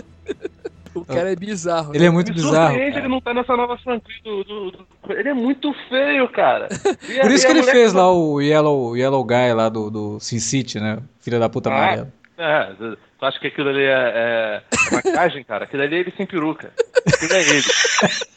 [0.96, 1.90] O cara é bizarro.
[1.96, 2.14] Ele é né?
[2.14, 2.76] muito Me bizarro.
[2.78, 2.84] cara.
[2.88, 6.68] ele não tá nessa nova franquia do, do- do- Ele é muito feio, cara.
[7.10, 10.38] E Por isso que ele fez lá o Yellow, Yellow Guy lá do, do Sin
[10.40, 11.00] City, né?
[11.20, 11.74] Filha da puta Ah.
[11.76, 12.14] amarela.
[12.44, 12.74] É,
[13.20, 14.62] tu acha que aquilo ali é, é-
[14.92, 15.64] maquiagem, cara?
[15.64, 16.72] Aquilo ali é ele sem peruca.
[17.08, 17.64] Aquilo é ele.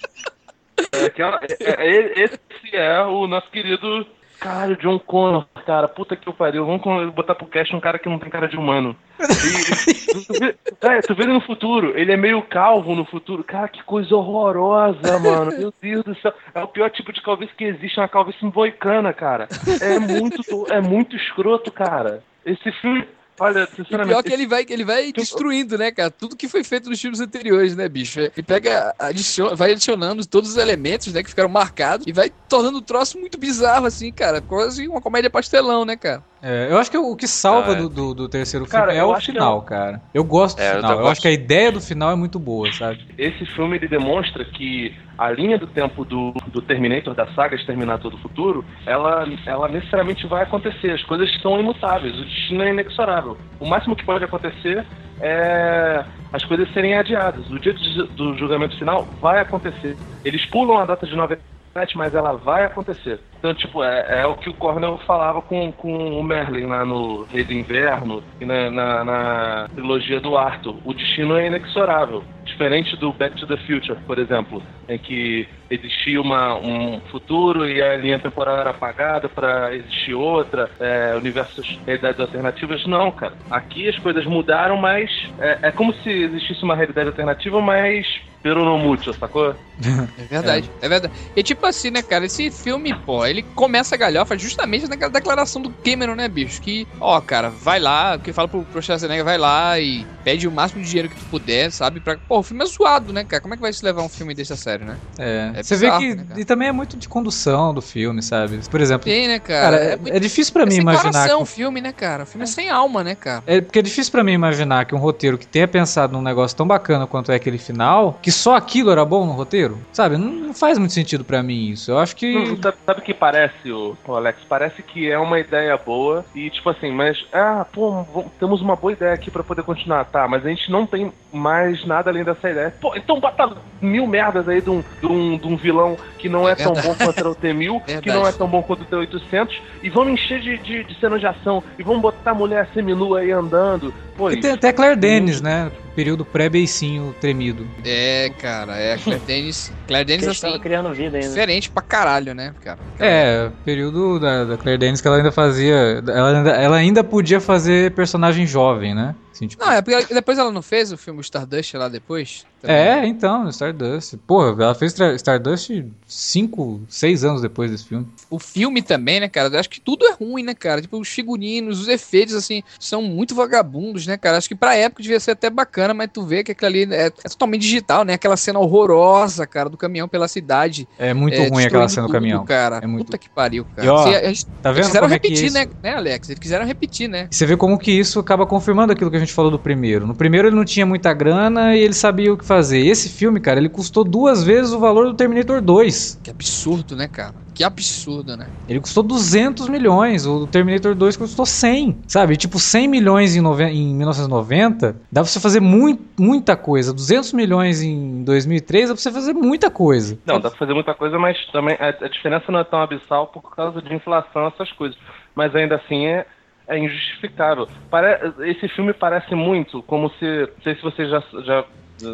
[0.93, 2.41] É é- é- é- esse
[2.77, 4.07] é o nosso querido.
[4.39, 6.67] Caralho, John Connor, cara, puta que eu pariu.
[6.67, 8.95] Vamos botar pro cast um cara que não tem cara de humano.
[9.19, 13.43] E- tu, vê, é, tu vê ele no futuro, ele é meio calvo no futuro.
[13.43, 15.51] Cara, que coisa horrorosa, mano.
[15.59, 16.33] Meu Deus do céu.
[16.55, 19.49] É o pior tipo de calvície que existe, uma calvície boicana, cara.
[19.81, 22.23] É muito, é muito escroto, cara.
[22.45, 23.09] Esse filme,
[23.41, 24.09] olha, E sinceramente.
[24.15, 26.11] pior que ele vai, ele vai destruindo, né, cara?
[26.11, 28.21] Tudo que foi feito nos filmes anteriores, né, bicho?
[28.21, 32.79] Ele pega, adiciona, vai adicionando todos os elementos, né, que ficaram marcados e vai tornando
[32.79, 34.41] o troço muito bizarro, assim, cara.
[34.41, 36.23] Quase uma comédia pastelão, né, cara?
[36.43, 37.77] É, eu acho que o que salva Ah, é.
[37.83, 40.01] do, do, do terceiro Cara, filme é eu o que final, cara.
[40.15, 40.91] Eu gosto do É, eu final.
[40.91, 43.05] Eu, também acho que a ideia do final é muito boa, sabe?
[43.19, 48.11] esse filme ele demonstra que a linha do tempo do, do Terminator, da saga Exterminator
[48.11, 50.91] do Futuro, ela, ela necessariamente vai acontecer.
[50.91, 53.37] As coisas são imutáveis, o destino é inexorável.
[53.59, 54.85] O máximo que pode acontecer
[55.21, 57.49] é as coisas serem adiadas.
[57.51, 59.97] O dia do, julgamento final vai acontecer.
[60.25, 63.21] Eles pulam a data de 97, mas ela vai acontecer.
[63.39, 67.25] Então, tipo, é, é o que o Cornell falava com, com o Merlin lá no
[67.25, 70.77] Rei do Inverno e na, na, na trilogia do Arthur.
[70.85, 72.23] O destino é inexorável.
[72.47, 77.83] Diferente do Back to the Future, por exemplo, em que existia uma, um futuro e
[77.83, 82.87] a linha temporal era apagada para existir outra, é, universos, realidades alternativas.
[82.87, 83.35] Não, cara.
[83.51, 88.07] Aqui as coisas mudaram, mas é, é como se existisse uma realidade alternativa, mas
[88.47, 89.57] pero no mucho, sacou?
[90.19, 90.89] É verdade, é.
[90.89, 91.13] verdade.
[91.35, 95.61] E tipo assim, né, cara, esse filme, pô, ele começa a galhofa justamente naquela declaração
[95.61, 96.63] do Cameron, né, bicho?
[96.63, 100.53] Que, ó, cara, vai lá, que fala pro, pro Schwarzenegger, vai lá e pede o
[100.53, 102.01] máximo de dinheiro que tu puder, sabe?
[102.01, 102.17] Pra...
[102.17, 103.41] Pô, o filme é zoado, né, cara?
[103.41, 104.99] Como é que vai se levar um filme desse a sério, né?
[105.19, 106.15] É, É você bizarro, vê que.
[106.17, 108.61] né, e também é muito de condução do filme, sabe?
[108.69, 109.77] Por exemplo, Tem, né, cara?
[109.79, 111.13] cara, é, muito- é difícil pra é mim sem imaginar.
[111.13, 112.23] coração que- o filme, né, cara?
[112.23, 113.43] O filme é sem alma, né, cara?
[113.47, 116.57] É porque é difícil pra mim imaginar que um roteiro que tenha pensado num negócio
[116.57, 120.17] tão bacana quanto é aquele final, que só aquilo era bom no roteiro, sabe?
[120.17, 121.91] Não, não faz muito sentido pra mim isso.
[121.91, 122.37] Eu acho que.
[122.37, 122.57] Hum,
[122.87, 124.41] Sabe, o que parece, o, Alex?
[124.49, 128.05] Parece que é uma ideia boa e, tipo assim, mas, ah, pô,
[128.39, 130.27] temos uma boa ideia aqui pra poder continuar, tá?
[130.29, 132.75] Mas a gente não tem mais nada além dessa ideia.
[132.81, 136.49] Pô, então bota mil merdas aí de um, de um, de um vilão que não
[136.49, 136.99] é, É tão verdade.
[136.99, 139.49] bom quanto o T-1000, que não é tão bom quanto o T-800,
[139.83, 143.21] e vamos encher de, de, de cenas de ação, e vamos botar a mulher seminua
[143.21, 143.95] aí andando.
[144.17, 145.71] Pô, E tem até Claire Denis, né?
[145.95, 147.67] Período pré-beicinho tremido.
[147.85, 148.97] É, cara, é.
[148.97, 149.73] Claire Denis.
[149.87, 151.29] Claire Denis, assim, criando vida ainda.
[151.29, 152.79] diferente pra caralho, né, cara?
[152.99, 156.03] É, período da, da Claire Denis que ela ainda fazia.
[156.07, 159.15] Ela ainda, ela ainda podia fazer personagem jovem, né?
[159.37, 162.47] Assim, tipo, Não, é porque depois ela não fez o filme Stardust lá depois?
[162.71, 164.17] É, então, Stardust.
[164.27, 165.71] Porra, ela fez Stardust
[166.07, 168.07] 5, 6 anos depois desse filme.
[168.31, 169.59] O filme também, né, cara?
[169.59, 170.81] Acho que tudo é ruim, né, cara?
[170.81, 174.37] Tipo, os figurinos, os efeitos, assim, são muito vagabundos, né, cara?
[174.39, 177.07] Acho que pra época devia ser até bacana, mas tu vê que aquilo ali é,
[177.07, 178.15] é totalmente digital, né?
[178.15, 180.89] Aquela cena horrorosa, cara, do caminhão pela cidade.
[180.99, 182.45] É muito é, ruim aquela cena do tudo, caminão.
[182.45, 182.81] cara.
[182.83, 183.87] É muito- Puta que pariu, cara.
[183.87, 185.55] E, ó, gente- Tá eles vendo quiseram como é repetir, isso...
[185.55, 186.29] né, né, Alex?
[186.29, 187.29] Eles quiseram repetir, né?
[187.31, 190.07] Você vê como que isso acaba confirmando aquilo que a gente falou do primeiro.
[190.07, 192.56] No primeiro ele não tinha muita grana e ele sabia o que fazer.
[192.61, 196.21] Esse filme, cara, ele custou duas vezes o valor do Terminator 2.
[196.23, 197.35] Que absurdo, né, cara?
[197.55, 198.49] Que absurdo, né?
[198.69, 202.37] Ele custou 200 milhões, o Terminator 2 custou 100, sabe?
[202.37, 206.93] Tipo, 100 milhões em, nove- em 1990, dá pra você fazer mui- muita coisa.
[206.93, 210.19] 200 milhões em 2003, dá pra você fazer muita coisa.
[210.27, 213.27] Não, dá pra fazer muita coisa, mas também a, a diferença não é tão abissal
[213.29, 214.99] por causa de inflação, essas coisas.
[215.35, 216.27] Mas ainda assim é,
[216.69, 217.69] é injustificável.
[217.91, 220.25] Pare- esse filme parece muito como se.
[220.57, 221.23] Não sei se vocês já.
[221.45, 221.65] já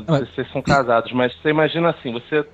[0.06, 2.46] vocês são casados, mas você imagina assim, você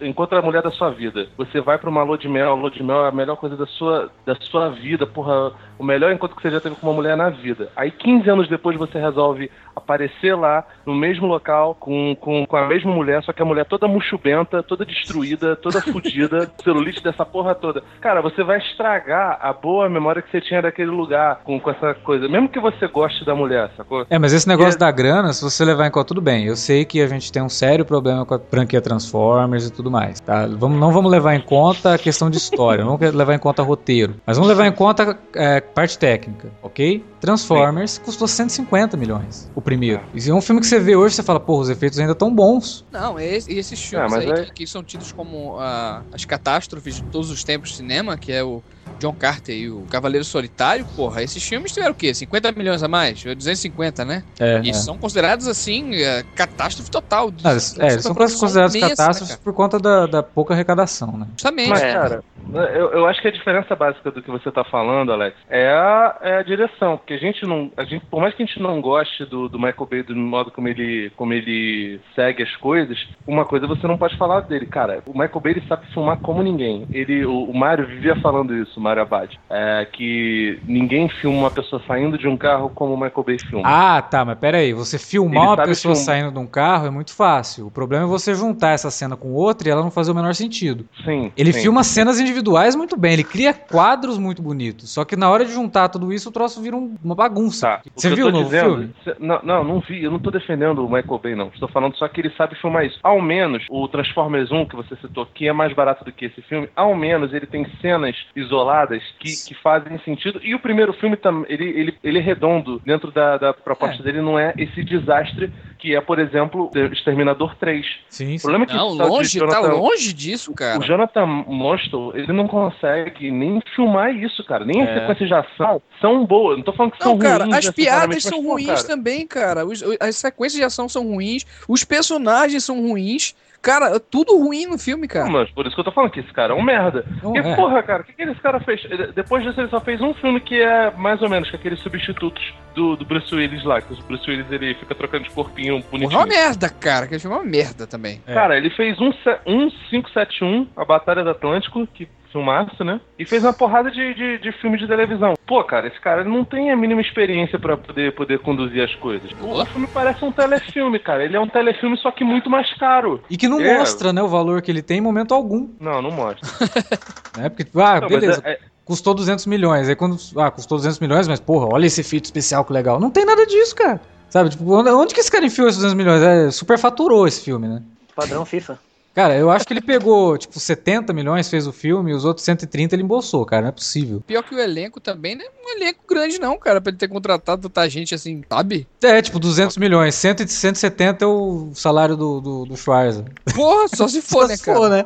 [0.00, 1.26] encontra a mulher da sua vida.
[1.36, 3.56] Você vai pra uma lua de mel, a lua de mel é a melhor coisa
[3.56, 6.94] da sua, da sua vida, porra, o melhor encontro que você já teve com uma
[6.94, 7.70] mulher na vida.
[7.74, 12.66] Aí 15 anos depois você resolve, aparecer lá no mesmo local com, com, com a
[12.66, 17.54] mesma mulher, só que a mulher toda muxubenta, toda destruída, toda fodida, celulite dessa porra
[17.54, 17.82] toda.
[18.00, 21.94] Cara, você vai estragar a boa memória que você tinha daquele lugar com, com essa
[21.94, 22.28] coisa.
[22.28, 24.06] Mesmo que você goste da mulher, sacou?
[24.08, 26.46] É, mas esse negócio da grana, se você levar em conta, tudo bem.
[26.46, 29.90] Eu sei que a gente tem um sério problema com a franquia Transformers e tudo
[29.90, 30.46] mais, tá?
[30.46, 33.62] Vamos, não vamos levar em conta a questão de história, não vamos levar em conta
[33.62, 37.04] roteiro, mas vamos levar em conta é, parte técnica, ok?
[37.24, 38.02] Transformers Sim.
[38.02, 40.02] custou 150 milhões, o primeiro.
[40.14, 40.18] É.
[40.18, 42.32] E é um filme que você vê hoje, você fala, porra, os efeitos ainda estão
[42.34, 42.84] bons.
[42.92, 44.44] Não, e esses filmes é, aí é...
[44.44, 48.30] que, que, são tidos como uh, as catástrofes de todos os tempos de cinema, que
[48.30, 48.62] é o
[48.98, 52.12] John Carter e o Cavaleiro Solitário, porra, esses filmes tiveram o quê?
[52.12, 53.22] 50 milhões a mais?
[53.22, 54.22] 250, né?
[54.38, 54.72] É, e é.
[54.72, 57.32] são considerados, assim, é, catástrofe total.
[57.44, 61.16] Ah, é, eles são considerados imensa, né, catástrofes né, por conta da, da, pouca arrecadação,
[61.16, 61.26] né?
[61.32, 61.70] Justamente.
[61.70, 62.22] Mas, cara,
[62.52, 66.18] eu, eu acho que a diferença básica do que você tá falando, Alex, é a,
[66.20, 66.96] é a direção.
[66.96, 67.70] Porque a gente não.
[67.76, 70.50] A gente, por mais que a gente não goste do, do Michael Bay, do modo
[70.50, 74.66] como ele, como ele segue as coisas, uma coisa você não pode falar dele.
[74.66, 76.86] Cara, o Michael Bay ele sabe filmar como ninguém.
[76.90, 79.40] Ele, o, o Mario vivia falando isso, Mario Abad.
[79.48, 83.64] É que ninguém filma uma pessoa saindo de um carro como o Michael Bay filma.
[83.66, 84.74] Ah, tá, mas pera aí.
[84.74, 86.04] Você filmar ele uma pessoa film...
[86.04, 87.66] saindo de um carro é muito fácil.
[87.66, 90.34] O problema é você juntar essa cena com outra e ela não fazer o menor
[90.34, 90.86] sentido.
[91.02, 91.32] Sim.
[91.34, 91.94] Ele sim, filma sim.
[91.94, 93.14] cenas individuais muito bem.
[93.14, 94.90] Ele cria quadros muito bonitos.
[94.90, 97.66] Só que na hora de juntar tudo isso, o troço vira um, uma bagunça.
[97.66, 97.82] Tá.
[97.96, 98.94] Você viu o novo dizendo, filme?
[99.02, 100.04] Cê, não, não, não vi.
[100.04, 101.48] Eu não tô defendendo o Michael Bay, não.
[101.48, 102.98] Estou falando só que ele sabe filmar isso.
[103.02, 106.42] Ao menos o Transformers 1 que você citou, que é mais barato do que esse
[106.42, 108.73] filme, ao menos ele tem cenas isoladas
[109.18, 110.40] que, que fazem sentido.
[110.42, 114.04] E o primeiro filme também, ele, ele, ele é redondo dentro da, da proposta é.
[114.04, 117.84] dele, não é esse desastre que é, por exemplo, Exterminador 3.
[118.08, 118.36] Sim, sim.
[118.36, 120.78] O problema é que não, longe, tá Jonathan, tá longe disso, cara.
[120.78, 124.64] O Jonathan Mostel, ele não consegue nem filmar isso, cara.
[124.64, 124.84] Nem é.
[124.84, 126.56] as sequências de ação são boas.
[126.56, 127.56] Não tô falando que não, são cara, ruins.
[127.56, 128.84] As piadas são ruins cara.
[128.84, 129.66] também, cara.
[129.66, 131.44] Os, as sequências de ação são ruins.
[131.68, 133.34] Os personagens são ruins.
[133.64, 135.30] Cara, é tudo ruim no filme, cara.
[135.30, 137.02] Mas por isso que eu tô falando que esse cara é um merda.
[137.22, 137.56] Não e, é.
[137.56, 138.82] porra, cara, o que, que esse cara fez?
[139.14, 142.54] Depois disso, ele só fez um filme que é mais ou menos com aqueles substitutos
[142.74, 146.10] do, do Bruce Willis lá, que o Bruce Willis ele fica trocando de corpinho bonitinho.
[146.10, 147.06] Porra, é uma merda, cara.
[147.06, 148.20] Que filme é uma merda também.
[148.26, 148.34] É.
[148.34, 149.10] Cara, ele fez um,
[149.46, 153.00] um 571, A Batalha do Atlântico, que filmaço, né?
[153.16, 155.34] E fez uma porrada de, de, de filme de televisão.
[155.46, 159.30] Pô, cara, esse cara não tem a mínima experiência para poder, poder conduzir as coisas.
[159.40, 161.24] O filme parece um telefilme, cara.
[161.24, 163.22] Ele é um telefilme, só que muito mais caro.
[163.30, 163.78] E que não é.
[163.78, 165.68] mostra, né, o valor que ele tem em momento algum.
[165.78, 166.48] Não, não mostra.
[167.38, 168.42] é porque, ah, não, beleza.
[168.44, 168.58] É, é...
[168.84, 169.88] Custou 200 milhões.
[169.88, 170.16] Aí quando.
[170.36, 172.98] Ah, custou 200 milhões, mas porra, olha esse efeito especial que legal.
[172.98, 174.00] Não tem nada disso, cara.
[174.28, 174.50] Sabe?
[174.50, 176.20] Tipo, onde que esse cara enfiou esses 200 milhões?
[176.20, 177.82] É, superfaturou esse filme, né?
[178.14, 178.78] Padrão FIFA.
[179.14, 182.44] Cara, eu acho que ele pegou, tipo, 70 milhões, fez o filme, e os outros
[182.44, 184.20] 130 ele embolsou, cara, não é possível.
[184.26, 187.06] Pior que o elenco também não é um elenco grande não, cara, pra ele ter
[187.06, 188.88] contratado tanta gente assim, sabe?
[189.00, 193.24] É, tipo, 200 milhões, 100, 170 é o salário do, do, do Schwarzer.
[193.54, 194.78] Porra, só se for, só né, se cara?
[194.78, 195.04] For, né?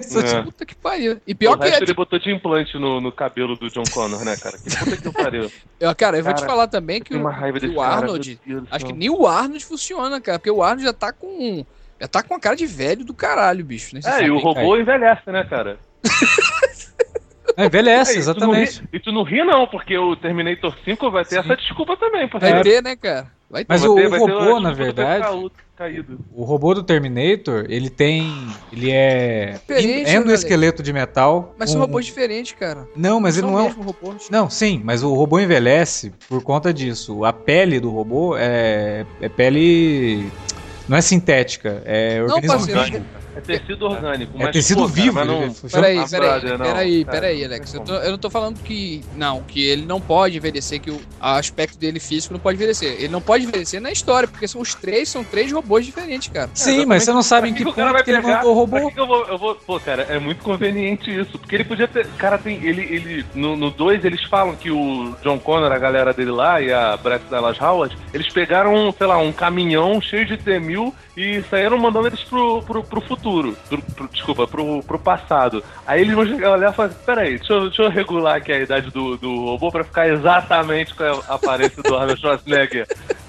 [0.00, 0.42] Só é.
[0.42, 1.20] Puta que pariu.
[1.26, 1.68] E pior o que.
[1.68, 1.84] Resto é...
[1.84, 4.56] ele botou de implante no, no cabelo do John Connor, né, cara?
[4.56, 5.52] Que puta que pariu.
[5.78, 8.38] Eu, cara, eu vou te falar também que o, que o Arnold.
[8.46, 10.38] Cara, acho que nem o Arnold funciona, cara.
[10.38, 11.66] Porque o Arnold já tá com
[12.02, 13.94] já tá com a cara de velho do caralho, bicho.
[13.94, 14.00] Né?
[14.04, 15.78] É, e o robô envelhece, né, cara?
[17.54, 18.82] É, envelhece, é, exatamente.
[18.90, 21.40] E tu, não ri, não, porque o Terminator 5 vai ter Sim.
[21.40, 22.26] essa desculpa também.
[22.26, 22.62] Vai é.
[22.62, 23.26] ter, né, cara?
[23.50, 23.68] Vai ter.
[23.68, 25.26] Mas o, ter, o robô, na verdade.
[26.32, 28.32] O robô do Terminator, ele tem.
[28.72, 29.60] Ele é.
[30.16, 31.54] Endoesqueleto de metal.
[31.58, 31.72] Mas um...
[31.74, 32.88] são robôs diferentes, cara.
[32.96, 33.62] Não, mas não ele não é.
[33.64, 33.82] Um...
[33.82, 37.22] Robô, não, sim, mas o robô envelhece por conta disso.
[37.24, 40.30] A pele do robô é, é pele
[40.92, 43.21] não é sintética, é organismo orgânico.
[43.34, 44.42] É tecido orgânico.
[44.42, 45.14] É tecido vivo.
[45.14, 45.52] Cara, não...
[45.52, 47.74] Peraí, peraí, peraí, peraí, Alex.
[47.74, 49.02] Eu, tô, eu não tô falando que.
[49.16, 52.94] Não, que ele não pode envelhecer, que o aspecto dele físico não pode envelhecer.
[52.98, 56.50] Ele não pode envelhecer na história, porque são os três, são três robôs diferentes, cara.
[56.54, 58.90] Sim, é, mas você não sabe em que, que ponto que ele mandou o robô.
[58.90, 59.54] Que eu, vou, eu vou.
[59.54, 61.38] Pô, cara, é muito conveniente isso.
[61.38, 62.06] Porque ele podia ter.
[62.18, 62.62] Cara, tem.
[62.62, 62.82] Ele.
[62.82, 66.96] ele no 2 eles falam que o John Connor, a galera dele lá, e a
[66.96, 72.06] Brett Dallas Howard, eles pegaram, sei lá, um caminhão cheio de T-1000 e saíram mandando
[72.06, 73.56] eles pro, pro, pro futuro.
[73.68, 75.62] Pro, pro, desculpa, pro, pro passado.
[75.86, 78.60] Aí eles vão chegar lá e falar: peraí, deixa eu, deixa eu regular aqui a
[78.60, 82.86] idade do, do robô pra ficar exatamente com a aparência do Arnold Schwarzenegger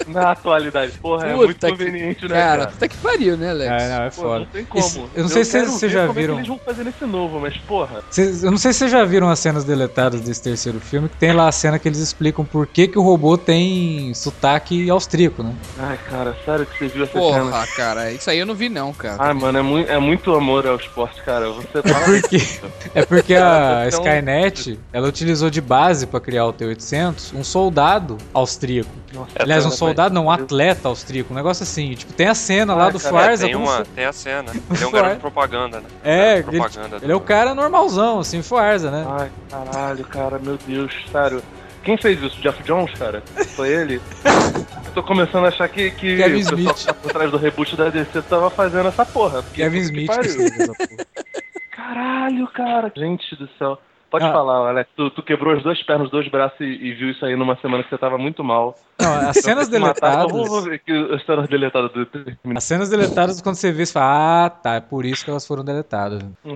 [0.08, 0.94] na atualidade.
[1.00, 2.36] Porra, é puta é muito conveniente, que, né?
[2.36, 3.72] Cara, puta que pariu, né, Alex?
[3.72, 4.28] É, não, é foda.
[4.28, 4.86] Pô, não tem como.
[4.86, 6.36] Isso, eu não sei se vocês já viram.
[6.36, 8.04] É eles vão fazer nesse novo, mas porra.
[8.10, 11.18] Cês, eu não sei se vocês já viram as cenas deletadas desse terceiro filme, que
[11.18, 15.44] tem lá a cena que eles explicam por que, que o robô tem sotaque austríaco,
[15.44, 15.54] né?
[15.80, 17.66] Ai, cara, sério que você viu essa porra, cena?
[17.76, 19.16] Cara, isso aí eu não vi não, cara.
[19.20, 21.50] Ah, mano, é muito, é muito amor ao esporte, cara.
[21.50, 22.38] Você é porque,
[22.96, 28.90] é porque a Skynet, ela utilizou de base para criar o T-800 um soldado austríaco.
[29.14, 31.94] Nossa, Aliás, um cara, soldado, não, um atleta austríaco, um negócio assim.
[31.94, 33.46] Tipo, tem a cena lá Ah, do cara, Schwarza.
[33.46, 34.52] tem, como uma, tem a cena.
[34.72, 35.86] Ele é um garoto de propaganda, né?
[36.04, 39.06] É, de propaganda Ele é o cara normalzão, assim, Schwarza, né?
[39.10, 41.42] Ai, caralho, cara, meu Deus, sério.
[41.84, 42.40] Quem fez isso?
[42.42, 43.22] Jeff Jones, cara?
[43.56, 44.02] Foi ele?
[44.86, 46.76] Eu tô começando a achar que, que Kevin o pessoal Smith.
[46.76, 49.44] que tá por trás do reboot da DC tava fazendo essa porra.
[49.54, 50.10] Kevin Smith.
[51.72, 52.92] Caralho, cara.
[52.96, 53.78] Gente do céu.
[54.14, 54.32] Pode Ah.
[54.32, 54.88] falar, Alex.
[54.96, 57.60] Tu, tu quebrou as duas pernas, os dois braços e, e viu isso aí numa
[57.60, 58.76] semana que você tava muito mal.
[59.02, 60.28] Não, as cenas Te mataram.
[60.28, 60.32] deletadas.
[60.32, 62.08] Vou, vou ver que as cenas deletadas do
[62.56, 65.48] As cenas deletadas, quando você vê, você fala, ah, tá, é por isso que elas
[65.48, 66.22] foram deletadas.
[66.46, 66.54] Não,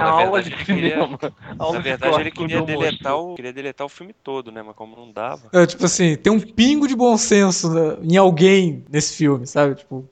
[0.00, 1.18] A na aula verdade, de cinema.
[1.56, 4.60] Na de verdade, ele queria deletar, o, queria deletar o filme todo, né?
[4.60, 5.42] Mas como não dava.
[5.52, 9.76] É, tipo assim, tem um pingo de bom senso né, em alguém nesse filme, sabe?
[9.76, 10.04] Tipo,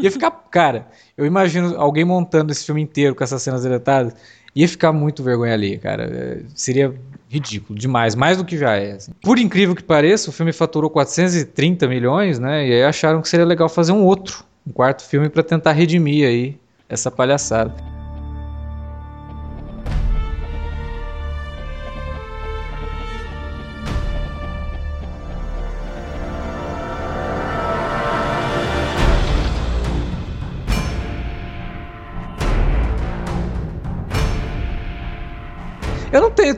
[0.00, 0.30] ia ficar.
[0.50, 4.14] Cara, eu imagino alguém montando esse filme inteiro com essas cenas deletadas.
[4.54, 6.04] Ia ficar muito vergonha ali, cara.
[6.04, 6.94] É, seria
[7.28, 8.92] ridículo demais, mais do que já é.
[8.92, 9.12] assim.
[9.22, 12.66] Por incrível que pareça, o filme faturou 430 milhões, né?
[12.66, 16.26] E aí acharam que seria legal fazer um outro, um quarto filme pra tentar redimir
[16.26, 16.56] aí
[16.88, 17.99] essa palhaçada.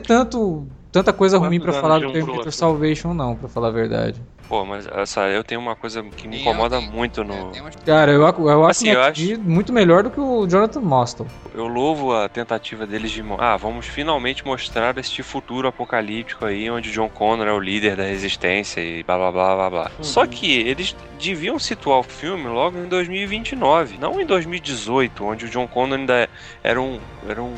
[0.07, 2.51] Tanto tanta coisa ruim pra Quantos falar do um pro Terminator?
[2.51, 4.21] Salvation, não, pra falar a verdade.
[4.47, 7.33] Pô, mas essa, eu tenho uma coisa que me incomoda tem- muito é, no.
[7.53, 10.45] umas- Cara, eu, ac- eu acho Assim, o eu McGee muito melhor do que o
[10.45, 11.25] Jonathan Mostel.
[11.55, 13.23] Eu louvo a tentativa deles de.
[13.39, 18.03] Ah, vamos finalmente mostrar este futuro apocalíptico aí, onde John Connor é o líder da
[18.03, 19.91] resistência e blá blá blá blá blá.
[19.97, 20.03] Uhum.
[20.03, 25.49] Só que eles deviam situar o filme logo em 2029, não em 2018, onde o
[25.49, 26.29] John Connor ainda
[26.61, 26.99] era um.
[27.27, 27.55] Era um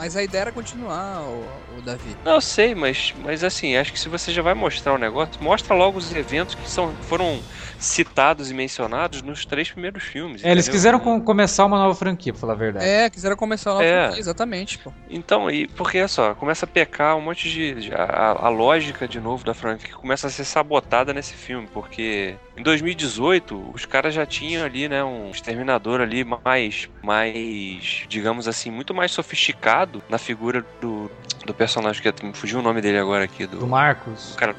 [0.00, 1.44] Mas a ideia era continuar, o,
[1.76, 2.16] o Davi.
[2.24, 5.34] Não, eu sei, mas, mas assim, acho que se você já vai mostrar o negócio,
[5.42, 7.38] mostra logo os eventos que são, foram
[7.78, 10.42] citados e mencionados nos três primeiros filmes.
[10.42, 12.86] É, eles quiseram com- começar uma nova franquia, pra falar a verdade.
[12.86, 14.18] É, quiseram começar lá É.
[14.18, 14.90] exatamente, pô.
[15.10, 17.74] Então, e porque é só, começa a pecar um monte de.
[17.74, 22.36] de- a, a lógica de novo da franquia começa a ser sabotada nesse filme, porque
[22.60, 28.70] em 2018 os caras já tinham ali, né, um exterminador ali mais, mais, digamos assim,
[28.70, 31.10] muito mais sofisticado na figura do,
[31.46, 34.54] do personagem que me fugiu o nome dele agora aqui, do, Do Marcos, do cara.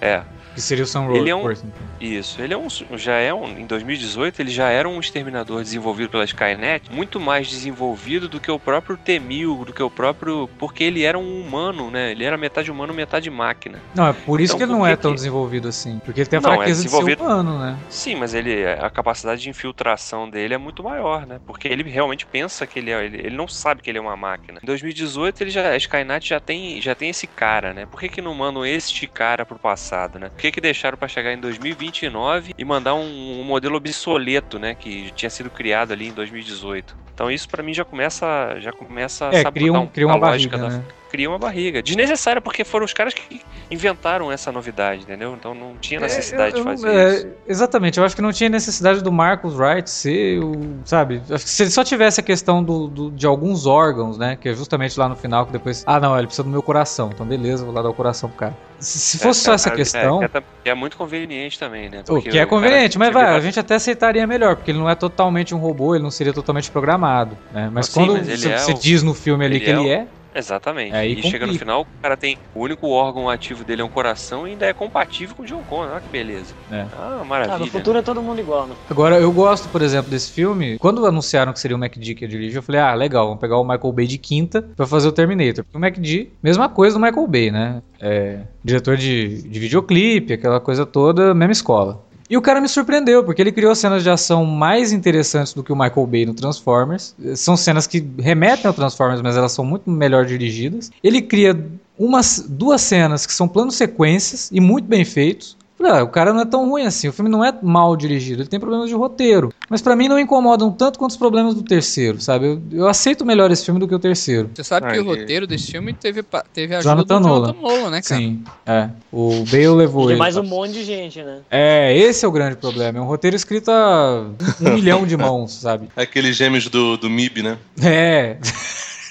[0.00, 0.22] É,
[0.54, 1.72] que seria o Sam Ele é um- Rockwell.
[2.00, 2.40] isso.
[2.40, 2.66] Ele é um,
[2.96, 7.48] já é um, em 2018 ele já era um exterminador desenvolvido pela Skynet, muito mais
[7.48, 11.90] desenvolvido do que o próprio T-1000, do que o próprio, porque ele era um humano,
[11.90, 12.10] né?
[12.12, 13.80] Ele era metade humano, metade máquina.
[13.94, 16.00] Não, é por isso Então, que ele por não é tão que- desenvolvido assim.
[16.04, 17.78] Porque ele tem a Não, é fraqueza de ser desenvolvido- humano, né?
[17.88, 21.40] Sim, mas ele a capacidade de infiltração dele é muito maior, né?
[21.46, 24.16] Porque ele realmente pensa que ele é, ele, ele não sabe que ele é uma
[24.16, 24.58] máquina.
[24.62, 27.86] Em 2018 ele já a Skynet já tem já tem esse cara, né?
[27.86, 30.30] Por que que não mandam este cara pro passado, né?
[30.40, 34.74] Por que que deixaram pra chegar em 2029 e mandar um, um modelo obsoleto, né,
[34.74, 36.96] que tinha sido criado ali em 2018?
[37.12, 40.08] Então isso pra mim já começa já começa a É, sabotar cria, um, cria a
[40.08, 40.99] uma lógica barriga, da né?
[41.10, 41.82] Cria uma barriga.
[41.82, 45.34] Desnecessária, porque foram os caras que inventaram essa novidade, entendeu?
[45.38, 47.26] Então não tinha necessidade É, eu- de eu- fazer é, isso.
[47.48, 50.52] Exatamente, eu acho que não tinha necessidade do Marcus Wright ser o.
[50.84, 51.20] Sabe?
[51.38, 54.36] Se ele só tivesse a questão do, do- de alguns órgãos, né?
[54.40, 55.82] Que é justamente lá no final que depois.
[55.86, 57.10] Ah, não, ele precisa do meu coração.
[57.12, 58.56] Então beleza, vou lá dar o coração pro cara.
[58.78, 60.22] Se, se fosse só É, essa é, questão.
[60.22, 60.26] É,
[60.64, 62.02] é, é muito conveniente também, né?
[62.08, 64.88] O que é conveniente, cara- mas vai, a gente até aceitaria melhor, porque ele não
[64.88, 67.68] é totalmente um robô, ele não seria totalmente programado, né?
[67.72, 69.88] Mas quando mas você, é você o- diz no filme ali ele que é ele
[69.90, 70.94] é, Exatamente.
[70.94, 72.38] Aí e chega no final, o cara tem.
[72.54, 75.62] O único órgão ativo dele é um coração e ainda é compatível com o John
[75.68, 75.92] Connor.
[75.92, 76.54] Olha que beleza.
[76.70, 76.86] É.
[76.92, 77.58] Ah, Ah, maravilha.
[77.58, 78.74] no futuro é todo mundo igual, né?
[78.88, 80.78] Agora, eu gosto, por exemplo, desse filme.
[80.78, 83.58] Quando anunciaram que seria o MacD que ia dirigir, eu falei, ah, legal, vamos pegar
[83.58, 85.64] o Michael Bay de quinta pra fazer o Terminator.
[85.64, 87.82] Porque o MacD, mesma coisa do Michael Bay, né?
[88.00, 92.02] É, diretor de, de videoclipe, aquela coisa toda, mesma escola.
[92.30, 95.72] E o cara me surpreendeu, porque ele criou cenas de ação mais interessantes do que
[95.72, 97.12] o Michael Bay no Transformers.
[97.34, 100.92] São cenas que remetem ao Transformers, mas elas são muito melhor dirigidas.
[101.02, 101.58] Ele cria
[101.98, 105.56] umas, duas cenas que são planos sequências e muito bem feitos.
[105.82, 108.48] Ah, o cara não é tão ruim assim, o filme não é mal dirigido, ele
[108.48, 109.52] tem problemas de roteiro.
[109.68, 112.46] Mas pra mim não incomodam tanto quanto os problemas do terceiro, sabe?
[112.46, 114.50] Eu, eu aceito melhor esse filme do que o terceiro.
[114.54, 117.46] Você sabe que Ai, o roteiro desse filme teve, teve a ajuda Jonathan do Nolan.
[117.52, 118.20] Jonathan Nolan, né, cara?
[118.20, 118.90] Sim, é.
[119.12, 120.18] O Bale levou E ele.
[120.18, 121.38] mais um monte de gente, né?
[121.50, 122.98] É, esse é o grande problema.
[122.98, 124.26] É um roteiro escrito a
[124.60, 125.88] um milhão de mãos, sabe?
[125.96, 127.58] Aqueles gêmeos do, do MIB, né?
[127.82, 128.36] É.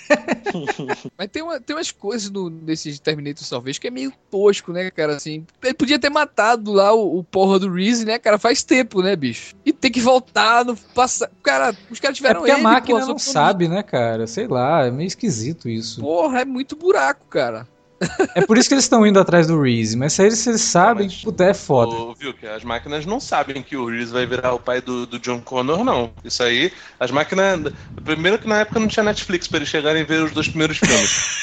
[1.18, 4.90] Mas tem, uma, tem umas coisas do, desse Terminator Salvation que é meio tosco, né,
[4.92, 5.16] cara?
[5.16, 8.38] Assim, ele podia ter matado lá o, o porra do Reese, né, cara?
[8.38, 9.56] Faz tempo, né, bicho?
[9.66, 11.32] E tem que voltar no passado.
[11.44, 14.26] Cara, os caras É tiveram porque a ele, máquina pô, não sabe, né, cara?
[14.28, 16.02] Sei lá, é meio esquisito isso.
[16.02, 17.68] Porra, é muito buraco, cara.
[18.36, 21.08] É por isso que eles estão indo atrás do Reese, mas se eles, eles sabem,
[21.08, 21.92] Mas- puta, é foda.
[21.92, 25.06] Ô, viu que as máquinas não sabem que o Reese vai virar o pai do,
[25.06, 26.12] do John Connor, não.
[26.24, 27.74] Isso aí, as máquinas.
[28.04, 30.78] Primeiro que na época não tinha Netflix pra eles chegarem e ver os dois primeiros
[30.78, 31.40] filmes.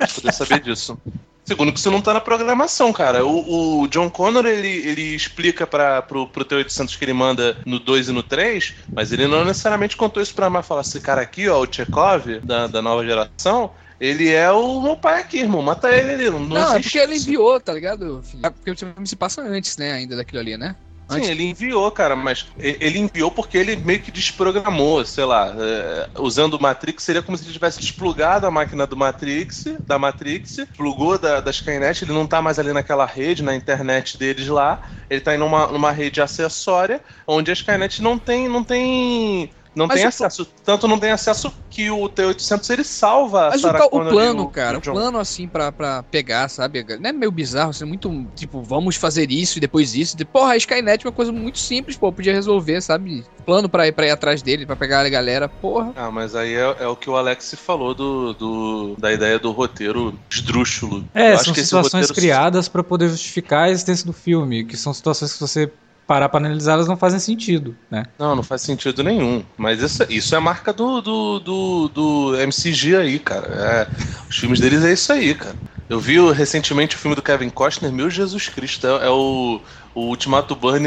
[0.14, 0.98] poder saber disso.
[1.44, 3.24] Segundo que isso não tá na programação, cara.
[3.24, 7.78] O, o John Connor, ele, ele explica pra, pro, pro T-800 que ele manda no
[7.80, 11.20] 2 e no 3, mas ele não necessariamente contou isso pra mais falar, esse cara
[11.20, 15.62] aqui, ó, o Chekhov, da, da nova geração, ele é o meu pai aqui, irmão.
[15.62, 16.30] Mata ele ali.
[16.30, 18.22] Não, não, Não, é porque ele enviou, tá ligado?
[18.42, 20.76] É porque o filme se passa antes, né, ainda daquilo ali, né?
[21.10, 25.52] Sim, Antes- ele enviou, cara, mas ele enviou porque ele meio que desprogramou, sei lá,
[25.58, 29.98] é, usando o Matrix, seria como se ele tivesse desplugado a máquina do Matrix, da
[29.98, 34.46] Matrix, plugou da, da Skynet, ele não tá mais ali naquela rede, na internet deles
[34.46, 39.50] lá, ele tá em numa, numa rede acessória, onde a Skynet não tem, não tem,
[39.74, 43.62] não Mas tem acesso, tanto não tem acesso que o T-800 ele salva a Mas
[43.62, 44.92] o, o plano, o- cara, o John.
[44.92, 46.84] plano assim pra, pra pegar, sabe?
[47.00, 50.16] Não é meio bizarro, assim, muito tipo, vamos fazer isso e depois isso.
[50.16, 53.24] De, porra, a Skynet é uma coisa muito simples, pô, podia resolver, sabe?
[53.46, 55.92] Plano pra ir, pra ir atrás dele, pra pegar a galera, porra.
[55.94, 59.52] Ah, mas aí é, é o que o Alex falou do, do- da ideia do
[59.52, 61.04] roteiro esdrúxulo.
[61.14, 64.76] É, Eu acho são situações roteiro- criadas pra poder justificar a existência do filme, que
[64.76, 65.70] são situações que você
[66.10, 68.02] parar pra analisar, elas não fazem sentido, né?
[68.18, 69.44] Não, não faz sentido nenhum.
[69.56, 73.46] Mas isso, isso é marca do, do, do, do MCG aí, cara.
[73.46, 73.88] É,
[74.28, 75.54] os filmes deles é isso aí, cara.
[75.88, 79.60] Eu vi recentemente o filme do Kevin Costner, meu Jesus Cristo, é, é o,
[79.94, 80.82] o Ultimato Burn.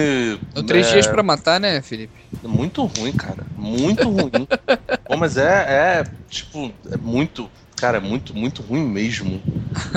[0.54, 2.20] Deu três é, dias pra matar, né, Felipe?
[2.44, 3.46] Muito ruim, cara.
[3.56, 4.46] Muito ruim.
[5.08, 7.50] Pô, mas é, é, tipo, é muito.
[7.78, 9.42] Cara, é muito, muito ruim mesmo.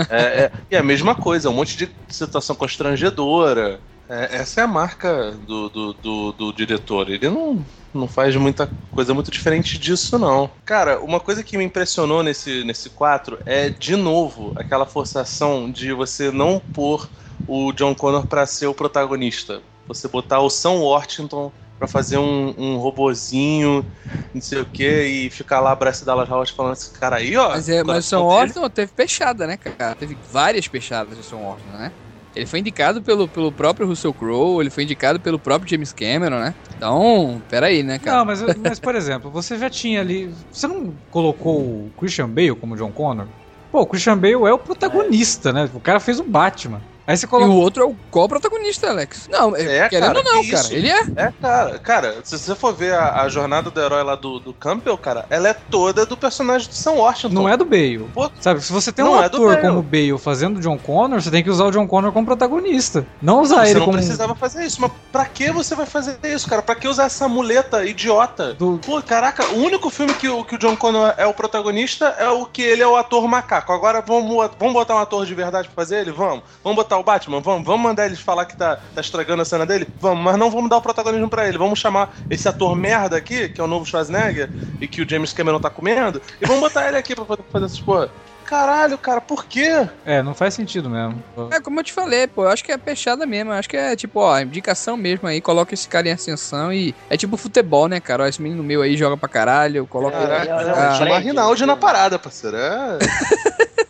[0.09, 3.81] É, é- e é a mesma coisa, um monte de situação constrangedora.
[4.09, 7.11] É, essa é a marca do, do, do, do diretor.
[7.11, 10.51] Ele não, não faz muita coisa muito diferente disso, não.
[10.65, 15.93] Cara, uma coisa que me impressionou nesse, nesse 4 é, de novo, aquela forçação de
[15.93, 17.09] você não pôr
[17.47, 19.61] o John Connor pra ser o protagonista.
[19.87, 23.85] Você botar o Sam Worthington pra fazer um, um robozinho,
[24.35, 27.51] não sei o que, e ficar lá Bryce Dallas Howard falando esse cara aí, ó.
[27.51, 29.95] Mas, é, mas o Sam Orton teve peixada, né, cara?
[29.95, 31.93] Teve várias peixadas do Sam Orton, né?
[32.37, 36.39] Ele foi indicado pelo, pelo próprio Russell Crowe, ele foi indicado pelo próprio James Cameron,
[36.39, 36.55] né?
[36.77, 38.19] Então, peraí, né, cara?
[38.19, 40.31] Não, mas, mas, por exemplo, você já tinha ali.
[40.53, 43.27] Você não colocou o Christian Bale como John Connor?
[43.73, 45.69] Pô, o Christian Bale é o protagonista, né?
[45.73, 46.83] O cara fez o Batman.
[47.07, 47.51] Aí você E coloca.
[47.51, 49.29] o outro é o qual protagonista, Alex?
[49.31, 50.69] Não, é, É, querendo cara, ou não, cara.
[50.75, 51.01] Ele é.
[51.17, 54.53] É, cara, cara, se você for ver a, a jornada do herói lá do, do
[54.53, 57.35] Campbell, cara, ela é toda do personagem do Sam Washington.
[57.35, 58.09] Não é do Bale.
[58.13, 59.61] Pô, Sabe, se você tem Não um é ator Bale.
[59.61, 63.07] como o Bale fazendo John Connor, você tem que usar o John Connor como protagonista.
[63.23, 63.99] Não usar você ele não como.
[63.99, 66.61] precisava fazer isso, mas pra que você vai fazer isso, cara?
[66.63, 68.55] Pra que usar essa muleta idiota?
[68.55, 72.07] Do- Pô, caraca, o único filme que, o- que o John Connor é o protagonista
[72.19, 73.73] é o que ele é o ator macaco.
[73.73, 76.11] Agora vamos, vamos botar um ator de verdade pra fazer ele?
[76.11, 76.43] Vamos.
[76.65, 77.41] Vamos botar o Batman?
[77.41, 77.67] Vamos.
[77.67, 79.89] Vamos mandar eles falar que tá, tá estragando a cena dele?
[80.01, 81.59] Vamos, mas não vamos dar o protagonismo pra ele.
[81.59, 84.51] Vamos chamar esse ator merda aqui, que é o novo Schwarzenegger,
[84.81, 87.67] e que o James Cameron tá comendo, e vamos botar ele aqui pra poder fazer
[87.67, 88.11] essas porra.
[88.47, 89.89] Caralho, cara, por quê?
[90.05, 91.21] É, não faz sentido mesmo.
[91.51, 93.51] É como eu te falei, pô, eu acho que é peixada mesmo.
[93.51, 96.95] Eu acho que é tipo, ó, indicação mesmo aí, coloca esse cara em ascensão e.
[97.11, 98.23] É tipo futebol, né, cara?
[98.23, 100.17] Ó, esse menino meu aí joga pra caralho, coloca.
[100.17, 101.67] Caraca, é, é, não, é, chama Rinaldi né?
[101.67, 102.57] na parada, parceiro.
[102.57, 102.99] É.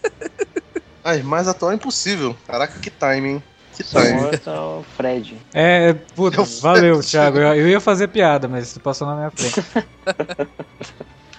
[1.06, 2.36] Ai, mais atual é impossível.
[2.48, 3.40] Caraca, que timing.
[3.76, 4.22] Que timing.
[4.22, 5.36] Morto é o Fred.
[5.54, 7.38] É, puta, Eu- valeu, Thiago.
[7.38, 9.62] Eu, eu ia fazer piada, mas você passou na minha frente.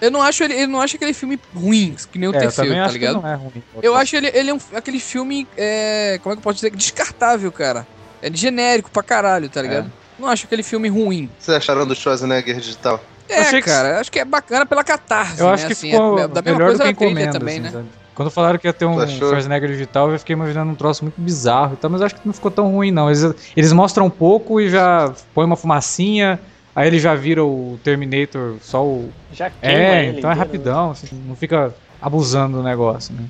[0.00, 2.76] Eu não acho ele, eu não acho aquele filme ruim, que nem o É, também
[2.78, 3.20] tá acho que ligado?
[3.20, 3.62] não é ruim.
[3.82, 6.70] Eu acho ele, ele é um- aquele filme, é, como é que eu posso dizer?
[6.70, 7.84] Descartável, cara.
[8.22, 9.90] É genérico pra caralho, tá ligado?
[10.16, 11.26] Não acho aquele filme ruim.
[11.38, 13.02] Que vocês acharam do Schwarzenegger digital?
[13.28, 15.54] É, Achei que- cara, acho que é bacana pela catarse, Eu né?
[15.54, 17.54] acho que assim, ficou é, da mesma melhor do coisa que a trilha encomenda, também,
[17.54, 17.70] assim, né?
[17.72, 17.88] sabe?
[18.18, 19.06] Quando falaram que ia ter um?
[19.06, 22.26] Schwarzenegger digital, eu fiquei imaginando um troço muito bizarro e tal, mas eu acho que
[22.26, 23.08] não ficou tão ruim, não.
[23.08, 23.22] Eles,
[23.56, 26.40] eles mostram um pouco e já põe uma fumacinha,
[26.74, 29.08] aí ele já vira o Terminator, só o...
[29.32, 30.40] Já queima É, ele então é né?
[30.40, 31.72] rapidão, assim, não fica
[32.02, 33.22] abusando do negócio, né?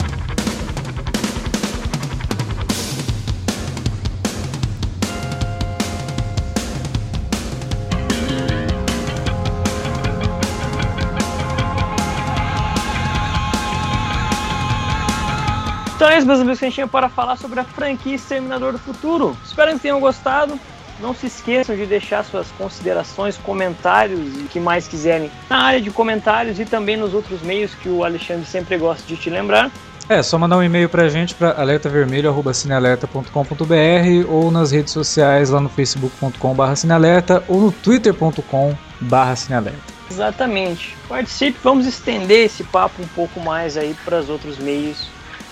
[16.28, 19.34] Meus amigos, que a gente tinha para falar sobre a franquia Exterminador do Futuro.
[19.44, 20.60] Espero que tenham gostado.
[21.00, 25.80] Não se esqueçam de deixar suas considerações, comentários e o que mais quiserem na área
[25.80, 29.70] de comentários e também nos outros meios que o Alexandre sempre gosta de te lembrar.
[30.08, 35.68] É, só mandar um e-mail pra gente pra alertavermelho.cinealerta.com.br ou nas redes sociais lá no
[35.68, 39.98] facebook.com.br cinealerta ou no twitter.com.br cinealerta.
[40.10, 40.96] Exatamente.
[41.08, 45.06] Participe, vamos estender esse papo um pouco mais aí para os outros meios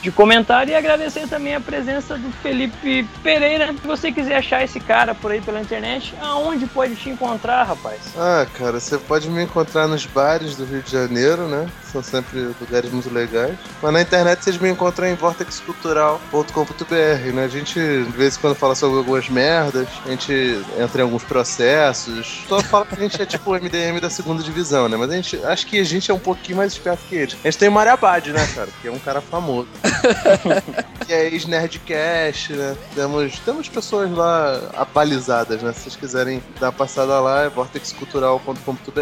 [0.07, 0.70] de comentário.
[0.70, 3.73] E agradecer também a presença do Felipe Pereira.
[3.73, 7.99] Se você quiser achar esse cara por aí pela internet, aonde pode te encontrar, rapaz?
[8.16, 11.66] Ah, cara, você pode me encontrar nos bares do Rio de Janeiro, né?
[11.93, 13.57] São sempre lugares muito legais.
[13.83, 17.45] Mas na internet vocês me encontram em vortexcultural.com.br, né?
[17.45, 21.24] A gente de vez em quando fala sobre algumas merdas, a gente entra em alguns
[21.24, 22.45] processos.
[22.49, 24.97] Só fala que a gente é tipo o MDM da segunda divisão, né?
[24.97, 27.37] Mas a gente acho que a gente é um pouquinho mais esperto que eles.
[27.43, 28.69] A gente tem o Mario Abad, né, cara?
[28.81, 29.66] Que é um cara famoso.
[31.06, 32.77] que é ex-Nerdcast, né?
[32.94, 35.73] Temos, temos pessoas lá abalizadas, né?
[35.73, 39.01] Se vocês quiserem dar uma passada lá, é vortexcultural.com.br.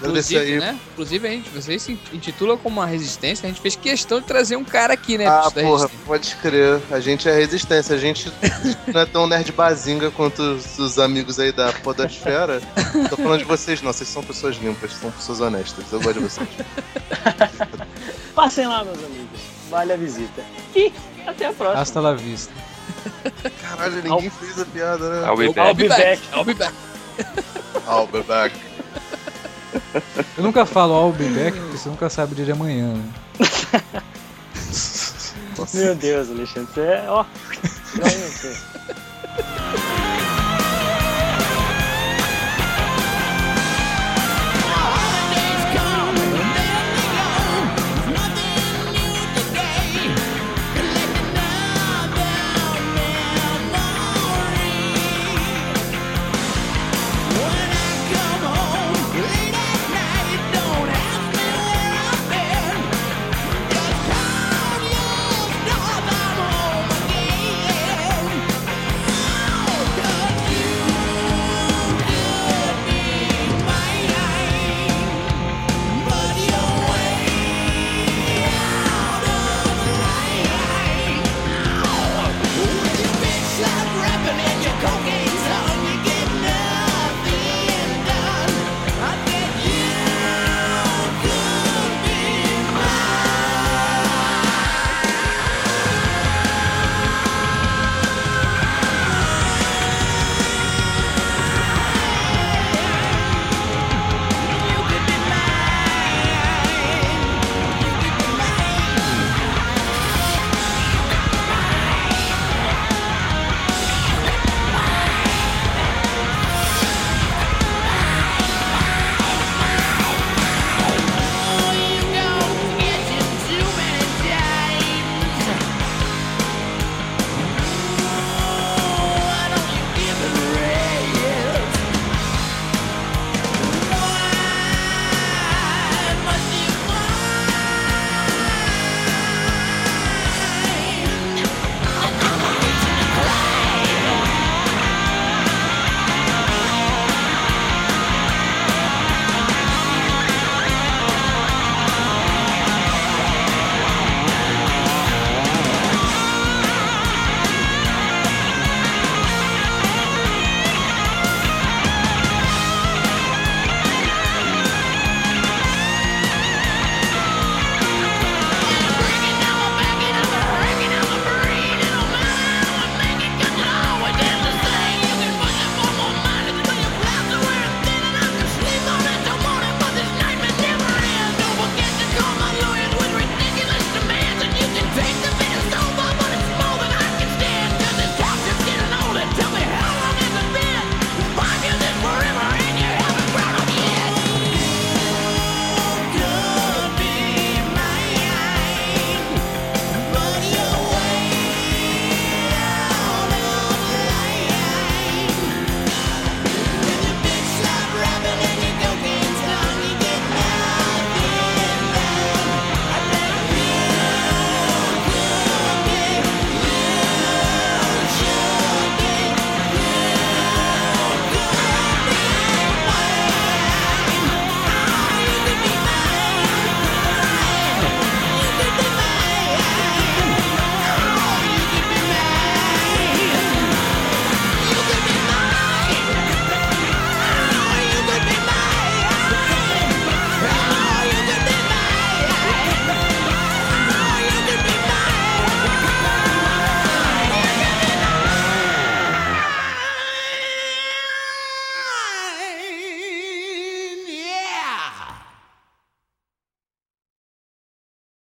[0.00, 0.58] Inclusive, aí.
[0.58, 0.78] né?
[0.92, 4.56] Inclusive, a gente, vocês se intitula como uma resistência, a gente fez questão de trazer
[4.56, 5.26] um cara aqui, né?
[5.26, 6.80] Ah, porra, pode crer.
[6.90, 7.94] A gente é resistência.
[7.94, 8.30] A gente
[8.92, 12.60] não é tão nerd bazinga quanto os, os amigos aí da Podosfera.
[13.08, 13.92] Tô falando de vocês, não.
[13.92, 15.84] Vocês são pessoas limpas, são pessoas honestas.
[15.90, 16.48] Eu gosto de vocês.
[18.34, 19.55] Passem lá, meus amigos.
[19.70, 20.42] Vale a visita.
[20.74, 20.92] E
[21.26, 21.80] até a próxima.
[21.80, 22.52] Hasta la vista.
[23.62, 25.26] Caralho, ninguém fez a piada, né?
[25.28, 25.74] I'll be I'll back.
[25.74, 26.22] be back.
[26.32, 26.74] I'll be back.
[27.88, 28.54] I'll be back.
[30.36, 32.94] Eu nunca falo all be back porque você nunca sabe o dia de amanhã.
[32.94, 33.12] né?
[35.56, 35.78] Nossa.
[35.78, 37.24] Meu Deus, Alexandre, você é, ó.
[37.94, 38.56] Realmente.